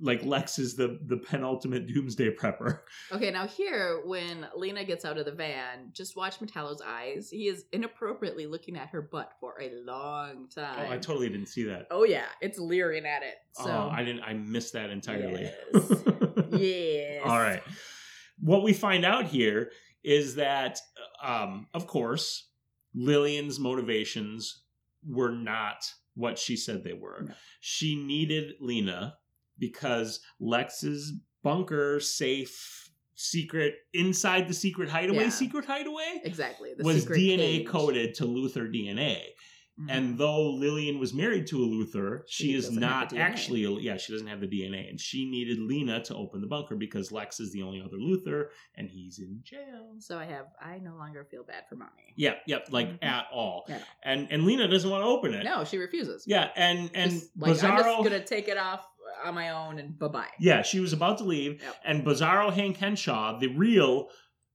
like 0.00 0.24
Lex 0.24 0.58
is 0.58 0.76
the 0.76 0.98
the 1.06 1.16
penultimate 1.16 1.86
doomsday 1.86 2.30
prepper. 2.34 2.80
Okay, 3.12 3.30
now 3.30 3.46
here, 3.46 4.02
when 4.04 4.46
Lena 4.56 4.84
gets 4.84 5.04
out 5.04 5.18
of 5.18 5.24
the 5.24 5.32
van, 5.32 5.90
just 5.92 6.16
watch 6.16 6.38
Metallo's 6.38 6.80
eyes. 6.86 7.28
He 7.30 7.48
is 7.48 7.64
inappropriately 7.72 8.46
looking 8.46 8.76
at 8.76 8.88
her 8.90 9.02
butt 9.02 9.32
for 9.40 9.54
a 9.60 9.70
long 9.84 10.46
Oh, 10.56 10.60
time. 10.60 10.90
I 10.92 10.96
totally 10.98 11.28
didn't 11.28 11.48
see 11.48 11.64
that. 11.64 11.86
Oh 11.90 12.04
yeah, 12.04 12.26
it's 12.40 12.58
leering 12.58 13.04
at 13.06 13.22
it. 13.22 13.34
So 13.52 13.70
oh, 13.70 13.90
I 13.92 14.04
didn't. 14.04 14.22
I 14.22 14.34
missed 14.34 14.74
that 14.74 14.90
entirely. 14.90 15.50
Yes. 15.72 16.02
yes. 16.52 17.22
All 17.24 17.38
right. 17.38 17.62
What 18.38 18.62
we 18.62 18.72
find 18.72 19.04
out 19.04 19.26
here 19.26 19.70
is 20.02 20.36
that, 20.36 20.78
um, 21.22 21.66
of 21.74 21.86
course, 21.86 22.48
Lillian's 22.94 23.58
motivations 23.58 24.62
were 25.06 25.30
not 25.32 25.84
what 26.14 26.38
she 26.38 26.56
said 26.56 26.84
they 26.84 26.92
were. 26.92 27.24
No. 27.28 27.34
She 27.60 27.96
needed 27.96 28.54
Lena 28.60 29.16
because 29.60 30.20
Lex's 30.40 31.12
bunker, 31.44 32.00
safe, 32.00 32.90
secret, 33.14 33.74
inside 33.92 34.48
the 34.48 34.54
secret 34.54 34.88
hideaway, 34.88 35.24
Yeah. 35.24 35.28
secret 35.30 35.66
hideaway, 35.66 36.20
Exactly. 36.24 36.72
The 36.76 36.82
was 36.84 37.04
DNA 37.06 37.58
cage. 37.58 37.66
coded 37.68 38.14
to 38.14 38.24
Luthor 38.24 38.72
DNA. 38.72 39.22
Mhm. 39.78 39.86
And 39.88 40.18
though 40.18 40.50
Lillian 40.50 40.98
was 40.98 41.14
married 41.14 41.46
to 41.48 41.62
a 41.62 41.66
Luthor, 41.66 42.22
she, 42.26 42.48
She 42.48 42.54
is 42.54 42.70
not 42.70 43.14
actually, 43.14 43.64
a, 43.64 43.70
yeah, 43.70 43.96
she 43.96 44.12
doesn't 44.12 44.26
have 44.26 44.40
the 44.40 44.46
DNA. 44.46 44.88
And 44.90 45.00
she 45.00 45.30
needed 45.30 45.58
Lena 45.58 46.02
to 46.04 46.14
open 46.14 46.42
the 46.42 46.46
bunker 46.46 46.76
because 46.76 47.10
Lex 47.12 47.40
is 47.40 47.50
the 47.52 47.62
only 47.62 47.80
other 47.80 47.96
Luthor 47.96 48.48
and 48.76 48.90
he's 48.90 49.18
in 49.20 49.40
jail. 49.42 49.94
So 49.98 50.18
I 50.18 50.24
have. 50.26 50.46
I 50.60 50.78
no 50.78 50.96
longer 50.96 51.24
feel 51.30 51.44
bad 51.44 51.64
for 51.68 51.76
mommy. 51.76 52.12
Yeah, 52.16 52.34
yep, 52.46 52.66
like 52.70 52.88
Mhm. 52.88 53.04
at 53.04 53.26
all. 53.32 53.64
All. 53.70 53.78
And 54.04 54.28
and 54.30 54.44
Lena 54.44 54.68
doesn't 54.68 54.90
want 54.90 55.02
to 55.02 55.06
open 55.08 55.32
it. 55.32 55.44
No, 55.44 55.64
she 55.64 55.78
refuses. 55.78 56.24
Yeah, 56.26 56.50
and 56.56 56.90
and 56.94 57.12
Just 57.12 57.30
like 57.38 57.62
I'm 57.64 57.78
just 57.78 58.02
gonna 58.04 58.24
take 58.24 58.48
it 58.48 58.58
off 58.58 58.86
on 59.24 59.34
my 59.34 59.50
own 59.50 59.78
and 59.78 59.98
bye 59.98 60.08
bye. 60.08 60.28
Yeah, 60.38 60.62
she 60.62 60.80
was 60.80 60.92
about 60.92 61.18
to 61.18 61.24
leave, 61.24 61.62
Yep. 61.62 61.74
and 61.84 62.04
Bizarro 62.04 62.52
Hank 62.52 62.76
Henshaw, 62.76 63.38
the 63.38 63.48
real, 63.48 64.08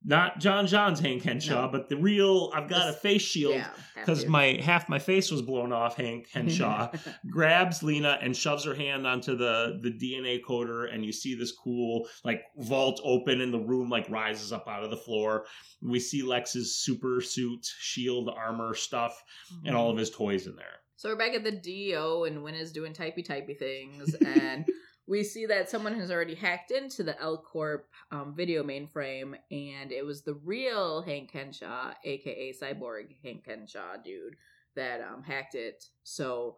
not 0.04 0.40
J'onn 0.40 0.66
J'onzz's 0.66 1.00
Hank 1.00 1.24
Henshaw, 1.24 1.66
No. 1.66 1.72
but 1.72 1.90
the 1.90 1.98
real, 1.98 2.52
I've 2.54 2.70
got 2.70 2.90
a 2.90 2.94
face 2.94 3.24
shield 3.24 3.64
because 3.96 4.24
to. 4.24 4.30
my 4.30 4.60
half 4.62 4.88
my 4.88 5.00
face 5.00 5.32
was 5.32 5.42
blown 5.42 5.74
off. 5.74 5.96
Hank 5.98 6.28
Henshaw 6.34 6.92
grabs 7.30 7.82
Lena 7.82 8.20
and 8.22 8.36
shoves 8.36 8.64
her 8.66 8.76
hand 8.76 9.08
onto 9.08 9.36
the 9.36 9.80
the 9.82 9.92
DNA 9.92 10.42
coder, 10.44 10.94
and 10.94 11.04
you 11.04 11.12
see 11.12 11.34
this 11.34 11.52
cool 11.52 12.08
like 12.24 12.44
vault 12.58 13.02
open, 13.04 13.42
and 13.42 13.54
the 13.54 13.60
room 13.60 13.90
like 13.90 14.08
rises 14.10 14.54
up 14.54 14.68
out 14.68 14.84
of 14.84 14.92
the 14.92 14.98
floor. 14.98 15.46
We 15.82 16.00
see 16.00 16.22
Lex's 16.22 16.76
super 16.76 17.20
suit, 17.22 17.66
shield, 17.80 18.30
armor 18.30 18.76
stuff, 18.76 19.24
and 19.66 19.76
all 19.76 19.90
of 19.90 19.96
mm. 19.96 20.00
his 20.00 20.12
toys 20.12 20.46
in 20.46 20.56
there. 20.56 20.82
So 20.98 21.10
we're 21.10 21.18
back 21.18 21.34
at 21.34 21.44
the 21.44 21.52
DEO, 21.52 22.24
and 22.24 22.42
Winn 22.42 22.56
is 22.56 22.72
doing 22.72 22.94
typey 22.94 23.26
typey 23.26 23.58
things, 23.58 24.16
and 24.26 24.66
we 25.08 25.24
see 25.24 25.46
that 25.46 25.70
someone 25.70 25.94
has 26.00 26.10
already 26.10 26.36
hacked 26.36 26.72
into 26.72 27.04
the 27.04 27.20
L 27.22 27.38
Corp 27.38 27.90
um, 28.12 28.34
video 28.36 28.64
mainframe, 28.64 29.36
and 29.52 29.92
it 29.92 30.06
was 30.06 30.22
the 30.22 30.36
real 30.36 31.02
Hank 31.02 31.32
Henshaw, 31.32 31.94
aka 32.06 32.54
Cyborg 32.54 33.16
Hank 33.24 33.44
Henshaw, 33.46 33.98
dude, 34.04 34.38
that 34.78 35.02
um 35.02 35.22
hacked 35.22 35.56
it. 35.56 35.84
So 36.04 36.58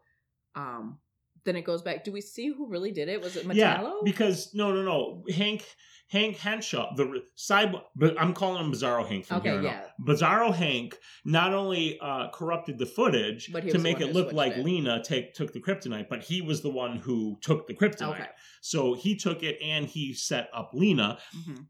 um 0.56 1.00
then 1.48 1.56
it 1.56 1.64
goes 1.64 1.82
back. 1.82 2.04
Do 2.04 2.12
we 2.12 2.22
see 2.22 2.48
who 2.50 2.68
really 2.68 2.92
did 2.92 3.08
it? 3.10 3.22
Was 3.22 3.36
it 3.38 3.48
Metallo? 3.48 3.56
Yeah, 3.56 3.92
because 4.04 4.54
no, 4.54 4.72
no, 4.72 4.84
no. 4.84 5.24
Hank 5.34 5.64
Hank 6.10 6.38
Henshaw, 6.38 6.96
the 6.96 7.22
cyber, 7.38 7.82
but 7.96 8.20
I'm 8.20 8.34
calling 8.34 8.64
him 8.64 8.72
Bizarro 8.72 9.06
Hank 9.08 9.26
from 9.26 9.38
Okay, 9.38 9.50
here 9.50 9.58
on 9.58 9.64
yeah. 9.66 9.82
out. 9.82 9.90
Bizarro 10.08 10.54
Hank 10.54 10.98
not 11.26 11.54
only 11.54 12.00
uh, 12.00 12.30
corrupted 12.34 12.78
the 12.78 12.86
footage 12.86 13.48
to 13.52 13.80
make 13.80 14.00
it 14.00 14.14
look 14.14 14.32
like 14.32 14.54
it. 14.54 14.64
Lena 14.66 15.04
take 15.04 15.34
took 15.34 15.52
the 15.52 15.60
kryptonite, 15.60 16.08
but 16.10 16.24
he 16.24 16.42
was 16.42 16.62
the 16.62 16.70
one 16.70 16.98
who 16.98 17.38
took 17.42 17.68
the 17.68 17.74
kryptonite. 17.74 18.12
Okay. 18.12 18.28
So 18.62 18.94
he 18.94 19.16
took 19.18 19.44
it 19.44 19.58
and 19.62 19.86
he 19.86 20.14
set 20.14 20.50
up 20.54 20.72
Lena. 20.74 21.18
Mhm. 21.36 21.66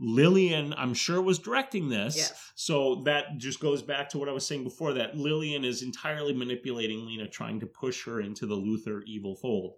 Lillian, 0.00 0.74
I'm 0.76 0.94
sure, 0.94 1.20
was 1.20 1.38
directing 1.38 1.88
this. 1.90 2.16
Yes. 2.16 2.52
So 2.54 3.02
that 3.04 3.36
just 3.36 3.60
goes 3.60 3.82
back 3.82 4.08
to 4.10 4.18
what 4.18 4.28
I 4.28 4.32
was 4.32 4.46
saying 4.46 4.64
before 4.64 4.94
that 4.94 5.16
Lillian 5.16 5.64
is 5.64 5.82
entirely 5.82 6.32
manipulating 6.32 7.06
Lena, 7.06 7.28
trying 7.28 7.60
to 7.60 7.66
push 7.66 8.04
her 8.06 8.20
into 8.20 8.46
the 8.46 8.56
Luthor 8.56 9.02
evil 9.06 9.36
fold. 9.36 9.74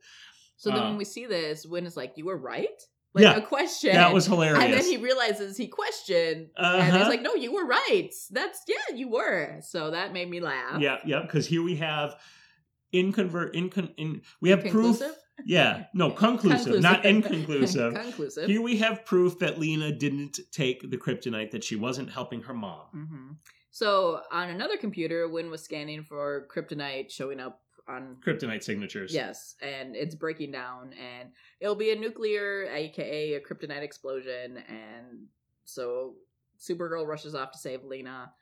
So 0.57 0.71
then 0.71 0.81
Uh, 0.81 0.89
when 0.91 0.97
we 0.97 1.05
see 1.05 1.27
this, 1.27 1.67
Winn 1.67 1.87
is 1.87 1.97
like, 1.97 2.13
"You 2.17 2.27
were 2.27 2.37
right." 2.37 2.69
Like 3.15 3.25
Yeah, 3.25 3.37
a 3.37 3.43
question. 3.43 3.93
That 3.95 4.15
was 4.15 4.25
hilarious. 4.25 4.65
And 4.65 4.73
then 4.73 4.85
he 4.85 4.97
realizes 4.97 5.57
he 5.57 5.67
questioned, 5.67 6.49
and 6.57 6.67
Uh-huh. 6.67 6.99
he's 6.99 7.09
like, 7.09 7.21
"No, 7.21 7.35
you 7.35 7.53
were 7.53 7.67
right. 7.67 8.11
That's 8.31 8.61
yeah, 8.69 8.95
you 8.95 9.09
were." 9.11 9.61
So 9.61 9.91
that 9.91 10.13
made 10.13 10.31
me 10.31 10.41
laugh. 10.41 10.81
Yeah, 10.81 10.99
yeah, 11.05 11.21
because 11.21 11.47
here 11.47 11.63
we 11.63 11.77
have 11.77 12.19
inconvert 12.93 13.55
incon 13.55 13.93
in 13.97 14.23
we 14.41 14.51
have 14.51 14.65
proof. 14.65 15.03
Conclusive? 15.43 15.79
Yeah, 15.79 15.85
no, 15.95 16.11
conclusive, 16.11 16.83
not 16.83 17.05
inconclusive. 17.05 17.95
Conclusive. 17.95 18.49
Here 18.49 18.63
we 18.63 18.77
have 18.79 19.05
proof 19.05 19.39
that 19.41 19.59
Lena 19.59 19.93
didn't 19.93 20.41
take 20.51 20.91
the 20.91 20.97
kryptonite, 20.97 21.51
that 21.51 21.65
she 21.65 21.77
wasn't 21.77 22.11
helping 22.11 22.43
her 22.43 22.55
mom. 22.55 22.87
hmm 22.93 23.31
So 23.71 24.23
on 24.31 24.51
another 24.51 24.77
computer, 24.77 25.29
Winn 25.29 25.51
was 25.51 25.63
scanning 25.63 26.03
for 26.03 26.47
kryptonite 26.55 27.11
showing 27.11 27.41
up 27.41 27.61
on. 27.89 28.17
Kryptonite 28.25 28.63
signatures. 28.63 29.13
Yes, 29.13 29.57
and 29.61 29.97
it's 29.97 30.15
breaking 30.15 30.53
down, 30.53 30.93
and 30.93 31.31
it'll 31.61 31.75
be 31.75 31.91
a 31.91 31.97
nuclear, 31.97 32.69
aka 32.73 33.35
a 33.35 33.41
kryptonite 33.41 33.83
explosion, 33.83 34.59
and 34.69 35.27
so 35.65 36.15
Supergirl 36.59 37.07
rushes 37.07 37.35
off 37.35 37.51
to 37.53 37.59
save 37.59 37.85
Lena, 37.85 38.33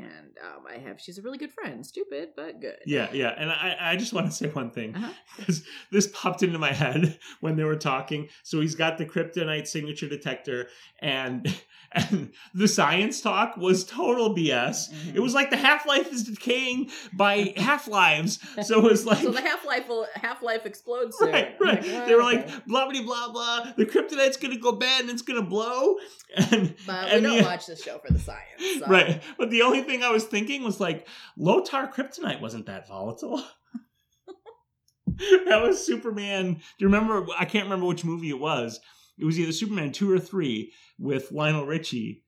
and 0.00 0.36
um, 0.42 0.64
I 0.68 0.78
have 0.78 1.00
she's 1.00 1.18
a 1.18 1.22
really 1.22 1.38
good 1.38 1.52
friend, 1.52 1.84
stupid 1.86 2.30
but 2.36 2.60
good. 2.60 2.78
Yeah, 2.86 3.08
yeah, 3.12 3.34
and 3.36 3.50
I, 3.50 3.76
I 3.80 3.96
just 3.96 4.12
want 4.12 4.26
to 4.26 4.32
say 4.32 4.48
one 4.48 4.70
thing 4.70 4.94
Uh-huh. 4.94 5.12
because 5.36 5.64
this 5.90 6.08
popped 6.12 6.42
into 6.42 6.58
my 6.58 6.72
head 6.82 7.18
when 7.40 7.56
they 7.56 7.64
were 7.64 7.76
talking. 7.76 8.28
So 8.42 8.60
he's 8.60 8.74
got 8.74 8.98
the 8.98 9.06
kryptonite 9.06 9.66
signature 9.66 10.08
detector, 10.08 10.68
and 11.00 11.46
and 11.94 12.32
the 12.54 12.68
science 12.68 13.20
talk 13.20 13.56
was 13.56 13.84
total 13.84 14.34
BS. 14.34 14.92
Mhm. 14.92 15.14
It 15.16 15.20
was 15.20 15.34
like 15.34 15.50
the 15.50 15.56
half 15.56 15.86
life 15.86 16.12
is 16.12 16.24
decaying 16.24 16.90
by 17.12 17.52
half 17.56 17.88
lives. 17.88 18.38
So 18.64 18.78
it 18.78 18.90
was 18.90 19.06
like 19.06 19.18
so 19.22 19.30
the 19.30 19.40
half 19.40 19.64
life 19.64 19.88
will 19.88 20.06
half 20.14 20.42
life 20.42 20.66
explodes 20.66 21.16
soon. 21.18 21.32
Right, 21.32 21.56
right. 21.60 21.86
like, 21.86 22.06
they 22.06 22.14
were 22.14 22.22
like 22.22 22.66
blah 22.66 22.90
blah 22.90 23.02
blah 23.02 23.32
blah. 23.32 23.72
The 23.76 23.86
kryptonite's 23.86 24.36
gonna 24.36 24.56
go 24.58 24.72
bad 24.72 25.02
and 25.02 25.10
it's 25.10 25.22
gonna 25.22 25.42
blow. 25.42 25.96
And 26.36 26.74
but 26.86 27.12
we 27.12 27.20
don't 27.20 27.38
the- 27.38 27.42
watch 27.44 27.66
this 27.66 27.82
show 27.82 27.98
for 27.98 28.12
the 28.12 28.18
science. 28.18 28.40
So. 28.78 28.86
right. 28.86 29.22
But 29.38 29.50
the 29.50 29.62
only 29.62 29.82
thing 29.82 30.02
I 30.02 30.10
was 30.10 30.24
thinking 30.24 30.62
was 30.64 30.80
like 30.80 31.06
Lotar 31.38 31.92
kryptonite 31.92 32.40
wasn't 32.40 32.66
that 32.66 32.88
volatile. 32.88 33.42
that 35.06 35.60
was 35.62 35.84
Superman. 35.84 36.54
Do 36.54 36.60
you 36.78 36.86
remember? 36.86 37.26
I 37.38 37.44
can't 37.44 37.64
remember 37.64 37.86
which 37.86 38.04
movie 38.04 38.30
it 38.30 38.38
was. 38.38 38.80
It 39.18 39.24
was 39.24 39.38
either 39.38 39.52
Superman 39.52 39.92
two 39.92 40.10
or 40.10 40.18
three 40.18 40.72
with 40.98 41.32
Lionel 41.32 41.66
Richie. 41.66 42.24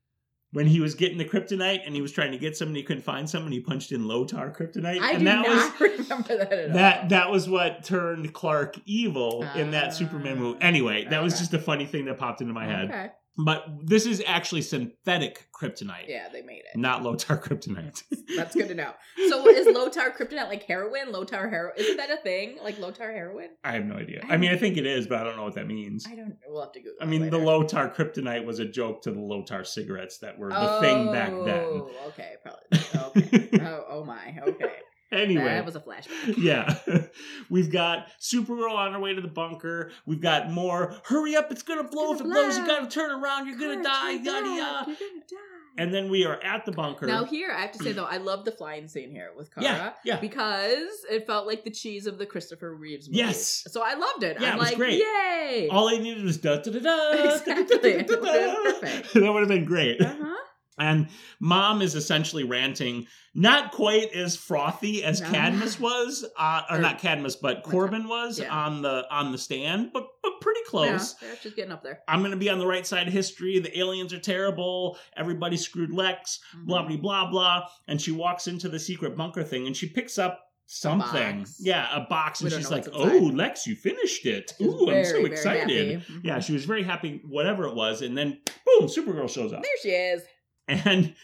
When 0.52 0.66
he 0.68 0.78
was 0.78 0.94
getting 0.94 1.18
the 1.18 1.24
kryptonite 1.24 1.80
and 1.84 1.96
he 1.96 2.00
was 2.00 2.12
trying 2.12 2.30
to 2.30 2.38
get 2.38 2.56
somebody, 2.56 2.78
he 2.78 2.86
couldn't 2.86 3.02
find 3.02 3.28
someone, 3.28 3.50
he 3.50 3.58
punched 3.58 3.90
in 3.90 4.02
Lotar 4.04 4.56
kryptonite. 4.56 5.00
I 5.00 5.10
and 5.10 5.18
do 5.18 5.24
that 5.24 5.48
was 5.48 5.56
not 5.56 5.80
remember 5.80 6.36
that 6.38 6.52
at 6.52 6.68
all. 6.70 6.76
that 6.76 7.08
that 7.08 7.30
was 7.32 7.48
what 7.48 7.82
turned 7.82 8.32
Clark 8.32 8.76
evil 8.86 9.44
in 9.56 9.72
that 9.72 9.88
Ah, 9.88 9.90
Superman 9.90 10.38
movie. 10.38 10.60
Anyway, 10.60 11.06
that 11.10 11.20
was 11.24 11.40
just 11.40 11.52
a 11.54 11.58
funny 11.58 11.86
thing 11.86 12.04
that 12.04 12.18
popped 12.18 12.40
into 12.40 12.52
my 12.52 12.66
head. 12.66 12.88
Okay. 12.88 13.10
But 13.36 13.64
this 13.82 14.06
is 14.06 14.22
actually 14.26 14.62
synthetic 14.62 15.48
kryptonite, 15.52 16.06
Yeah, 16.08 16.28
they 16.32 16.42
made 16.42 16.62
it. 16.72 16.76
not 16.78 17.02
Lotar 17.02 17.42
kryptonite. 17.42 18.04
That's 18.36 18.54
good 18.54 18.68
to 18.68 18.74
know. 18.74 18.92
So 19.28 19.48
is 19.48 19.66
Lotar 19.66 20.14
kryptonite 20.16 20.48
like 20.48 20.62
heroin? 20.64 21.12
Lotar 21.12 21.50
heroin? 21.50 21.74
Isn't 21.76 21.96
that 21.96 22.10
a 22.10 22.16
thing? 22.18 22.58
Like 22.62 22.76
Lotar 22.76 23.12
heroin? 23.12 23.48
I 23.64 23.72
have 23.72 23.84
no 23.86 23.96
idea. 23.96 24.22
I 24.28 24.36
mean, 24.36 24.50
I 24.52 24.56
think 24.56 24.76
it 24.76 24.86
is, 24.86 25.06
but 25.08 25.18
I 25.18 25.24
don't 25.24 25.36
know 25.36 25.42
what 25.44 25.54
that 25.56 25.66
means. 25.66 26.06
I 26.08 26.14
don't. 26.14 26.36
We'll 26.46 26.62
have 26.62 26.72
to 26.72 26.80
Google. 26.80 26.98
I 27.00 27.06
mean, 27.06 27.22
it 27.24 27.30
the 27.30 27.38
later. 27.38 27.50
Lotar 27.66 27.94
kryptonite 27.94 28.44
was 28.44 28.60
a 28.60 28.64
joke 28.64 29.02
to 29.02 29.10
the 29.10 29.18
Lotar 29.18 29.66
cigarettes 29.66 30.18
that 30.18 30.38
were 30.38 30.50
the 30.50 30.78
thing 30.80 31.10
back 31.10 31.30
then. 31.30 31.64
Oh, 31.64 31.90
Okay, 32.08 32.34
probably. 32.42 33.22
Okay. 33.32 33.58
oh, 33.66 33.84
oh 33.88 34.04
my. 34.04 34.36
Okay. 34.46 34.70
Anyway, 35.14 35.44
That 35.44 35.64
was 35.64 35.76
a 35.76 35.80
flashback. 35.80 36.34
yeah. 36.38 36.78
We've 37.50 37.70
got 37.70 38.08
Supergirl 38.20 38.74
on 38.74 38.92
her 38.92 39.00
way 39.00 39.14
to 39.14 39.20
the 39.20 39.28
bunker. 39.28 39.90
We've 40.06 40.20
got 40.20 40.50
more, 40.50 40.94
hurry 41.04 41.36
up, 41.36 41.50
it's 41.50 41.62
gonna 41.62 41.84
blow. 41.84 42.06
gonna 42.06 42.14
if 42.14 42.20
it 42.20 42.24
blows, 42.24 42.58
you 42.58 42.66
gotta 42.66 42.88
turn 42.88 43.10
around, 43.10 43.46
you're 43.46 43.58
gonna 43.58 43.82
die, 43.82 44.12
yada 44.12 44.48
yada. 44.48 44.84
You're 44.88 44.96
gonna 44.96 45.20
die. 45.30 45.36
And 45.76 45.92
then 45.92 46.08
we 46.08 46.24
are 46.24 46.40
at 46.40 46.64
the 46.64 46.70
bunker. 46.72 47.06
Now 47.06 47.24
here, 47.24 47.50
I 47.50 47.62
have 47.62 47.72
to 47.72 47.82
say 47.82 47.92
though, 47.92 48.04
I 48.04 48.18
love 48.18 48.44
the 48.44 48.52
flying 48.52 48.86
scene 48.86 49.10
here 49.10 49.30
with 49.36 49.52
Kara. 49.52 49.64
yeah, 49.66 49.92
yeah. 50.04 50.20
Because 50.20 50.88
it 51.10 51.26
felt 51.26 51.46
like 51.46 51.64
the 51.64 51.70
cheese 51.70 52.06
of 52.06 52.18
the 52.18 52.26
Christopher 52.26 52.74
Reeves 52.74 53.08
movie. 53.08 53.18
Yes. 53.18 53.64
So 53.68 53.82
I 53.84 53.94
loved 53.94 54.22
it. 54.22 54.36
Yeah, 54.40 54.50
I'm 54.52 54.56
it 54.56 54.60
was 54.60 54.68
like, 54.68 54.76
great. 54.76 55.02
yay! 55.02 55.68
All 55.70 55.88
I 55.88 55.98
needed 55.98 56.22
was 56.24 56.38
da 56.38 56.56
da 56.58 56.70
da 56.70 56.78
da. 56.78 57.34
Exactly. 57.34 57.90
It 57.90 58.08
would've 58.08 58.80
perfect. 58.80 59.14
That 59.14 59.32
would 59.32 59.40
have 59.40 59.48
been 59.48 59.64
great. 59.64 60.00
uh-huh. 60.00 60.34
And 60.78 61.08
mom 61.38 61.82
is 61.82 61.94
essentially 61.94 62.42
ranting, 62.42 63.06
not 63.34 63.70
quite 63.70 64.12
as 64.12 64.36
frothy 64.36 65.04
as 65.04 65.20
No. 65.20 65.30
Cadmus 65.30 65.78
was, 65.78 66.24
uh, 66.36 66.62
or 66.68 66.76
Or- 66.78 66.80
not 66.80 66.98
Cadmus, 66.98 67.36
but 67.36 67.62
Corben 67.62 68.08
was 68.08 68.40
Yeah. 68.40 68.52
on 68.52 68.82
the 68.82 69.06
on 69.10 69.30
the 69.32 69.38
stand, 69.38 69.90
but 69.92 70.06
but 70.22 70.40
pretty 70.40 70.60
close. 70.66 71.14
Yeah, 71.22 71.28
she's 71.40 71.54
getting 71.54 71.70
up 71.72 71.82
there. 71.84 72.00
I'm 72.08 72.20
going 72.20 72.32
to 72.32 72.36
be 72.36 72.48
on 72.50 72.58
the 72.58 72.66
right 72.66 72.86
side 72.86 73.06
of 73.06 73.12
history. 73.12 73.58
The 73.60 73.78
aliens 73.78 74.12
are 74.12 74.18
terrible. 74.18 74.98
Everybody 75.16 75.56
screwed 75.56 75.92
Lex. 75.92 76.40
Mhm. 76.56 76.66
Blah 76.66 76.82
blah 76.88 76.96
blah 76.96 77.30
blah. 77.30 77.68
And 77.86 78.00
she 78.00 78.10
walks 78.10 78.46
into 78.48 78.68
the 78.68 78.80
secret 78.80 79.16
bunker 79.16 79.44
thing, 79.44 79.66
and 79.68 79.76
she 79.76 79.88
picks 79.88 80.18
up 80.18 80.40
something. 80.66 81.40
box. 81.40 81.58
Yeah, 81.60 81.86
a 81.94 82.00
box, 82.08 82.40
and 82.40 82.50
she's 82.50 82.70
like, 82.70 82.86
"Oh. 82.92 83.04
Lex, 83.34 83.66
you 83.66 83.76
finished 83.76 84.24
it! 84.26 84.54
She's 84.58 84.66
Ooh, 84.66 84.90
I'm 84.90 85.04
so 85.04 85.24
excited." 85.26 86.00
Mhm. 86.02 86.24
Yeah, 86.24 86.40
she 86.40 86.52
was 86.54 86.64
very 86.64 86.82
happy. 86.82 87.20
Whatever 87.28 87.66
it 87.66 87.74
was, 87.74 88.00
and 88.02 88.16
then 88.16 88.40
boom, 88.64 88.88
Supergirl 88.88 89.28
shows 89.32 89.52
up, 89.52 89.62
There 89.62 89.70
she 89.82 89.90
is. 89.90 90.22
And 90.68 91.14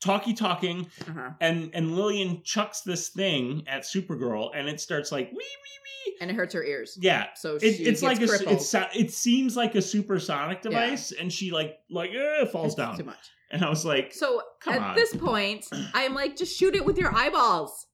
talkie 0.00 0.34
talking, 0.34 0.86
Uh-huh. 1.08 1.30
and 1.40 1.70
and 1.74 1.94
Lillian 1.96 2.42
chucks 2.42 2.80
this 2.82 3.08
thing 3.08 3.64
at 3.66 3.82
Supergirl, 3.82 4.50
and 4.54 4.68
it 4.68 4.80
starts 4.80 5.12
like 5.12 5.30
wee 5.30 5.36
wee 5.36 5.42
wee. 6.06 6.16
And 6.20 6.30
it 6.30 6.34
hurts 6.34 6.54
her 6.54 6.64
ears. 6.64 6.98
Yeah, 7.00 7.26
So 7.34 7.56
it, 7.56 7.62
it's 7.62 8.02
like 8.02 8.20
a, 8.20 8.24
it's 8.50 8.74
it 8.74 9.10
seems 9.12 9.56
like 9.56 9.74
a 9.74 9.82
supersonic 9.82 10.62
device, 10.62 11.12
and 11.12 11.32
she 11.32 11.50
like 11.50 11.78
like 11.90 12.10
eh, 12.12 12.44
falls 12.46 12.68
It's 12.68 12.74
down, 12.76 12.96
Too 12.96 13.04
much. 13.04 13.30
and 13.50 13.64
I 13.64 13.68
was 13.70 13.84
like, 13.84 14.12
So 14.14 14.42
at 14.66 14.78
on. 14.80 14.94
this 14.96 15.14
point, 15.16 15.66
I'm 15.94 16.14
like, 16.14 16.36
just 16.36 16.58
shoot 16.58 16.74
it 16.74 16.84
with 16.84 16.98
your 16.98 17.14
eyeballs. 17.14 17.86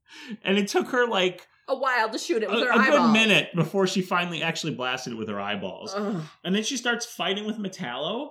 and 0.45 0.57
it 0.59 0.69
took 0.69 0.89
her 0.89 1.07
like 1.09 1.47
A 1.69 1.77
while 1.77 2.09
to 2.11 2.19
shoot 2.19 2.43
it 2.45 2.49
a, 2.51 2.55
with 2.55 2.63
her 2.65 2.71
a 2.71 2.85
good 2.85 3.13
minute 3.13 3.49
before 3.57 3.87
she 3.89 4.01
finally 4.03 4.43
actually 4.43 4.75
blasted 4.75 5.13
it 5.15 5.17
with 5.17 5.29
her 5.29 5.41
eyeballs, 5.41 5.93
Ugh. 5.97 6.23
and 6.45 6.55
then 6.55 6.63
she 6.63 6.77
starts 6.77 7.07
fighting 7.07 7.45
with 7.45 7.59
Metallo. 7.59 8.31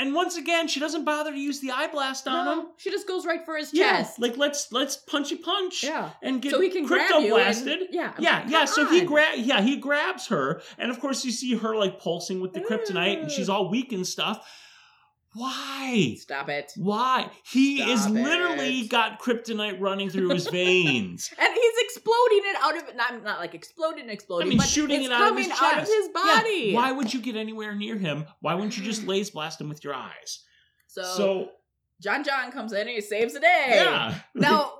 And 0.00 0.14
once 0.14 0.36
again, 0.38 0.66
she 0.66 0.80
doesn't 0.80 1.04
bother 1.04 1.30
to 1.30 1.38
use 1.38 1.60
the 1.60 1.72
eye 1.72 1.88
blast 1.88 2.26
on 2.26 2.46
him. 2.48 2.58
No, 2.64 2.70
she 2.78 2.90
just 2.90 3.06
goes 3.06 3.26
right 3.26 3.44
for 3.44 3.58
his 3.58 3.74
Yeah, 3.74 3.98
chest. 3.98 4.18
like 4.18 4.38
let's 4.38 4.72
let's 4.72 4.96
punchy 4.96 5.36
punch 5.36 5.84
yeah. 5.84 6.12
and 6.22 6.40
get 6.40 6.52
So 6.52 6.60
he 6.60 6.70
can 6.70 6.86
crypto 6.86 7.20
blasted. 7.28 7.80
And, 7.80 7.88
yeah. 7.92 8.14
I'm 8.16 8.22
yeah, 8.22 8.38
like, 8.40 8.50
yeah. 8.50 8.64
So 8.64 8.86
he 8.86 9.00
on. 9.00 9.06
grab, 9.06 9.38
yeah, 9.38 9.60
he 9.60 9.76
grabs 9.76 10.28
her, 10.28 10.62
and 10.78 10.90
of 10.90 10.98
course 11.00 11.22
you 11.26 11.30
see 11.30 11.54
her 11.56 11.76
like 11.76 12.00
pulsing 12.00 12.40
with 12.40 12.54
the 12.54 12.60
kryptonite, 12.60 13.20
and 13.20 13.30
she's 13.30 13.50
all 13.50 13.68
weak 13.68 13.92
and 13.92 14.06
stuff. 14.06 14.48
Why? 15.34 16.16
Stop 16.18 16.48
it. 16.48 16.72
Why? 16.76 17.30
He 17.44 17.82
is 17.82 18.08
literally 18.08 18.80
it. 18.80 18.90
got 18.90 19.20
kryptonite 19.20 19.80
running 19.80 20.10
through 20.10 20.30
his 20.30 20.48
veins. 20.48 21.30
And 21.38 21.54
he's 21.54 21.72
exploding 21.84 22.40
it 22.44 22.56
out 22.62 22.76
of 22.76 22.88
it. 22.88 22.96
Not, 22.96 23.22
not 23.22 23.38
like 23.38 23.54
exploding, 23.54 24.08
I 24.10 24.12
exploding. 24.12 24.48
mean, 24.48 24.58
but 24.58 24.66
shooting 24.66 25.02
it 25.04 25.12
out 25.12 25.22
of 25.22 25.28
coming 25.28 25.44
his 25.44 25.52
out 25.60 25.78
of 25.82 25.86
his 25.86 26.08
body. 26.08 26.70
Yeah, 26.70 26.74
Why 26.74 26.92
would 26.92 27.14
you 27.14 27.20
get 27.20 27.36
anywhere 27.36 27.74
near 27.74 27.96
him? 27.96 28.26
Why 28.40 28.54
wouldn't 28.54 28.76
you 28.76 28.82
just 28.84 29.04
laser 29.06 29.32
blast 29.32 29.60
him 29.60 29.68
with 29.68 29.84
your 29.84 29.94
eyes? 29.94 30.40
So, 30.88 31.02
So, 31.04 31.48
J'onn 32.02 32.24
J'onzz 32.24 32.52
comes 32.52 32.72
in 32.72 32.80
and 32.80 32.88
he 32.90 33.00
saves 33.00 33.34
the 33.34 33.40
day. 33.40 33.66
yeah. 33.74 34.14
Now, 34.34 34.72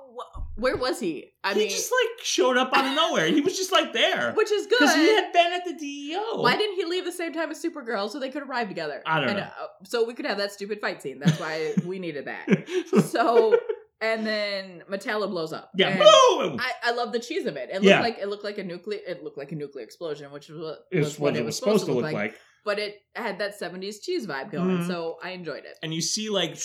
where 0.55 0.75
was 0.77 0.99
he? 0.99 1.31
I 1.43 1.53
he 1.53 1.59
mean, 1.59 1.69
just 1.69 1.91
like 1.91 2.23
showed 2.25 2.57
up 2.57 2.71
out 2.75 2.85
of 2.85 2.93
nowhere. 2.95 3.27
He 3.27 3.41
was 3.41 3.57
just 3.57 3.71
like 3.71 3.93
there 3.93 4.31
which 4.35 4.51
is 4.51 4.67
good. 4.67 4.79
because 4.79 4.95
he 4.95 5.07
had 5.15 5.31
been 5.33 5.53
at 5.53 5.65
the 5.65 5.73
DEO. 5.73 6.41
Why 6.41 6.55
didn't 6.57 6.75
he 6.75 6.85
leave 6.85 7.05
the 7.05 7.11
same 7.11 7.33
time 7.33 7.49
as 7.51 7.63
Supergirl 7.63 8.09
so 8.09 8.19
they 8.19 8.29
could 8.29 8.43
arrive 8.43 8.67
together? 8.67 9.01
I 9.05 9.19
don't 9.19 9.29
And, 9.29 9.37
know. 9.39 9.43
uh, 9.43 9.67
so 9.85 10.05
we 10.05 10.13
could 10.13 10.25
have 10.25 10.37
that 10.37 10.51
stupid 10.51 10.79
fight 10.81 11.01
scene. 11.01 11.19
That's 11.19 11.39
why 11.39 11.73
we 11.85 11.99
needed 11.99 12.25
that. 12.25 12.47
So, 13.05 13.57
and 14.01 14.25
then 14.25 14.83
Metallo 14.89 15.29
blows 15.29 15.53
up. 15.53 15.71
yeah, 15.75 15.95
boom! 15.97 16.57
I, 16.59 16.71
I 16.85 16.91
love 16.93 17.11
the 17.11 17.19
cheese 17.19 17.45
of 17.45 17.55
it. 17.55 17.69
It 17.69 17.75
looked 17.75 17.85
Yeah. 17.85 18.01
like 18.01 18.17
it 18.19 18.27
looked 18.27 18.43
like 18.43 18.57
a 18.57 18.63
nuclear. 18.63 18.99
It 19.07 19.23
looked 19.23 19.37
like 19.37 19.51
a 19.51 19.55
nuclear 19.55 19.83
explosion, 19.85 20.31
which 20.31 20.49
was 20.49 20.59
what, 20.59 20.79
Is 20.91 21.05
was 21.05 21.19
what 21.19 21.37
it 21.37 21.45
was 21.45 21.55
supposed 21.57 21.85
to 21.85 21.93
look 21.93 22.11
like. 22.11 22.35
But 22.65 22.77
it 22.79 22.95
had 23.15 23.39
that 23.39 23.59
'70s 23.59 24.01
cheese 24.01 24.27
vibe 24.27 24.51
going, 24.51 24.79
Mhm. 24.79 24.87
so 24.87 25.17
I 25.23 25.31
enjoyed 25.31 25.65
it. 25.65 25.77
And 25.83 25.93
you 25.93 26.01
see 26.01 26.29
like 26.29 26.55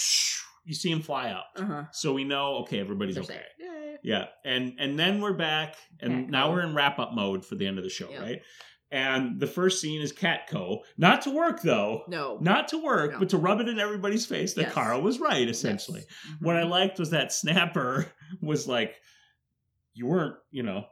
you 0.66 0.74
see 0.74 0.90
him 0.90 1.00
fly 1.00 1.30
up. 1.30 1.46
Uh-huh. 1.56 1.84
So 1.92 2.12
we 2.12 2.24
know, 2.24 2.56
okay, 2.58 2.80
everybody's 2.80 3.14
They're 3.14 3.24
okay. 3.24 3.42
Yeah, 4.02 4.26
and 4.44 4.74
and 4.78 4.98
then 4.98 5.20
we're 5.22 5.32
back, 5.32 5.76
and 6.00 6.26
Catco. 6.26 6.30
now 6.30 6.52
we're 6.52 6.60
in 6.62 6.74
wrap 6.74 6.98
up 6.98 7.14
mode 7.14 7.44
for 7.46 7.54
the 7.54 7.66
end 7.66 7.78
of 7.78 7.84
the 7.84 7.90
show, 7.90 8.10
Yep. 8.10 8.20
right? 8.20 8.42
And 8.92 9.40
the 9.40 9.46
first 9.48 9.80
scene 9.80 10.00
is 10.02 10.12
Catco, 10.12 10.80
not 10.98 11.22
to 11.22 11.30
work 11.30 11.60
though, 11.62 12.02
No. 12.06 12.38
not 12.40 12.68
to 12.68 12.78
work, 12.78 13.12
No. 13.12 13.18
but 13.20 13.30
to 13.30 13.38
rub 13.38 13.60
it 13.60 13.68
in 13.68 13.78
everybody's 13.80 14.26
face 14.26 14.54
that 14.54 14.62
Yes. 14.62 14.72
Carl 14.74 15.00
was 15.00 15.18
right, 15.18 15.48
essentially. 15.48 16.00
Yes. 16.00 16.34
Mhm. 16.36 16.42
What 16.42 16.56
I 16.56 16.62
liked 16.64 16.98
was 16.98 17.10
that 17.10 17.32
Snapper 17.32 18.06
was 18.42 18.68
like, 18.68 18.94
"You 19.94 20.06
weren't, 20.06 20.36
you 20.50 20.62
know, 20.62 20.86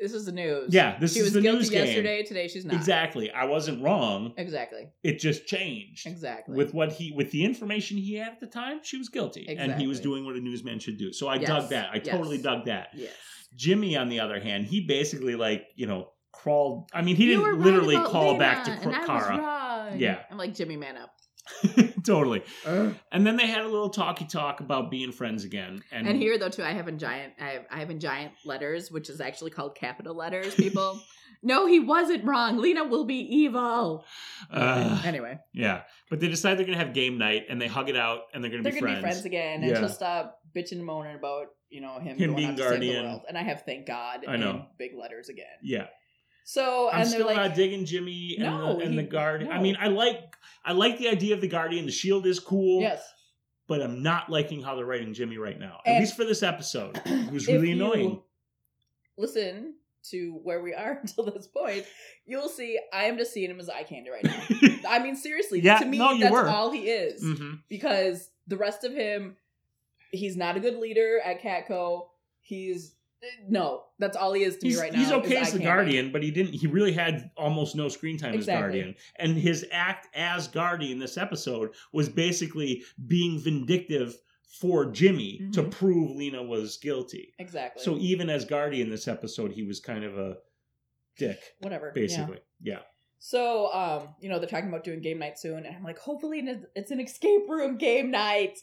This 0.00 0.12
is 0.14 0.24
the 0.24 0.32
news. 0.32 0.72
yeah, 0.72 0.98
this 0.98 1.12
she 1.14 1.20
is 1.20 1.26
was 1.26 1.32
the 1.34 1.40
news 1.40 1.68
game." 1.70 1.84
yesterday. 1.86 2.22
Today 2.22 2.48
she's 2.48 2.64
not. 2.64 2.74
Exactly, 2.76 3.30
I 3.30 3.44
wasn't 3.44 3.82
wrong. 3.82 4.32
Exactly. 4.36 4.88
It 5.02 5.18
just 5.18 5.46
changed. 5.46 6.06
Exactly. 6.06 6.56
With 6.56 6.72
what 6.74 6.92
he, 6.92 7.12
with 7.12 7.30
the 7.30 7.44
information 7.44 7.96
he 7.98 8.14
had 8.14 8.28
at 8.32 8.40
the 8.40 8.46
time, 8.46 8.80
she 8.82 8.96
was 8.96 9.08
guilty, 9.08 9.46
and 9.58 9.74
he 9.80 9.86
was 9.86 10.00
doing 10.00 10.24
what 10.24 10.36
a 10.36 10.40
newsman 10.40 10.78
should 10.78 10.96
do. 10.98 11.12
So 11.12 11.28
I 11.28 11.34
Yes. 11.36 11.48
dug 11.48 11.68
that. 11.70 11.90
I 11.92 11.96
Yes. 11.96 12.06
totally 12.08 12.38
dug 12.38 12.64
that. 12.66 12.88
yes. 12.94 13.12
Jimmy, 13.56 13.96
on 13.96 14.08
the 14.08 14.20
other 14.20 14.40
hand, 14.40 14.66
he 14.66 14.80
basically 14.86 15.34
like 15.36 15.66
you 15.74 15.86
know 15.86 16.10
crawled. 16.32 16.88
I 16.94 17.02
mean, 17.02 17.16
he 17.16 17.24
You 17.26 17.30
didn't 17.40 17.44
right 17.44 17.58
literally 17.58 17.96
about 17.96 18.06
call 18.08 18.26
Lena, 18.28 18.38
back 18.38 18.64
to 18.64 18.70
and 18.70 18.82
Cro- 18.82 18.92
I 18.92 18.98
was 18.98 19.06
Kara. 19.26 19.96
Yeah. 19.98 20.20
I'm 20.30 20.38
like 20.38 20.54
Jimmy, 20.54 20.76
man 20.76 20.96
up. 20.96 21.10
totally. 22.04 22.42
And 22.66 23.26
then 23.26 23.36
they 23.36 23.46
had 23.46 23.62
a 23.62 23.68
little 23.68 23.90
talky 23.90 24.24
talk 24.26 24.60
about 24.60 24.90
being 24.90 25.12
friends 25.12 25.44
again. 25.44 25.82
And, 25.92 26.06
And 26.08 26.16
here 26.18 26.38
though 26.38 26.48
too, 26.48 26.62
I 26.62 26.72
have 26.72 26.88
in 26.88 26.98
giant, 26.98 27.34
I 27.40 27.50
have, 27.50 27.64
I 27.70 27.78
have 27.80 27.90
in 27.90 28.00
giant 28.00 28.32
letters, 28.44 28.90
which 28.90 29.10
is 29.10 29.20
actually 29.20 29.50
called 29.50 29.74
capital 29.74 30.14
letters. 30.14 30.54
People, 30.54 31.00
no, 31.42 31.66
he 31.66 31.80
wasn't 31.80 32.24
wrong. 32.24 32.58
Lena 32.58 32.84
will 32.84 33.04
be 33.04 33.16
evil. 33.18 34.04
uh, 34.50 35.02
anyway, 35.04 35.38
yeah, 35.52 35.82
but 36.08 36.20
they 36.20 36.28
decide 36.28 36.58
they're 36.58 36.66
gonna 36.66 36.78
have 36.78 36.92
game 36.94 37.18
night, 37.18 37.46
and 37.48 37.60
they 37.60 37.66
hug 37.68 37.88
it 37.88 37.96
out, 37.96 38.22
and 38.34 38.42
they're 38.42 38.50
gonna 38.50 38.62
they're 38.62 38.72
be 38.72 38.80
gonna 38.80 38.92
friends. 39.00 39.04
be 39.04 39.10
friends 39.10 39.24
again, 39.26 39.62
and 39.62 39.70
Yeah. 39.70 39.78
she'll 39.80 39.88
stop 39.88 40.38
bitching 40.54 40.72
and 40.72 40.84
moaning 40.84 41.14
about 41.16 41.48
you 41.70 41.80
know 41.80 41.98
him, 42.00 42.16
Him 42.18 42.30
going 42.30 42.36
being 42.36 42.48
on 42.50 42.56
to 42.56 42.62
save 42.62 42.70
guardian. 42.72 43.02
the 43.04 43.08
world. 43.10 43.22
And 43.28 43.38
I 43.38 43.42
have 43.42 43.62
thank 43.62 43.86
God 43.86 44.24
I 44.26 44.36
know. 44.36 44.50
in 44.50 44.62
big 44.78 44.92
letters 44.98 45.28
again. 45.28 45.46
Yeah, 45.62 45.86
So 46.52 46.90
I'm 46.90 47.02
and 47.02 47.08
still 47.08 47.26
like, 47.26 47.36
not 47.36 47.54
digging 47.54 47.84
Jimmy 47.84 48.34
and 48.38 48.44
No, 48.46 48.76
the, 48.78 48.84
and 48.84 48.98
the 48.98 49.02
he- 49.02 49.08
guard. 49.08 49.46
I 49.48 49.60
mean, 49.60 49.76
I 49.80 49.86
like 49.86 50.34
I 50.64 50.72
like 50.72 50.98
the 50.98 51.08
idea 51.08 51.34
of 51.34 51.40
the 51.40 51.46
guardian. 51.48 51.86
The 51.86 51.92
shield 51.92 52.26
is 52.26 52.40
cool. 52.40 52.80
yes. 52.80 53.02
but 53.68 53.80
I'm 53.80 54.02
not 54.02 54.28
liking 54.30 54.60
how 54.60 54.74
they're 54.74 54.84
writing 54.84 55.14
Jimmy 55.14 55.38
right 55.38 55.58
now. 55.58 55.80
At 55.86 56.00
least 56.00 56.16
for 56.16 56.24
this 56.24 56.42
episode, 56.42 57.00
it 57.06 57.32
was 57.32 57.46
really 57.46 57.70
annoying. 57.70 58.20
Listen 59.16 59.74
to 60.10 60.40
where 60.42 60.60
we 60.62 60.74
are 60.74 60.98
until 61.02 61.24
this 61.30 61.46
point, 61.46 61.84
you'll 62.26 62.48
see 62.48 62.80
I 62.92 63.04
am 63.04 63.16
just 63.16 63.32
seeing 63.32 63.50
him 63.50 63.60
as 63.60 63.68
eye 63.68 63.84
candy 63.84 64.10
right 64.10 64.24
now. 64.24 64.40
I 64.88 64.98
mean, 64.98 65.14
seriously, 65.14 65.60
Yeah, 65.60 65.78
to 65.78 65.86
me, 65.86 65.98
no, 65.98 66.12
you 66.12 66.20
that's 66.24 66.32
were. 66.32 66.48
all 66.48 66.70
he 66.72 66.88
is. 66.88 67.22
hmm 67.22 67.54
Because 67.68 68.30
the 68.48 68.56
rest 68.56 68.82
of 68.82 68.92
him, 68.92 69.36
he's 70.10 70.36
not 70.36 70.56
a 70.56 70.60
good 70.60 70.76
leader 70.78 71.20
at 71.24 71.40
Catco. 71.42 72.06
He's 72.40 72.94
no, 73.48 73.82
that's 73.98 74.16
all 74.16 74.32
he 74.32 74.42
is 74.44 74.56
to 74.58 74.66
He's, 74.66 74.76
me 74.76 74.82
right 74.82 74.92
now. 74.92 74.98
he's 74.98 75.12
okay 75.12 75.36
as 75.36 75.52
the 75.52 75.58
guardian, 75.58 76.10
but 76.12 76.22
he 76.22 76.30
didn't. 76.30 76.52
He 76.54 76.66
really 76.66 76.92
had 76.92 77.30
almost 77.36 77.76
no 77.76 77.88
screen 77.88 78.16
time 78.18 78.34
Exactly. 78.34 78.54
as 78.54 78.60
guardian, 78.60 78.94
and 79.18 79.36
his 79.36 79.66
act 79.72 80.08
as 80.14 80.48
guardian 80.48 80.98
this 80.98 81.16
episode 81.18 81.70
was 81.92 82.08
basically 82.08 82.82
being 83.06 83.38
vindictive 83.38 84.14
for 84.60 84.90
Jimmy 84.90 85.38
to 85.52 85.62
Mhm. 85.62 85.70
prove 85.70 86.16
Lena 86.16 86.42
was 86.42 86.76
guilty. 86.78 87.32
Exactly. 87.38 87.82
So 87.84 87.96
even 87.98 88.28
as 88.28 88.44
guardian 88.44 88.90
this 88.90 89.06
episode, 89.06 89.52
he 89.52 89.62
was 89.62 89.78
kind 89.80 90.04
of 90.04 90.18
a 90.18 90.38
dick, 91.16 91.38
whatever. 91.60 91.86
yeah. 91.94 92.00
basically. 92.02 92.38
Yeah. 92.62 92.80
So, 93.22 93.70
um, 93.74 94.14
you 94.20 94.30
know, 94.30 94.38
they're 94.38 94.48
talking 94.48 94.70
about 94.70 94.82
doing 94.82 95.02
game 95.02 95.18
night 95.18 95.38
soon, 95.38 95.66
and 95.66 95.76
I'm 95.76 95.84
like, 95.84 95.98
hopefully 95.98 96.42
it's 96.74 96.90
an 96.90 97.00
escape 97.00 97.42
room 97.48 97.76
game 97.76 98.10
night. 98.10 98.58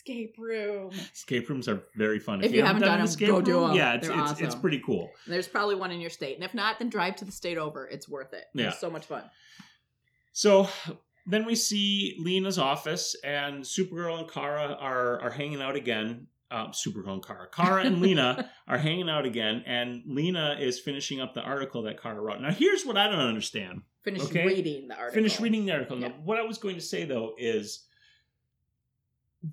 Escape 0.00 0.36
room. 0.38 0.90
Escape 1.12 1.48
rooms 1.50 1.68
are 1.68 1.82
very 1.94 2.18
fun. 2.18 2.42
If 2.42 2.52
you 2.52 2.62
haven't 2.64 2.82
done 2.82 2.94
an 2.94 3.00
'em, 3.00 3.04
escape 3.04 3.28
go 3.28 3.40
do 3.42 3.60
room, 3.60 3.70
'em. 3.72 3.76
yeah, 3.76 3.94
it's 3.94 4.08
They're 4.08 4.18
it's, 4.20 4.40
it's 4.40 4.54
pretty 4.54 4.80
cool. 4.84 5.10
There's 5.26 5.46
probably 5.46 5.74
one 5.74 5.90
in 5.90 6.00
your 6.00 6.08
state, 6.10 6.36
and 6.36 6.44
if 6.44 6.54
not, 6.54 6.78
then 6.78 6.88
drive 6.88 7.16
to 7.16 7.24
the 7.26 7.32
state 7.32 7.58
over. 7.58 7.86
It's 7.86 8.08
worth 8.08 8.32
it. 8.32 8.44
Yeah. 8.54 8.68
It's 8.68 8.80
so 8.80 8.90
much 8.90 9.04
fun. 9.04 9.24
So 10.32 10.68
then 11.26 11.44
we 11.44 11.54
see 11.54 12.16
Lena's 12.18 12.58
office, 12.58 13.14
and 13.22 13.62
Supergirl 13.62 14.20
and 14.20 14.30
Kara 14.30 14.76
are 14.80 15.20
are 15.20 15.30
hanging 15.30 15.60
out 15.60 15.76
again. 15.76 16.28
Um, 16.52 16.68
Supergirl 16.72 17.12
and 17.12 17.24
Kara, 17.24 17.46
Kara 17.52 17.84
and 17.84 18.00
Lena 18.00 18.50
are 18.66 18.78
hanging 18.78 19.08
out 19.08 19.24
again, 19.26 19.62
and 19.66 20.02
Lena 20.06 20.56
is 20.58 20.80
finishing 20.80 21.20
up 21.20 21.34
the 21.34 21.42
article 21.42 21.82
that 21.82 22.02
Kara 22.02 22.20
wrote. 22.20 22.40
Now, 22.40 22.50
here's 22.50 22.84
what 22.84 22.96
I 22.96 23.06
don't 23.06 23.20
understand. 23.20 23.82
Finish 24.02 24.22
Okay. 24.22 24.46
reading 24.46 24.88
the 24.88 24.96
article. 24.96 25.14
Finish 25.14 25.38
reading 25.40 25.66
the 25.66 25.72
article. 25.72 25.96
Now, 25.98 26.08
what 26.24 26.38
I 26.38 26.42
was 26.42 26.58
going 26.58 26.74
to 26.76 26.80
say 26.80 27.04
though 27.04 27.34
is, 27.38 27.86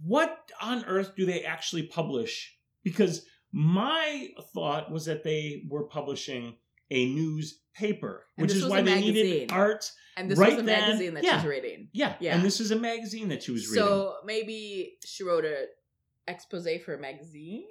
what 0.04 0.38
on 0.62 0.86
earth 0.86 1.14
do 1.16 1.26
they 1.26 1.44
actually 1.44 1.84
publish? 1.84 2.56
Because 2.84 3.26
my 3.52 4.30
thought 4.54 4.92
was 4.92 5.06
that 5.06 5.24
they 5.24 5.64
were 5.70 5.84
publishing 5.86 6.56
a 6.90 7.06
newspaper, 7.14 8.26
And 8.38 8.48
which 8.48 8.56
is 8.56 8.66
why 8.66 8.82
they 8.82 8.92
magazine. 8.96 9.14
needed 9.14 9.52
art. 9.52 9.92
And 10.16 10.30
this 10.32 10.40
right 10.40 10.54
was 10.54 10.64
a 10.64 10.66
then- 10.66 10.80
magazine 10.82 11.14
that 11.16 11.24
yeah. 11.24 11.38
she's 11.40 11.48
reading. 11.50 11.90
Yeah, 11.94 12.16
Yeah. 12.20 12.36
and 12.36 12.44
this 12.44 12.60
is 12.60 12.72
a 12.72 12.76
magazine 12.76 13.30
that 13.30 13.44
she 13.44 13.52
was 13.52 13.68
reading. 13.70 13.84
So 13.86 14.16
maybe 14.26 14.98
she 15.06 15.24
wrote 15.24 15.46
a 15.46 15.66
expose 16.28 16.68
for 16.84 16.94
a 16.96 17.00
magazine 17.00 17.66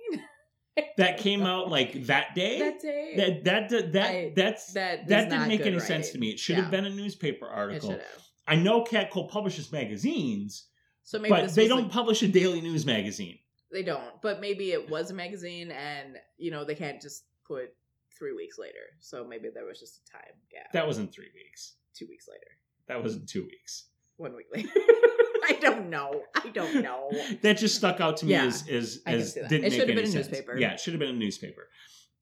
that 0.96 1.18
came 1.26 1.42
out 1.42 1.68
like 1.70 2.06
that 2.06 2.34
day. 2.34 2.58
that 2.58 2.80
day. 2.80 3.14
that 3.16 3.44
that 3.44 3.68
that, 3.70 3.92
that 3.92 4.10
I- 4.10 4.32
that's 4.36 4.72
that 4.74 5.08
that 5.08 5.28
didn't 5.30 5.48
make 5.48 5.62
any 5.66 5.80
sense 5.80 6.10
to 6.10 6.18
me. 6.18 6.30
It 6.30 6.38
should 6.38 6.56
Yeah. 6.56 6.62
have 6.62 6.70
been 6.70 6.86
a 6.86 6.90
newspaper 6.90 7.46
It 7.46 7.52
article. 7.52 7.90
should 7.90 8.00
have. 8.00 8.22
I 8.46 8.56
know 8.56 8.84
Catco 8.84 9.28
publishes 9.28 9.72
magazines, 9.72 10.68
So 11.06 11.18
maybe 11.18 11.30
but 11.34 11.54
they 11.54 11.68
don't 11.68 11.84
like- 11.84 11.90
publish 11.92 12.22
a 12.22 12.28
daily 12.28 12.60
news 12.60 12.84
magazine. 12.84 13.38
they 13.72 13.82
don't. 13.82 14.20
But 14.22 14.40
maybe 14.40 14.72
it 14.72 14.90
was 14.90 15.10
a 15.10 15.14
magazine, 15.14 15.70
and 15.70 16.16
you 16.36 16.50
know 16.50 16.64
they 16.64 16.74
can't 16.74 17.00
just 17.00 17.24
put 17.46 17.74
three 18.18 18.32
weeks 18.34 18.58
later. 18.58 18.84
So 19.00 19.24
maybe 19.24 19.48
there 19.54 19.64
was 19.64 19.78
just 19.80 20.00
a 20.06 20.12
time 20.12 20.34
gap. 20.50 20.72
That 20.72 20.86
wasn't 20.86 21.12
three 21.12 21.30
weeks. 21.34 21.74
two 21.94 22.06
weeks 22.08 22.26
later, 22.28 22.50
That 22.88 23.02
wasn't 23.02 23.28
two 23.28 23.44
weeks. 23.44 23.86
one 24.18 24.34
week 24.34 24.46
later. 24.54 24.68
I 25.48 25.52
don't 25.60 25.90
know. 25.90 26.22
I 26.34 26.48
don't 26.48 26.82
know. 26.82 27.10
that 27.42 27.56
just 27.58 27.76
stuck 27.76 28.00
out 28.00 28.16
to 28.18 28.26
me 28.26 28.32
Yeah, 28.32 28.44
as 28.46 28.64
as, 28.68 29.00
as 29.06 29.34
didn't 29.34 29.52
It 29.52 29.62
make 29.62 29.72
should 29.72 29.80
have 29.80 29.88
any 29.90 29.94
been 29.96 30.04
a 30.04 30.12
sense. 30.12 30.26
newspaper. 30.28 30.58
Yeah, 30.58 30.72
it 30.72 30.80
should 30.80 30.92
have 30.94 31.00
been 31.00 31.14
a 31.14 31.18
newspaper. 31.18 31.68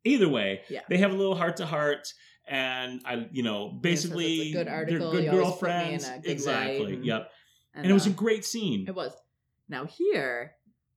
Either 0.05 0.29
way, 0.29 0.61
Yeah. 0.69 0.81
they 0.91 0.99
have 0.99 1.13
a 1.13 1.17
little 1.17 1.35
heart 1.35 1.57
to 1.57 1.67
heart, 1.67 2.13
and 2.47 3.01
I, 3.07 3.27
you 3.33 3.43
know, 3.43 3.71
basically 3.71 4.53
good 4.53 4.69
article, 4.69 5.11
they're 5.13 5.23
good 5.23 5.33
you 5.33 5.41
always 5.43 5.57
put 5.59 5.69
me 5.71 5.75
in 5.75 5.81
girlfriends. 6.01 6.09
good 6.23 6.31
exactly. 6.31 6.97
light, 6.97 7.05
Yep. 7.05 7.31
And, 7.75 7.87
it 7.87 7.93
was 7.93 8.07
uh, 8.07 8.11
a 8.11 8.13
great 8.13 8.45
scene. 8.45 8.87
It 8.87 8.95
was. 8.95 9.13
Now 9.69 9.87
here, 9.87 10.53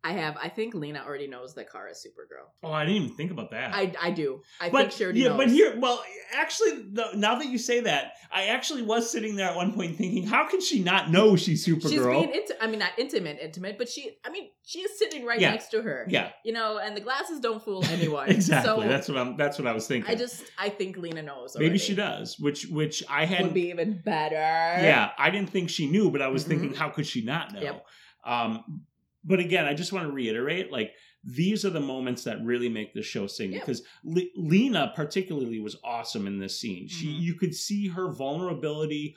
I 0.07 0.11
have. 0.13 0.37
I 0.41 0.47
think 0.49 0.73
Lena 0.73 1.03
already 1.05 1.27
knows 1.27 1.53
that 1.55 1.71
Kara 1.71 1.91
is 1.91 2.05
Supergirl. 2.05 2.45
Oh, 2.63 2.71
I 2.71 2.85
didn't 2.85 3.03
even 3.03 3.15
think 3.17 3.31
about 3.31 3.51
that. 3.51 3.73
I 3.73 3.93
I 4.01 4.11
do. 4.11 4.41
I 4.61 4.69
but 4.69 4.79
think 4.79 4.91
she 4.93 5.03
already 5.03 5.19
yeah, 5.21 5.27
knows. 5.29 5.37
but 5.37 5.47
here, 5.49 5.77
well, 5.79 6.01
actually, 6.33 6.85
no, 6.91 7.11
now 7.13 7.35
that 7.39 7.47
you 7.47 7.57
say 7.57 7.81
that, 7.81 8.13
I 8.31 8.45
actually 8.45 8.83
was 8.83 9.11
sitting 9.11 9.35
there 9.35 9.49
at 9.49 9.55
one 9.55 9.73
point 9.73 9.97
thinking, 9.97 10.25
how 10.25 10.47
can 10.47 10.61
she 10.61 10.81
not 10.81 11.11
know 11.11 11.35
she's 11.35 11.65
Supergirl? 11.65 11.89
She's 11.89 12.05
being 12.05 12.29
intimate. 12.29 12.57
I 12.61 12.67
mean, 12.67 12.79
not 12.79 12.91
intimate, 12.97 13.37
intimate, 13.41 13.77
but 13.77 13.89
she. 13.89 14.17
I 14.25 14.29
mean, 14.29 14.49
she 14.63 14.79
is 14.79 14.97
sitting 14.97 15.25
right 15.25 15.39
Yeah. 15.41 15.51
next 15.51 15.69
to 15.71 15.81
her. 15.81 16.05
yeah, 16.09 16.29
You 16.45 16.53
know, 16.53 16.77
and 16.77 16.95
the 16.95 17.01
glasses 17.01 17.39
don't 17.41 17.61
fool 17.63 17.83
anyone. 17.89 18.29
exactly. 18.29 18.83
So 18.83 18.87
that's 18.87 19.09
what 19.09 19.17
I'm. 19.17 19.35
That's 19.35 19.57
what 19.59 19.67
I 19.67 19.73
was 19.73 19.87
thinking. 19.87 20.09
I 20.09 20.15
just. 20.15 20.43
I 20.57 20.69
think 20.69 20.95
Lena 20.97 21.21
knows. 21.21 21.55
maybe 21.59 21.77
she 21.77 21.95
does, 21.95 22.39
which 22.39 22.67
which 22.67 23.03
I 23.09 23.25
had. 23.25 23.43
Would 23.43 23.53
be 23.53 23.69
even 23.69 24.01
better. 24.05 24.35
Yeah, 24.35 25.09
I 25.17 25.29
didn't 25.31 25.49
think 25.49 25.69
she 25.69 25.89
knew, 25.89 26.11
but 26.11 26.21
I 26.21 26.27
was 26.29 26.45
Mhm. 26.45 26.47
thinking, 26.47 26.73
how 26.75 26.89
could 26.89 27.05
she 27.07 27.23
not 27.25 27.53
know? 27.53 27.61
Yep. 27.61 27.85
Um, 28.25 28.81
but 29.27 29.39
again, 29.39 29.65
I 29.65 29.73
just 29.75 29.91
want 29.93 30.07
to 30.07 30.11
reiterate, 30.11 30.71
like 30.71 30.93
these 31.23 31.65
are 31.65 31.69
the 31.69 31.79
moments 31.81 32.23
that 32.23 32.41
really 32.43 32.69
make 32.69 32.93
the 32.93 33.01
show 33.03 33.27
sing 33.27 33.51
Yep. 33.51 33.61
because 33.61 33.83
Le- 34.03 34.21
Lena 34.35 34.93
particularly 34.95 35.59
was 35.59 35.75
awesome 35.83 36.25
in 36.25 36.39
this 36.39 36.59
scene. 36.59 36.87
She, 36.87 37.07
Mhm. 37.07 37.21
you 37.21 37.33
could 37.35 37.53
see 37.53 37.87
her 37.89 38.11
vulnerability. 38.13 39.15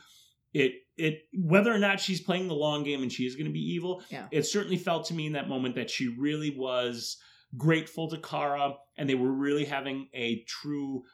It, 0.52 0.72
it, 0.96 1.28
whether 1.32 1.72
or 1.72 1.78
not 1.78 2.00
she's 2.00 2.20
playing 2.20 2.48
the 2.48 2.54
long 2.54 2.82
game 2.82 3.02
and 3.02 3.12
she 3.12 3.24
is 3.24 3.36
going 3.36 3.46
to 3.46 3.52
be 3.52 3.61
evil, 3.74 4.02
Yeah. 4.11 4.26
it 4.32 4.42
certainly 4.42 4.76
felt 4.76 5.06
to 5.06 5.14
me 5.14 5.26
in 5.26 5.32
that 5.34 5.48
moment 5.48 5.76
that 5.76 5.88
she 5.90 6.08
really 6.08 6.50
was 6.50 7.16
grateful 7.56 8.08
to 8.08 8.18
Kara, 8.18 8.74
and 8.98 9.08
they 9.08 9.14
were 9.14 9.32
really 9.32 9.64
having 9.64 10.08
a 10.12 10.42
true 10.48 11.04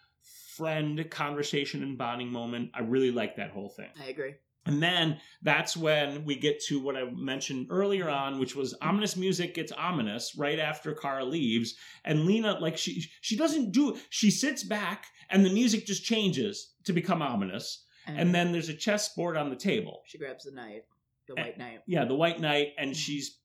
friend 0.57 1.09
conversation 1.11 1.83
and 1.83 1.99
bonding 1.99 2.31
moment. 2.33 2.71
I 2.75 2.81
really 2.81 3.11
like 3.11 3.37
that 3.37 3.51
whole 3.51 3.69
thing. 3.69 3.91
I 4.01 4.07
agree. 4.09 4.35
And 4.67 4.83
then 4.83 5.19
that's 5.43 5.77
when 5.77 6.25
we 6.25 6.37
get 6.37 6.61
to 6.65 6.81
what 6.81 6.97
I 6.97 7.05
mentioned 7.11 7.69
earlier 7.71 8.09
on, 8.11 8.39
which 8.39 8.55
was 8.57 8.75
ominous 8.83 9.17
music 9.17 9.55
gets 9.55 9.73
ominous 9.73 10.35
right 10.37 10.59
after 10.59 10.93
Kara 10.95 11.25
leaves. 11.25 11.77
And 12.05 12.27
Lena, 12.27 12.59
like 12.61 12.77
she 12.77 13.05
she 13.21 13.37
doesn't 13.37 13.73
do 13.73 13.97
she 14.11 14.31
sits 14.31 14.63
back 14.63 15.07
and 15.31 15.45
the 15.45 15.51
music 15.51 15.87
just 15.87 16.05
changes 16.05 16.75
to 16.85 16.93
become 16.93 17.23
ominous. 17.23 17.85
And 18.09 18.33
then 18.35 18.53
there's 18.53 18.69
a 18.69 18.75
chessboard 18.75 19.37
on 19.37 19.51
the 19.51 19.57
table. 19.57 20.03
she 20.07 20.19
grabs 20.19 20.45
the 20.45 20.53
knight, 20.53 20.85
the 21.27 21.35
And- 21.35 21.45
white 21.47 21.59
knife. 21.59 21.81
Yeah, 21.87 22.05
the 22.05 22.15
white 22.15 22.39
knight, 22.41 22.75
and 22.79 22.91
mm-hmm. 22.91 22.97
she's 22.97 23.39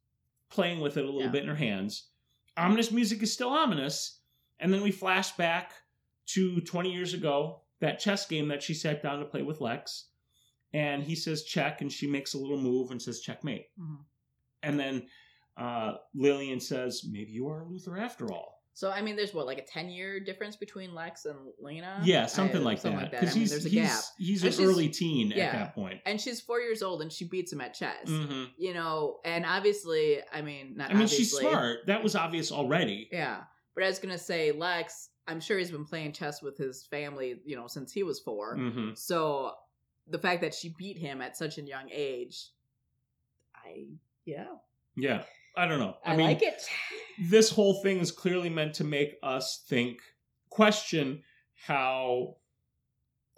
playing 0.50 0.82
with 0.82 0.98
it 0.98 1.04
a 1.04 1.08
little 1.08 1.22
Yeah. 1.22 1.30
bit 1.30 1.44
in 1.44 1.50
her 1.50 1.56
hands. 1.56 2.10
Ominous 2.58 2.92
music 2.92 3.24
is 3.24 3.34
still 3.34 3.50
ominous. 3.50 4.20
And 4.60 4.72
then 4.72 4.82
we 4.84 4.92
flash 4.92 5.32
back 5.32 5.72
to 6.28 6.62
20 6.62 6.92
years 6.94 7.14
ago, 7.16 7.62
that 7.80 8.00
chess 8.00 8.28
game 8.28 8.48
that 8.50 8.62
she 8.62 8.76
sat 8.76 9.02
down 9.02 9.20
to 9.20 9.26
play 9.26 9.42
with 9.42 9.60
Lex. 9.62 10.10
And 10.74 11.04
he 11.04 11.16
says 11.16 11.44
check, 11.44 11.82
and 11.82 11.92
she 11.92 12.08
makes 12.08 12.34
a 12.34 12.38
little 12.38 12.60
move 12.60 12.92
and 12.92 13.02
says 13.02 13.20
checkmate. 13.20 13.68
Mhm. 13.80 13.98
And 14.64 14.80
then 14.80 15.08
uh, 15.58 15.96
Lillian 16.16 16.60
says, 16.60 17.04
maybe 17.10 17.32
you 17.32 17.48
are 17.50 17.66
Luthor 17.66 18.00
after 18.00 18.32
all. 18.32 18.60
So 18.74 18.90
I 18.90 19.02
mean, 19.02 19.18
there's 19.18 19.34
what 19.34 19.46
like 19.46 19.58
a 19.58 19.66
ten 19.66 19.90
year 19.90 20.20
difference 20.22 20.56
between 20.56 20.96
Lex 20.96 21.26
and 21.26 21.38
Lena. 21.60 22.00
Yeah, 22.06 22.26
something 22.26 22.62
I- 22.62 22.64
like 22.64 22.78
something 22.80 22.98
that. 23.00 23.12
Like 23.12 23.12
that. 23.12 23.24
I 23.24 23.26
mean, 23.26 23.36
he's, 23.36 23.50
there's 23.50 23.66
a 23.66 23.70
he's, 23.70 23.82
gap, 23.90 24.02
He's 24.18 24.44
And 24.46 24.60
an 24.60 24.66
early 24.66 24.88
teen 24.88 25.32
yeah. 25.32 25.44
at 25.48 25.52
that 25.54 25.76
point. 25.76 26.00
and 26.06 26.20
she's 26.22 26.40
four 26.40 26.62
years 26.62 26.82
old, 26.82 27.02
and 27.02 27.12
she 27.12 27.26
beats 27.28 27.52
him 27.52 27.60
at 27.60 27.74
chess. 27.74 28.08
hmm 28.08 28.46
You 28.58 28.74
know, 28.74 29.18
and 29.26 29.46
obviously, 29.46 30.20
I 30.34 30.42
mean, 30.42 30.76
not 30.78 30.90
I 30.90 30.94
mean, 30.94 31.08
she's 31.08 31.38
smart. 31.38 31.80
That 31.88 32.02
was 32.02 32.16
obvious 32.16 32.50
already. 32.52 33.10
Yeah, 33.12 33.42
but 33.76 33.84
I 33.84 33.88
was 33.88 34.00
gonna 34.00 34.18
say 34.18 34.54
Lex. 34.54 35.10
I'm 35.28 35.42
sure 35.42 35.58
he's 35.60 35.70
been 35.72 35.86
playing 35.86 36.14
chess 36.14 36.42
with 36.42 36.58
his 36.58 36.86
family, 36.86 37.42
you 37.46 37.58
know, 37.58 37.68
since 37.68 37.92
he 37.92 38.04
was 38.04 38.22
4 38.22 38.56
hmm 38.56 38.90
So 38.96 39.52
the 40.12 40.20
fact 40.20 40.42
that 40.42 40.54
she 40.54 40.70
beat 40.78 40.98
him 40.98 41.22
at 41.22 41.36
such 41.38 41.58
a 41.58 41.62
young 41.62 41.90
age, 41.92 42.50
I 43.56 43.86
yeah, 44.26 44.46
Yeah. 44.96 45.24
I 45.58 45.68
don't 45.68 45.80
know. 45.80 45.98
I, 46.06 46.14
I, 46.14 46.16
mean, 46.16 46.28
like 46.28 46.42
it. 46.42 46.64
this 47.20 47.50
whole 47.50 47.82
thing 47.82 48.00
is 48.00 48.10
clearly 48.12 48.50
meant 48.50 48.76
to 48.76 48.86
make 48.86 49.18
us 49.22 49.66
think, 49.68 50.00
question 50.50 51.24
how, 51.66 52.38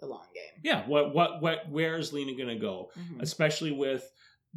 The 0.00 0.06
long 0.06 0.26
game. 0.32 0.60
yeah, 0.62 0.86
what, 0.86 1.12
what, 1.12 1.42
what, 1.42 1.68
where's 1.70 2.12
Lena 2.12 2.34
going 2.36 2.48
to 2.56 2.60
go? 2.60 2.90
Mhm. 2.96 3.20
Especially 3.20 3.72
with 3.72 4.08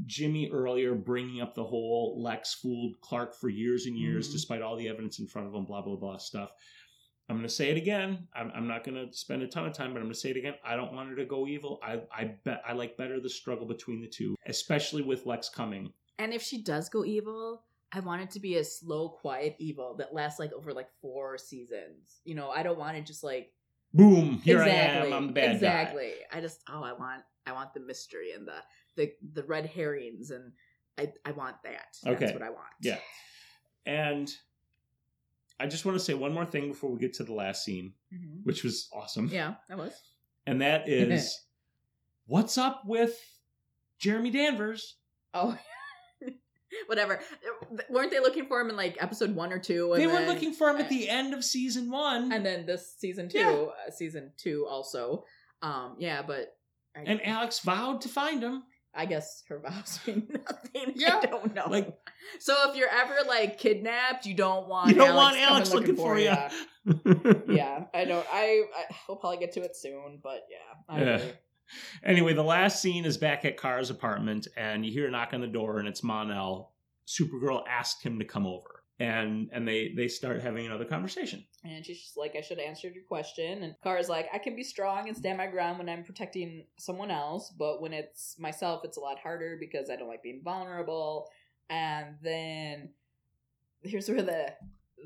Jimmy 0.06 0.50
earlier 0.52 0.94
bringing 0.94 1.42
up 1.42 1.56
the 1.56 1.64
whole 1.64 2.22
Lex 2.22 2.54
fooled 2.54 3.02
Clark 3.02 3.34
for 3.36 3.50
years 3.50 3.88
and 3.88 3.98
years, 3.98 4.30
Mhm. 4.30 4.34
despite 4.34 4.62
all 4.62 4.76
the 4.76 4.88
evidence 4.88 5.18
in 5.18 5.26
front 5.28 5.48
of 5.48 5.54
him, 5.56 5.66
blah, 5.66 5.82
blah, 5.82 5.96
blah 5.96 6.18
stuff. 6.18 6.52
I'm 7.30 7.36
going 7.36 7.48
to 7.48 7.54
say 7.54 7.70
it 7.70 7.78
again. 7.78 8.28
I'm, 8.34 8.52
I'm 8.56 8.68
not 8.68 8.86
going 8.86 8.96
to 8.96 9.16
spend 9.16 9.42
a 9.42 9.48
ton 9.48 9.66
of 9.66 9.74
time, 9.74 9.92
but 9.92 10.00
I'm 10.00 10.06
going 10.06 10.14
to 10.14 10.20
say 10.20 10.30
it 10.30 10.38
again. 10.38 10.54
I 10.64 10.76
don't 10.76 10.94
want 10.94 11.10
her 11.10 11.16
to 11.18 11.26
go 11.26 11.46
evil. 11.46 11.80
I, 11.84 12.02
I 12.16 12.36
bet 12.46 12.62
I 12.66 12.74
like 12.74 12.96
better 12.96 13.20
the 13.20 13.30
struggle 13.30 13.66
between 13.66 14.02
the 14.02 14.08
two, 14.08 14.36
especially 14.46 15.02
with 15.02 15.26
Lex 15.26 15.50
coming. 15.50 15.92
And 16.20 16.34
if 16.34 16.42
she 16.42 16.64
does 16.64 16.88
go 16.88 17.04
evil, 17.04 17.64
I 17.92 18.00
want 18.00 18.22
it 18.22 18.32
to 18.32 18.40
be 18.40 18.56
a 18.56 18.64
slow, 18.64 19.10
quiet 19.10 19.56
evil 19.60 19.96
that 19.98 20.14
lasts 20.14 20.40
like 20.40 20.54
over 20.54 20.74
like 20.74 20.90
four 21.02 21.38
seasons. 21.38 22.22
You 22.24 22.36
know, 22.36 22.50
I 22.50 22.64
don't 22.64 22.80
want 22.80 22.98
it 22.98 23.06
just 23.06 23.24
like 23.24 23.52
Boom! 23.94 24.42
Here 24.44 24.62
exactly, 24.62 25.02
I 25.02 25.06
am. 25.06 25.14
I'm 25.14 25.28
the 25.28 25.34
bad 25.34 25.46
guy. 25.46 25.54
exactly. 25.54 26.12
I 26.32 26.42
just 26.42 26.62
oh, 26.70 26.84
I 26.84 26.94
want 26.94 27.24
I 27.46 27.54
want 27.54 27.74
the 27.74 27.80
mystery 27.80 28.32
and 28.32 28.48
the 28.48 28.60
the 28.96 29.12
the 29.34 29.44
red 29.44 29.66
herrings 29.66 30.32
and 30.32 30.52
I 30.98 31.12
I 31.26 31.32
want 31.32 31.56
that. 31.64 31.98
Okay. 32.06 32.20
That's 32.20 32.34
what 32.34 32.44
I 32.44 32.50
want. 32.50 32.68
Yeah. 32.82 33.00
And 33.86 34.30
I 35.60 35.68
just 35.68 35.86
want 35.86 35.98
to 35.98 36.04
say 36.04 36.14
one 36.14 36.34
more 36.34 36.46
thing 36.46 36.68
before 36.70 36.92
we 36.92 37.00
get 37.00 37.14
to 37.16 37.24
the 37.24 37.34
last 37.34 37.64
scene, 37.66 37.94
Mhm. 38.14 38.44
which 38.44 38.64
was 38.64 38.90
awesome. 38.94 39.28
Yeah, 39.32 39.56
that 39.70 39.78
was. 39.78 39.94
And 40.46 40.62
that 40.62 40.88
is 40.90 41.46
what's 42.28 42.58
up 42.58 42.84
with 42.86 43.20
Jeremy 44.00 44.30
Danvers? 44.30 44.96
Oh, 45.34 45.58
whatever. 46.88 47.20
Weren't 47.90 48.12
they 48.12 48.20
looking 48.20 48.46
for 48.46 48.60
him 48.62 48.70
in 48.70 48.76
like 48.76 48.98
episode 49.02 49.34
one 49.36 49.52
or 49.52 49.60
two? 49.60 49.94
and 49.94 50.02
they 50.02 50.08
were 50.08 50.26
looking 50.26 50.54
for 50.54 50.70
him 50.70 50.78
at 50.78 50.90
the 50.90 51.10
end 51.10 51.34
of 51.34 51.44
season 51.44 51.90
one. 51.90 52.32
and 52.32 52.46
then 52.46 52.66
this 52.66 52.96
season 52.98 53.30
two, 53.30 53.40
Yeah. 53.40 53.52
uh, 53.88 53.92
season 53.92 54.32
two 54.38 54.66
also. 54.68 55.26
Um, 55.62 55.96
yeah, 56.00 56.22
but 56.22 56.56
I, 56.96 57.02
and 57.02 57.26
Alex 57.26 57.60
vowed 57.60 58.02
to 58.02 58.10
find 58.10 58.44
him. 58.44 58.64
I 58.96 59.06
guess 59.06 59.44
her 59.50 59.60
vows 59.66 60.00
mean 60.08 60.28
nothing. 60.32 60.94
Yeah, 60.96 61.20
I 61.22 61.26
don't 61.26 61.54
know. 61.54 61.68
like- 61.70 61.96
so 62.40 62.54
if 62.70 62.76
you're 62.76 62.90
ever 62.90 63.16
like 63.28 63.58
kidnapped, 63.60 64.26
you 64.26 64.34
don't 64.34 64.68
want 64.68 64.90
You 64.90 64.96
don't 64.96 65.10
Alex 65.10 65.38
want 65.38 65.52
Alex 65.52 65.74
looking 65.74 65.96
for 65.96 66.18
you. 66.18 66.36
yeah, 67.48 67.86
I 67.94 68.06
don't. 68.06 68.26
I, 68.32 68.64
I 68.76 68.84
we'll 69.08 69.18
probably 69.18 69.38
get 69.38 69.54
to 69.54 69.62
it 69.62 69.76
soon, 69.76 70.20
but 70.24 70.42
yeah, 70.50 70.94
I 70.96 71.00
Yeah. 71.02 71.16
agree. 71.18 71.32
Anyway, 72.04 72.34
the 72.34 72.44
last 72.44 72.82
scene 72.82 73.04
is 73.06 73.18
back 73.18 73.44
at 73.44 73.58
Kara's 73.58 73.90
apartment, 73.90 74.48
and 74.56 74.86
you 74.86 74.92
hear 74.92 75.08
a 75.08 75.12
knock 75.12 75.30
on 75.34 75.42
the 75.42 75.48
door, 75.48 75.80
and 75.80 75.88
it's 75.88 76.02
Mon-El. 76.04 76.74
Supergirl 77.08 77.64
asked 77.70 78.04
him 78.04 78.20
to 78.20 78.26
come 78.26 78.46
over, 78.46 78.84
and 79.00 79.50
and 79.52 79.68
they 79.68 79.94
they 79.96 80.08
start 80.08 80.42
having 80.42 80.66
another 80.66 80.86
conversation. 80.86 81.46
And 81.64 81.86
she's 81.86 82.02
just 82.02 82.18
like, 82.18 82.36
I 82.38 82.42
should 82.42 82.58
have 82.60 82.68
answered 82.68 82.96
your 82.96 83.04
question. 83.04 83.64
And 83.64 83.76
Kara's 83.84 84.10
like, 84.10 84.28
I 84.34 84.38
can 84.38 84.56
be 84.56 84.64
strong 84.64 85.08
and 85.08 85.16
stand 85.18 85.38
my 85.38 85.48
ground 85.48 85.78
when 85.80 85.90
I'm 85.90 86.04
protecting 86.04 86.66
someone 86.78 87.12
else, 87.12 87.52
but 87.58 87.82
when 87.82 87.94
it's 87.94 88.40
myself, 88.40 88.82
it's 88.86 88.98
a 88.98 89.02
lot 89.02 89.20
harder 89.20 89.58
because 89.60 89.90
I 89.90 89.96
don't 89.98 90.08
like 90.08 90.24
being 90.24 90.42
vulnerable. 90.44 91.30
And 91.70 92.16
then 92.24 92.90
here's 93.84 94.10
where 94.10 94.22
the 94.24 94.54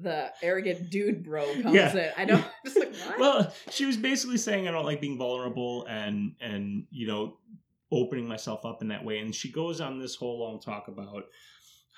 the 0.01 0.31
arrogant 0.41 0.89
dude 0.89 1.23
bro 1.23 1.43
comes 1.61 1.75
Yeah. 1.75 1.95
in. 1.95 2.11
I 2.17 2.25
don't 2.25 2.45
just 2.65 2.79
like 2.79 2.93
what? 2.95 3.19
Well, 3.19 3.53
she 3.69 3.85
was 3.85 3.97
basically 3.97 4.37
saying 4.37 4.67
I 4.67 4.71
don't 4.71 4.85
like 4.85 5.01
being 5.01 5.17
vulnerable 5.17 5.85
and 5.89 6.33
and 6.39 6.85
you 6.91 7.07
know 7.07 7.37
opening 7.91 8.25
myself 8.27 8.63
up 8.65 8.81
in 8.81 8.87
that 8.87 9.03
way. 9.03 9.19
And 9.19 9.35
she 9.35 9.51
goes 9.51 9.81
on 9.81 9.99
this 9.99 10.15
whole 10.15 10.39
long 10.39 10.61
talk 10.61 10.87
about 10.87 11.23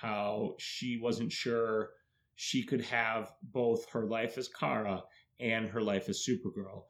how 0.04 0.56
she 0.60 1.00
wasn't 1.02 1.32
sure 1.32 1.92
she 2.36 2.64
could 2.64 2.82
have 2.82 3.32
both 3.42 3.90
her 3.92 4.06
life 4.06 4.38
as 4.38 4.50
Kara 4.50 5.02
and 5.40 5.70
her 5.70 5.82
life 5.82 6.10
as 6.10 6.26
Supergirl. 6.28 6.84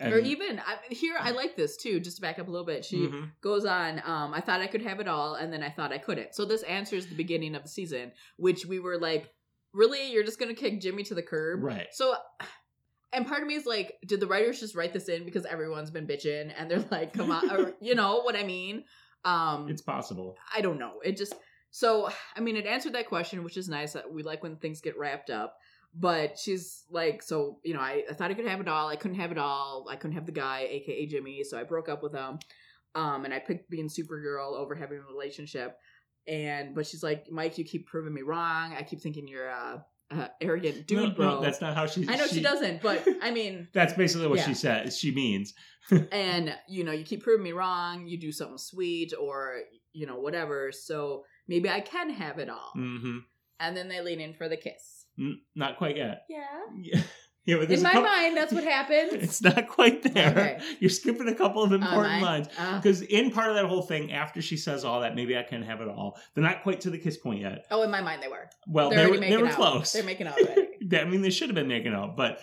And, 0.00 0.12
or 0.12 0.18
even 0.18 0.58
I, 0.58 0.76
here, 0.92 1.14
I 1.18 1.30
like 1.30 1.56
this 1.56 1.76
too. 1.76 2.00
Just 2.00 2.16
to 2.16 2.22
back 2.22 2.38
up 2.38 2.48
a 2.48 2.50
little 2.50 2.66
bit, 2.66 2.84
she 2.84 3.06
Mhm. 3.06 3.30
goes 3.40 3.64
on. 3.64 4.02
Um, 4.04 4.34
I 4.34 4.40
thought 4.40 4.60
I 4.60 4.66
could 4.66 4.82
have 4.82 5.00
it 5.00 5.08
all, 5.08 5.36
and 5.36 5.52
then 5.52 5.62
I 5.62 5.70
thought 5.70 5.92
I 5.92 5.98
couldn't. 5.98 6.34
So 6.34 6.44
this 6.44 6.62
answers 6.64 7.06
the 7.06 7.14
beginning 7.14 7.54
of 7.54 7.62
the 7.62 7.68
season, 7.68 8.12
which 8.36 8.66
we 8.66 8.78
were 8.80 8.98
like, 8.98 9.32
really, 9.72 10.10
you're 10.12 10.24
just 10.24 10.38
gonna 10.38 10.52
kick 10.54 10.80
Jimmy 10.80 11.04
to 11.04 11.14
the 11.14 11.22
curb? 11.22 11.62
right. 11.62 11.86
So, 11.92 12.14
and 13.12 13.26
part 13.26 13.42
of 13.42 13.48
me 13.48 13.54
is 13.54 13.64
like, 13.66 13.94
did 14.06 14.18
the 14.20 14.26
writers 14.26 14.58
just 14.60 14.74
write 14.74 14.92
this 14.92 15.08
in 15.08 15.24
because 15.24 15.46
everyone's 15.46 15.92
been 15.92 16.06
bitching 16.06 16.52
and 16.58 16.68
they're 16.70 16.84
like, 16.90 17.12
come 17.12 17.30
on, 17.30 17.48
or 17.50 17.74
you 17.80 17.94
know 17.94 18.20
what 18.22 18.36
I 18.36 18.42
mean? 18.42 18.84
Um, 19.24 19.68
It's 19.70 19.80
possible. 19.82 20.36
I 20.54 20.60
don't 20.60 20.78
know. 20.80 21.00
It 21.04 21.16
just 21.16 21.34
so 21.76 22.08
I 22.36 22.40
mean, 22.40 22.54
it 22.54 22.66
answered 22.66 22.92
that 22.92 23.08
question, 23.08 23.42
which 23.42 23.56
is 23.56 23.68
nice. 23.68 23.96
We 24.08 24.22
like 24.22 24.44
when 24.44 24.54
things 24.54 24.80
get 24.80 24.96
wrapped 24.96 25.28
up. 25.28 25.56
But 25.92 26.38
she's 26.38 26.84
like, 26.88 27.20
so 27.20 27.58
you 27.64 27.74
know, 27.74 27.80
I, 27.80 28.04
I 28.08 28.14
thought 28.14 28.30
I 28.30 28.34
could 28.34 28.46
have 28.46 28.60
it 28.60 28.68
all. 28.68 28.86
I 28.86 28.94
couldn't 28.94 29.18
have 29.18 29.32
it 29.32 29.38
all. 29.38 29.88
I 29.90 29.96
couldn't 29.96 30.14
have 30.14 30.24
the 30.24 30.30
guy, 30.30 30.68
aka 30.70 31.04
Jimmy. 31.06 31.42
So 31.42 31.58
I 31.58 31.64
broke 31.64 31.88
up 31.88 32.00
with 32.00 32.12
him, 32.12 32.38
um, 32.94 33.24
and 33.24 33.34
I 33.34 33.40
picked 33.40 33.68
being 33.70 33.88
Supergirl 33.88 34.54
over 34.54 34.76
having 34.76 34.98
a 34.98 35.12
relationship. 35.12 35.76
And 36.28 36.76
but 36.76 36.86
she's 36.86 37.02
like, 37.02 37.26
Mike, 37.28 37.58
you 37.58 37.64
keep 37.64 37.88
proving 37.88 38.14
me 38.14 38.22
wrong. 38.22 38.72
I 38.72 38.84
keep 38.84 39.00
thinking 39.00 39.26
you're 39.26 39.48
a, 39.48 39.84
a 40.12 40.30
arrogant 40.40 40.86
dude, 40.86 40.98
No, 41.00 41.08
no, 41.08 41.14
bro. 41.14 41.40
that's 41.40 41.60
not 41.60 41.74
how 41.74 41.86
she. 41.86 42.06
I 42.08 42.14
know 42.14 42.28
she, 42.28 42.40
doesn't, 42.40 42.82
but 42.82 43.04
I 43.20 43.32
mean, 43.32 43.66
That's 43.72 43.94
basically 43.94 44.28
what 44.28 44.38
Yeah. 44.38 44.46
she 44.46 44.54
says. 44.54 44.96
She 44.96 45.10
means. 45.10 45.54
and 46.12 46.56
you 46.68 46.84
know, 46.84 46.92
you 46.92 47.02
keep 47.04 47.24
proving 47.24 47.42
me 47.42 47.50
wrong. 47.50 48.06
You 48.06 48.16
do 48.16 48.30
something 48.30 48.58
sweet, 48.58 49.12
or 49.20 49.58
you 49.92 50.06
know, 50.06 50.20
whatever. 50.20 50.70
So 50.72 51.24
maybe 51.48 51.68
I 51.68 51.80
can 51.80 52.10
have 52.10 52.38
it 52.38 52.48
all. 52.48 52.70
hmm 52.74 53.18
And 53.60 53.76
then 53.76 53.88
they 53.88 54.00
lean 54.00 54.20
in 54.20 54.34
for 54.34 54.48
the 54.48 54.56
kiss. 54.56 55.06
Not 55.54 55.76
quite 55.78 55.96
yet. 55.96 56.24
Yeah. 56.28 56.40
Yeah, 56.76 57.00
yeah 57.44 57.56
but 57.58 57.70
In 57.70 57.82
my 57.82 57.92
couple- 57.92 58.08
mind, 58.08 58.36
that's 58.36 58.52
what 58.52 58.64
happens. 58.78 59.12
It's 59.12 59.42
not 59.42 59.68
quite 59.68 60.02
there. 60.02 60.30
Okay. 60.30 60.58
You're 60.80 60.90
skipping 60.90 61.28
a 61.28 61.34
couple 61.34 61.62
of 61.62 61.72
important 61.72 62.14
I? 62.14 62.20
lines. 62.20 62.48
Uh, 62.58 62.76
Because 62.80 63.02
in 63.02 63.30
part 63.30 63.50
of 63.50 63.54
that 63.56 63.66
whole 63.66 63.82
thing, 63.82 64.12
after 64.12 64.42
she 64.42 64.56
says 64.56 64.84
all 64.84 65.00
that, 65.02 65.14
maybe 65.14 65.36
I 65.38 65.42
can 65.44 65.62
have 65.62 65.80
it 65.80 65.88
all. 65.88 66.18
They're 66.34 66.42
not 66.42 66.62
quite 66.64 66.80
to 66.82 66.90
the 66.90 66.98
kiss 66.98 67.16
point 67.16 67.40
yet. 67.42 67.64
oh, 67.70 67.82
in 67.82 67.90
my 67.92 68.00
mind, 68.00 68.22
they 68.22 68.28
were. 68.28 68.48
Well, 68.66 68.90
They're 68.90 68.98
they 68.98 69.04
already 69.06 69.20
were, 69.26 69.36
they 69.36 69.42
were 69.42 69.48
out. 69.48 69.54
close. 69.54 69.92
They're 69.92 70.02
making 70.02 70.26
out 70.26 70.38
already. 70.40 70.68
I 70.98 71.04
mean, 71.04 71.22
they 71.22 71.30
should 71.30 71.48
have 71.48 71.54
been 71.54 71.68
making 71.68 71.94
out, 71.94 72.16
but 72.16 72.40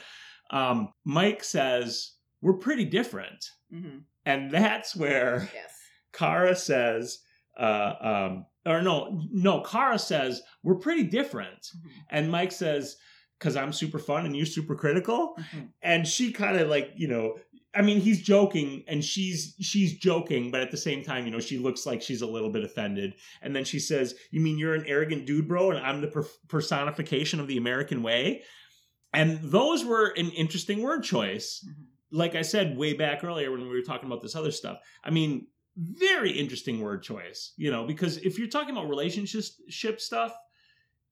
um, 0.50 0.94
Mike 1.06 1.44
says 1.44 2.14
we're 2.42 2.58
pretty 2.58 2.86
different, 2.86 3.46
hmm 3.72 4.00
and 4.26 4.52
that's 4.52 4.96
where 4.96 5.50
Yes. 5.54 5.74
Kara 6.14 6.56
says, 6.56 7.20
uh, 7.60 7.94
um, 8.02 8.46
or 8.66 8.82
no, 8.82 9.22
no, 9.32 9.62
Kara 9.62 9.98
says 10.00 10.42
we're 10.64 10.76
pretty 10.76 11.04
different, 11.04 11.62
Mhm. 11.76 11.92
and 12.10 12.32
Mike 12.32 12.52
says 12.52 12.98
because 13.40 13.56
I'm 13.56 13.74
super 13.74 13.98
fun 13.98 14.26
and 14.28 14.36
you're 14.36 14.46
super 14.46 14.76
critical, 14.76 15.36
Mhm. 15.40 15.70
and 15.82 16.08
she 16.08 16.32
kind 16.32 16.58
of 16.58 16.70
like 16.70 16.92
you 16.96 17.08
know 17.08 17.38
i 17.74 17.82
mean 17.82 18.02
he's 18.02 18.22
joking 18.22 18.84
and 18.90 19.02
she's 19.02 19.56
she's 19.62 19.98
joking 19.98 20.52
but 20.52 20.60
at 20.60 20.72
the 20.72 20.78
same 20.78 21.02
time 21.02 21.24
you 21.24 21.32
know 21.32 21.40
she 21.40 21.58
looks 21.58 21.86
like 21.86 22.02
she's 22.02 22.22
a 22.22 22.28
little 22.28 22.50
bit 22.50 22.66
offended 22.66 23.14
and 23.42 23.56
then 23.56 23.64
she 23.64 23.80
says 23.80 24.14
you 24.30 24.42
mean 24.42 24.58
you're 24.58 24.74
an 24.74 24.84
arrogant 24.88 25.26
dude 25.26 25.48
bro 25.48 25.72
and 25.72 25.80
i'm 25.80 26.02
the 26.02 26.08
per- 26.10 26.28
personification 26.50 27.40
of 27.40 27.48
the 27.48 27.56
american 27.56 28.04
way 28.04 28.44
and 29.14 29.40
those 29.42 29.86
were 29.86 30.08
an 30.18 30.30
interesting 30.32 30.82
word 30.82 31.02
choice 31.02 31.66
Mhm. 31.66 31.86
like 32.12 32.36
i 32.36 32.42
said 32.42 32.76
way 32.78 32.92
back 32.92 33.24
earlier 33.24 33.50
when 33.52 33.62
we 33.62 33.70
were 33.70 33.82
talking 33.82 34.08
about 34.08 34.22
this 34.22 34.36
other 34.36 34.52
stuff 34.52 34.78
i 35.06 35.10
mean 35.10 35.48
very 35.84 36.32
interesting 36.32 36.80
word 36.82 37.02
choice 37.02 37.54
you 37.58 37.72
know 37.72 37.86
because 37.88 38.18
if 38.18 38.38
you're 38.38 38.48
talking 38.48 38.72
about 38.72 38.88
relationship 38.90 40.00
stuff 40.00 40.34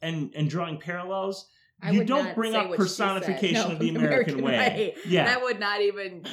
and 0.01 0.31
and 0.35 0.49
drawing 0.49 0.77
parallels 0.77 1.47
I 1.81 1.91
you 1.91 2.03
don't 2.03 2.35
bring 2.35 2.55
up 2.55 2.71
personification 2.75 3.53
No, 3.69 3.73
of 3.73 3.79
the 3.79 3.95
American, 3.95 4.41
way. 4.41 4.95
Yeah. 5.07 5.25
That 5.25 5.41
would 5.41 5.61
not 5.61 5.81
even 5.81 6.25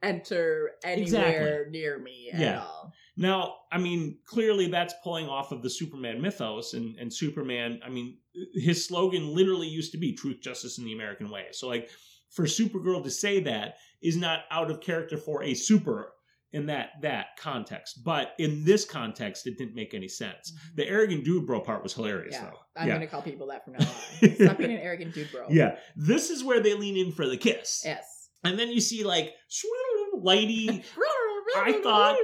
enter 0.00 0.70
anywhere 0.84 1.62
Exactly. 1.62 1.70
near 1.72 1.98
me 1.98 2.30
at 2.32 2.38
Yeah. 2.40 2.60
all. 2.60 2.92
Now, 3.16 3.56
I 3.70 3.78
mean, 3.78 4.18
clearly 4.24 4.68
that's 4.68 4.94
pulling 5.02 5.26
off 5.28 5.52
of 5.52 5.60
the 5.62 5.68
Superman 5.70 6.22
mythos, 6.22 6.72
and, 6.74 6.96
and 6.98 7.12
Superman, 7.12 7.80
I 7.84 7.90
mean, 7.90 8.18
his 8.54 8.86
slogan 8.86 9.34
literally 9.34 9.66
used 9.68 9.92
to 9.92 9.98
be 9.98 10.12
truth, 10.14 10.40
justice, 10.40 10.78
and 10.78 10.86
the 10.86 10.94
American 10.94 11.30
way. 11.30 11.46
So, 11.50 11.68
like, 11.68 11.90
for 12.30 12.44
Supergirl 12.46 13.02
to 13.04 13.10
say 13.10 13.40
that 13.40 13.76
is 14.02 14.16
not 14.16 14.44
out 14.50 14.70
of 14.70 14.80
character 14.80 15.16
for 15.18 15.42
a 15.42 15.52
super. 15.54 16.12
In 16.52 16.66
that 16.66 16.90
that 17.02 17.36
context. 17.38 18.02
But 18.04 18.32
in 18.38 18.64
this 18.64 18.84
context, 18.84 19.46
it 19.46 19.58
didn't 19.58 19.74
make 19.74 19.94
any 19.94 20.08
sense. 20.08 20.50
Mm-hmm. 20.52 20.76
The 20.76 20.88
arrogant 20.88 21.24
dude 21.24 21.46
bro 21.46 21.60
part 21.60 21.82
was 21.82 21.94
hilarious 21.94 22.34
Yeah, 22.34 22.44
though. 22.44 22.58
I'm 22.76 22.88
yeah. 22.88 22.94
gonna 22.94 23.06
call 23.06 23.22
people 23.22 23.46
that 23.48 23.64
from 23.64 23.74
now 23.74 23.80
on. 23.86 24.34
Stop 24.36 24.58
being 24.58 24.72
an 24.72 24.78
arrogant 24.78 25.14
dude, 25.14 25.30
bro. 25.32 25.46
Yeah. 25.48 25.76
This 25.96 26.30
is 26.30 26.44
where 26.44 26.60
they 26.60 26.74
lean 26.74 26.96
in 26.96 27.12
for 27.12 27.26
the 27.26 27.36
kiss. 27.36 27.82
Yes. 27.84 28.04
And 28.44 28.58
then 28.58 28.68
you 28.70 28.80
see 28.80 29.04
like 29.04 29.30
lighty 30.22 30.82
I 31.56 31.80
thought- 31.82 32.16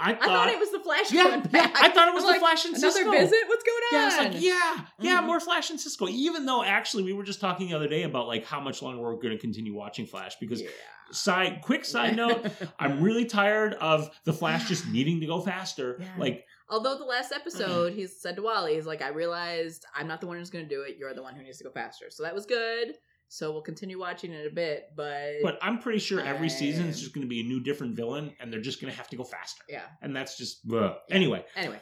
I 0.00 0.10
I 0.10 0.14
thought 0.14 0.26
thought 0.26 0.48
it 0.48 0.58
was 0.58 0.70
the 0.70 0.80
Flash 0.80 1.12
yeah, 1.12 1.42
yeah. 1.52 1.70
I 1.74 1.90
thought 1.90 2.08
it 2.08 2.14
was 2.14 2.22
I'm 2.24 2.26
the 2.28 2.32
like, 2.32 2.40
Flash 2.40 2.64
and 2.64 2.74
Another 2.76 2.90
Cisco. 2.92 3.08
Another 3.10 3.24
visit? 3.26 3.38
What's 3.48 3.64
going 3.64 3.76
on? 3.76 3.88
Yeah, 3.92 4.00
I 4.00 4.04
was 4.06 4.34
like, 4.34 4.42
yeah, 4.42 4.84
yeah, 5.00 5.22
Mhm. 5.22 5.26
more 5.26 5.40
Flash 5.40 5.70
and 5.70 5.80
Cisco. 5.80 6.08
Even 6.08 6.46
though 6.46 6.62
actually 6.64 7.02
we 7.02 7.12
were 7.12 7.24
just 7.24 7.40
talking 7.40 7.68
the 7.68 7.74
other 7.76 7.88
day 7.88 8.04
about 8.04 8.26
like 8.28 8.44
how 8.44 8.60
much 8.60 8.82
longer 8.82 9.02
we're 9.02 9.14
going 9.16 9.30
to 9.30 9.38
continue 9.38 9.74
watching 9.74 10.06
Flash 10.06 10.36
because 10.38 10.62
Yeah. 10.62 10.68
side 11.10 11.60
quick 11.62 11.84
side 11.84 12.16
note, 12.22 12.46
I'm 12.78 13.02
really 13.02 13.24
tired 13.24 13.74
of 13.74 14.10
the 14.24 14.32
Flash 14.32 14.68
just 14.68 14.86
needing 14.88 15.20
to 15.20 15.26
go 15.26 15.40
faster. 15.40 15.96
Yeah. 16.00 16.06
Like 16.18 16.44
Although 16.70 16.98
the 16.98 17.04
last 17.04 17.32
episode, 17.32 17.92
he 17.94 18.06
said 18.06 18.36
to 18.36 18.42
Wally, 18.42 18.74
he's 18.74 18.86
like, 18.86 19.00
I 19.02 19.08
realized 19.08 19.86
I'm 19.96 20.06
not 20.06 20.20
the 20.20 20.26
one 20.26 20.36
who's 20.36 20.50
going 20.50 20.68
to 20.68 20.74
do 20.74 20.82
it. 20.82 20.96
You're 20.98 21.14
the 21.14 21.22
one 21.22 21.34
who 21.34 21.42
needs 21.42 21.58
to 21.58 21.64
go 21.64 21.70
faster. 21.70 22.06
So 22.10 22.22
that 22.24 22.34
was 22.34 22.44
good. 22.46 22.94
So 23.30 23.52
we'll 23.52 23.62
continue 23.62 23.98
watching 23.98 24.32
it 24.32 24.46
a 24.46 24.54
bit, 24.54 24.86
but, 24.96 25.34
but 25.42 25.58
I'm 25.60 25.78
pretty 25.80 25.98
sure 25.98 26.20
every 26.20 26.48
season 26.48 26.86
is 26.88 26.98
just 26.98 27.12
going 27.14 27.26
to 27.26 27.28
be 27.28 27.40
a 27.40 27.44
new 27.44 27.60
different 27.60 27.94
villain 27.94 28.32
and 28.40 28.50
they're 28.52 28.60
just 28.60 28.80
going 28.80 28.90
to 28.90 28.96
have 28.96 29.08
to 29.08 29.16
go 29.16 29.24
faster. 29.24 29.62
yeah. 29.68 29.82
And 30.00 30.16
that's 30.16 30.38
just 30.38 30.60
ugh. 30.72 30.94
anyway, 31.10 31.44
Anyway, 31.54 31.78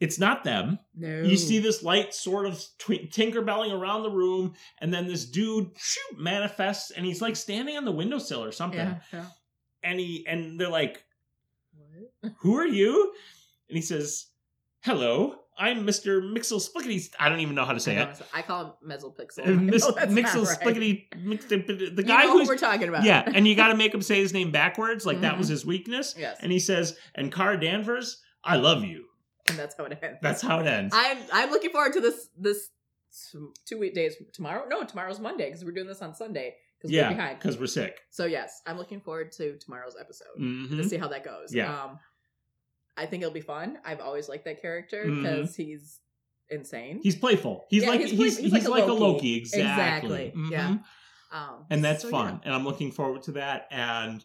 it's 0.00 0.18
not 0.18 0.42
them. 0.44 0.78
no. 0.96 1.22
You 1.22 1.36
see 1.36 1.60
this 1.60 1.82
light 1.84 2.14
sort 2.14 2.46
of 2.46 2.54
tw- 2.78 3.10
tinkerbelling 3.12 3.72
around 3.72 4.02
the 4.02 4.10
room, 4.10 4.54
and 4.80 4.92
then 4.92 5.06
this 5.06 5.24
dude 5.24 5.70
shoot, 5.76 6.18
manifests, 6.18 6.90
and 6.90 7.04
he's 7.06 7.20
like 7.22 7.36
standing 7.36 7.76
on 7.76 7.84
the 7.84 7.92
windowsill 7.92 8.42
or 8.44 8.52
something. 8.52 8.78
Yeah. 8.80 8.98
yeah. 9.12 9.24
And 9.84 9.98
he 10.00 10.24
and 10.26 10.58
they're 10.60 10.68
like, 10.68 11.04
What? 12.20 12.32
"Who 12.38 12.56
are 12.58 12.66
you?" 12.66 13.12
And 13.68 13.76
he 13.76 13.82
says, 13.82 14.26
"Hello, 14.82 15.36
I'm 15.58 15.84
Mister 15.84 16.20
Mixel 16.22 16.60
Splickety." 16.66 17.08
I 17.18 17.28
don't 17.28 17.40
even 17.40 17.54
know 17.54 17.64
how 17.64 17.72
to 17.72 17.80
say 17.80 17.98
I, 17.98 18.02
it. 18.04 18.22
I 18.32 18.42
call 18.42 18.64
him 18.64 18.72
Mezzlepixel. 18.90 19.46
Uh, 19.48 19.50
Mis- 19.60 19.84
Mixel 19.86 20.46
right. 20.46 20.60
Splickety, 20.60 21.06
Mix- 21.22 21.46
the, 21.46 21.56
You 21.96 22.02
guy 22.04 22.24
know 22.24 22.32
who 22.32 22.38
who's 22.40 22.48
we're 22.48 22.56
talking 22.56 22.88
about. 22.88 23.04
yeah, 23.04 23.22
and 23.34 23.46
you 23.46 23.54
got 23.56 23.68
to 23.68 23.76
make 23.76 23.92
him 23.92 24.02
say 24.10 24.20
his 24.20 24.32
name 24.32 24.50
backwards, 24.52 25.04
like 25.04 25.20
that 25.22 25.34
Mhm. 25.34 25.38
was 25.38 25.48
his 25.48 25.66
weakness. 25.66 26.14
yes. 26.18 26.38
And 26.40 26.52
he 26.52 26.58
says, 26.58 26.96
"And 27.14 27.32
Kara 27.32 27.58
Danvers, 27.60 28.20
I 28.44 28.56
love 28.56 28.84
you." 28.84 29.06
And 29.48 29.58
that's 29.58 29.74
how 29.76 29.84
it 29.84 29.98
ends. 30.02 30.18
That's 30.22 30.42
how 30.42 30.60
it 30.60 30.66
ends. 30.66 30.94
I'm 30.96 31.18
I'm 31.32 31.50
looking 31.50 31.70
forward 31.70 31.92
to 31.94 32.00
this 32.00 32.28
this 32.38 32.68
two 33.66 33.78
week 33.78 33.94
days 33.94 34.14
tomorrow. 34.32 34.66
No, 34.68 34.84
tomorrow's 34.84 35.18
Monday 35.20 35.46
because 35.46 35.64
we're 35.64 35.72
doing 35.72 35.86
this 35.86 36.02
on 36.02 36.14
Sunday 36.14 36.54
because 36.78 36.92
we're 36.92 36.98
yeah, 36.98 37.08
behind. 37.08 37.38
because 37.38 37.58
we're 37.58 37.66
sick. 37.66 37.98
So 38.10 38.26
yes, 38.26 38.60
I'm 38.66 38.76
looking 38.76 39.00
forward 39.00 39.32
to 39.32 39.56
tomorrow's 39.58 39.96
episode 39.98 40.28
Mhm. 40.38 40.76
to 40.76 40.84
see 40.88 40.96
how 40.98 41.08
that 41.08 41.24
goes. 41.24 41.52
Yeah. 41.54 41.72
Um, 41.84 41.98
I 42.98 43.06
think 43.06 43.22
it'll 43.22 43.32
be 43.34 43.40
fun. 43.40 43.78
I've 43.84 44.00
always 44.00 44.28
liked 44.28 44.44
that 44.46 44.60
character 44.60 45.04
because 45.08 45.54
he's 45.56 46.00
insane. 46.50 47.00
He's 47.02 47.16
playful. 47.16 47.66
He's 47.70 47.82
Yeah, 47.84 47.90
like 47.90 48.00
he's 48.00 48.10
he's, 48.10 48.38
he's, 48.38 48.52
he's 48.52 48.68
like 48.68 48.80
like, 48.82 48.82
a 48.88 48.92
Loki. 48.92 49.00
Loki. 49.02 49.36
Exactly. 49.36 50.26
Exactly. 50.26 50.32
Yeah. 50.50 50.68
Mhm. 50.68 50.82
um, 51.32 51.66
And 51.70 51.84
that's 51.84 52.02
so, 52.02 52.10
fun. 52.10 52.34
yeah. 52.34 52.40
And 52.46 52.54
I'm 52.54 52.64
looking 52.64 52.90
forward 52.90 53.22
to 53.24 53.32
that. 53.32 53.68
And 53.70 54.24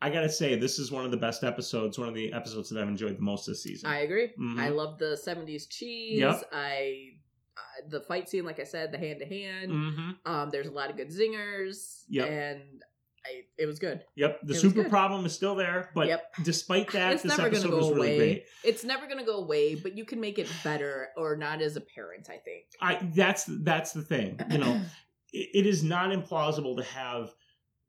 I 0.00 0.10
gotta 0.10 0.28
say, 0.28 0.54
this 0.56 0.78
is 0.78 0.90
one 0.92 1.04
of 1.04 1.10
the 1.10 1.16
best 1.16 1.44
episodes, 1.44 1.98
one 1.98 2.08
of 2.08 2.14
the 2.14 2.32
episodes 2.32 2.68
that 2.70 2.80
I've 2.80 2.88
enjoyed 2.88 3.16
the 3.18 3.22
most 3.22 3.46
this 3.46 3.62
season. 3.62 3.88
I 3.88 4.00
agree. 4.00 4.32
Mhm. 4.38 4.58
I 4.58 4.68
love 4.68 4.98
the 4.98 5.16
'70s 5.16 5.66
cheese. 5.68 6.18
Yep. 6.20 6.48
I 6.52 7.10
uh, 7.56 7.60
the 7.88 8.00
fight 8.00 8.28
scene, 8.28 8.44
like 8.44 8.58
I 8.60 8.64
said, 8.64 8.92
the 8.92 8.98
hand 8.98 9.20
to 9.20 9.26
hand. 9.26 10.50
there's 10.52 10.66
a 10.66 10.72
lot 10.72 10.90
of 10.90 10.96
good 10.96 11.10
zingers. 11.10 12.04
Yep. 12.08 12.28
and 12.28 12.82
I 13.24 13.42
it 13.58 13.66
was 13.66 13.78
good. 13.78 14.02
Yep. 14.16 14.40
The 14.44 14.54
It 14.54 14.58
super 14.60 14.84
problem 14.88 15.24
is 15.26 15.32
still 15.32 15.54
there, 15.54 15.90
but 15.94 16.08
Yep. 16.08 16.34
despite 16.44 16.90
that, 16.92 17.12
it's 17.14 17.22
this 17.22 17.36
never 17.36 17.48
episode 17.48 17.64
gonna 17.70 17.76
was 17.76 17.88
go 17.88 17.94
really 17.94 18.08
away. 18.08 18.18
great. 18.18 18.44
It's 18.64 18.84
never 18.84 19.06
gonna 19.06 19.24
go 19.24 19.36
away, 19.38 19.74
but 19.76 19.96
you 19.96 20.04
can 20.04 20.20
make 20.20 20.38
it 20.38 20.48
better 20.64 21.08
or 21.16 21.36
not 21.36 21.62
as 21.62 21.76
apparent. 21.76 22.28
I 22.30 22.38
think. 22.38 22.64
I 22.80 22.98
that's 23.14 23.44
that's 23.62 23.92
the 23.92 24.02
thing. 24.02 24.40
You 24.50 24.58
know, 24.58 24.80
it, 25.32 25.48
it 25.54 25.66
is 25.66 25.82
not 25.84 26.10
implausible 26.10 26.76
to 26.78 26.82
have 26.84 27.30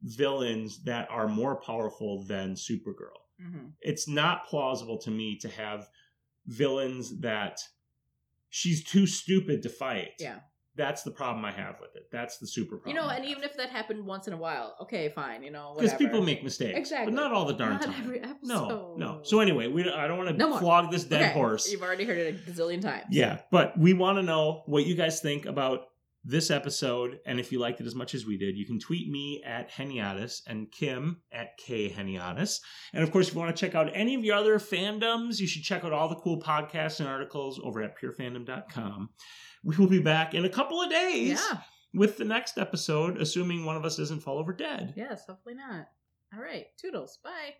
villains 0.04 0.84
that 0.84 1.08
are 1.10 1.28
more 1.28 1.56
powerful 1.62 2.24
than 2.26 2.56
Supergirl. 2.56 3.20
Mhm. 3.42 3.72
it's 3.82 4.08
not 4.08 4.46
plausible 4.48 4.98
to 5.00 5.10
me 5.10 5.38
to 5.40 5.50
have 5.50 5.90
villains 6.46 7.20
that 7.22 7.60
she's 8.50 8.84
too 8.84 9.08
stupid 9.08 9.64
to 9.64 9.70
fight. 9.70 10.12
Yeah. 10.20 10.40
That's 10.76 11.04
the 11.04 11.12
problem 11.12 11.46
I 11.46 11.52
have 11.52 11.76
with 11.80 11.96
it. 11.96 12.08
That's 12.12 12.38
the 12.38 12.48
super 12.48 12.78
problem. 12.78 12.96
You 12.96 13.02
know, 13.02 13.08
and 13.10 13.24
even 13.26 13.44
if 13.44 13.56
that 13.58 13.70
happened 13.70 14.06
once 14.06 14.28
in 14.28 14.34
a 14.34 14.38
while, 14.38 14.76
okay, 14.82 15.10
fine. 15.10 15.44
You 15.44 15.52
know, 15.52 15.76
because 15.78 15.94
people 15.94 16.22
make 16.24 16.44
mistakes, 16.44 16.78
Exactly. 16.78 17.14
but 17.14 17.22
not 17.22 17.32
all 17.32 17.46
the 17.46 17.54
darn 17.54 17.74
not 17.74 17.84
time. 17.84 17.96
every 18.00 18.20
episode. 18.22 18.40
no, 18.48 18.96
no. 18.98 19.20
So 19.24 19.40
anyway, 19.40 19.68
we 19.68 19.88
I 19.92 20.08
don't 20.08 20.18
want 20.18 20.30
to 20.32 20.36
No 20.38 20.58
flog 20.58 20.92
this 20.92 21.04
dead 21.04 21.22
Okay, 21.22 21.32
horse. 21.34 21.72
You've 21.72 21.84
already 21.84 22.06
heard 22.06 22.18
it 22.18 22.36
a 22.36 22.52
gazillion 22.52 22.82
times. 22.82 23.06
Yeah, 23.12 23.40
but 23.52 23.78
we 23.78 23.94
want 23.94 24.18
to 24.18 24.24
know 24.24 24.64
what 24.66 24.86
you 24.86 24.96
guys 24.96 25.20
think 25.22 25.46
about 25.46 25.88
this 26.26 26.50
episode, 26.50 27.20
and 27.26 27.38
if 27.38 27.52
you 27.52 27.60
liked 27.60 27.82
it 27.82 27.86
as 27.86 27.96
much 27.96 28.16
as 28.16 28.26
we 28.26 28.38
did, 28.38 28.56
you 28.58 28.66
can 28.66 28.80
tweet 28.80 29.10
me 29.10 29.44
at 29.46 29.70
Heniatis 29.70 30.42
and 30.48 30.72
Kim 30.72 31.22
at 31.34 31.58
K 31.58 31.90
Heniatis. 31.90 32.62
And 32.94 33.04
of 33.04 33.12
course, 33.12 33.28
if 33.28 33.34
you 33.34 33.42
want 33.42 33.54
to 33.54 33.60
check 33.60 33.76
out 33.76 33.92
any 33.94 34.16
of 34.16 34.24
your 34.24 34.38
other 34.38 34.58
fandoms, 34.58 35.42
you 35.42 35.48
should 35.48 35.64
check 35.64 35.84
out 35.84 35.92
all 35.92 36.08
the 36.08 36.16
cool 36.16 36.40
podcasts 36.40 37.02
and 37.02 37.10
articles 37.10 37.60
over 37.62 37.84
at 37.84 38.00
purefandom.com. 38.00 39.10
We 39.64 39.76
will 39.78 39.88
be 39.88 40.00
back 40.00 40.34
in 40.34 40.46
a 40.46 40.50
couple 40.50 40.82
of 40.82 40.90
days 40.90 41.42
Yeah. 41.52 41.60
with 41.94 42.18
the 42.18 42.26
next 42.26 42.58
episode, 42.58 43.22
assuming 43.22 43.64
one 43.66 43.78
of 43.78 43.86
us 43.86 43.98
doesn't 43.98 44.20
fall 44.22 44.38
over 44.38 44.54
dead. 44.54 44.94
Yes. 44.98 45.26
Hopefully 45.28 45.56
not. 45.56 45.88
All 46.36 46.42
right. 46.42 46.66
Toodles. 46.78 47.20
Bye. 47.24 47.54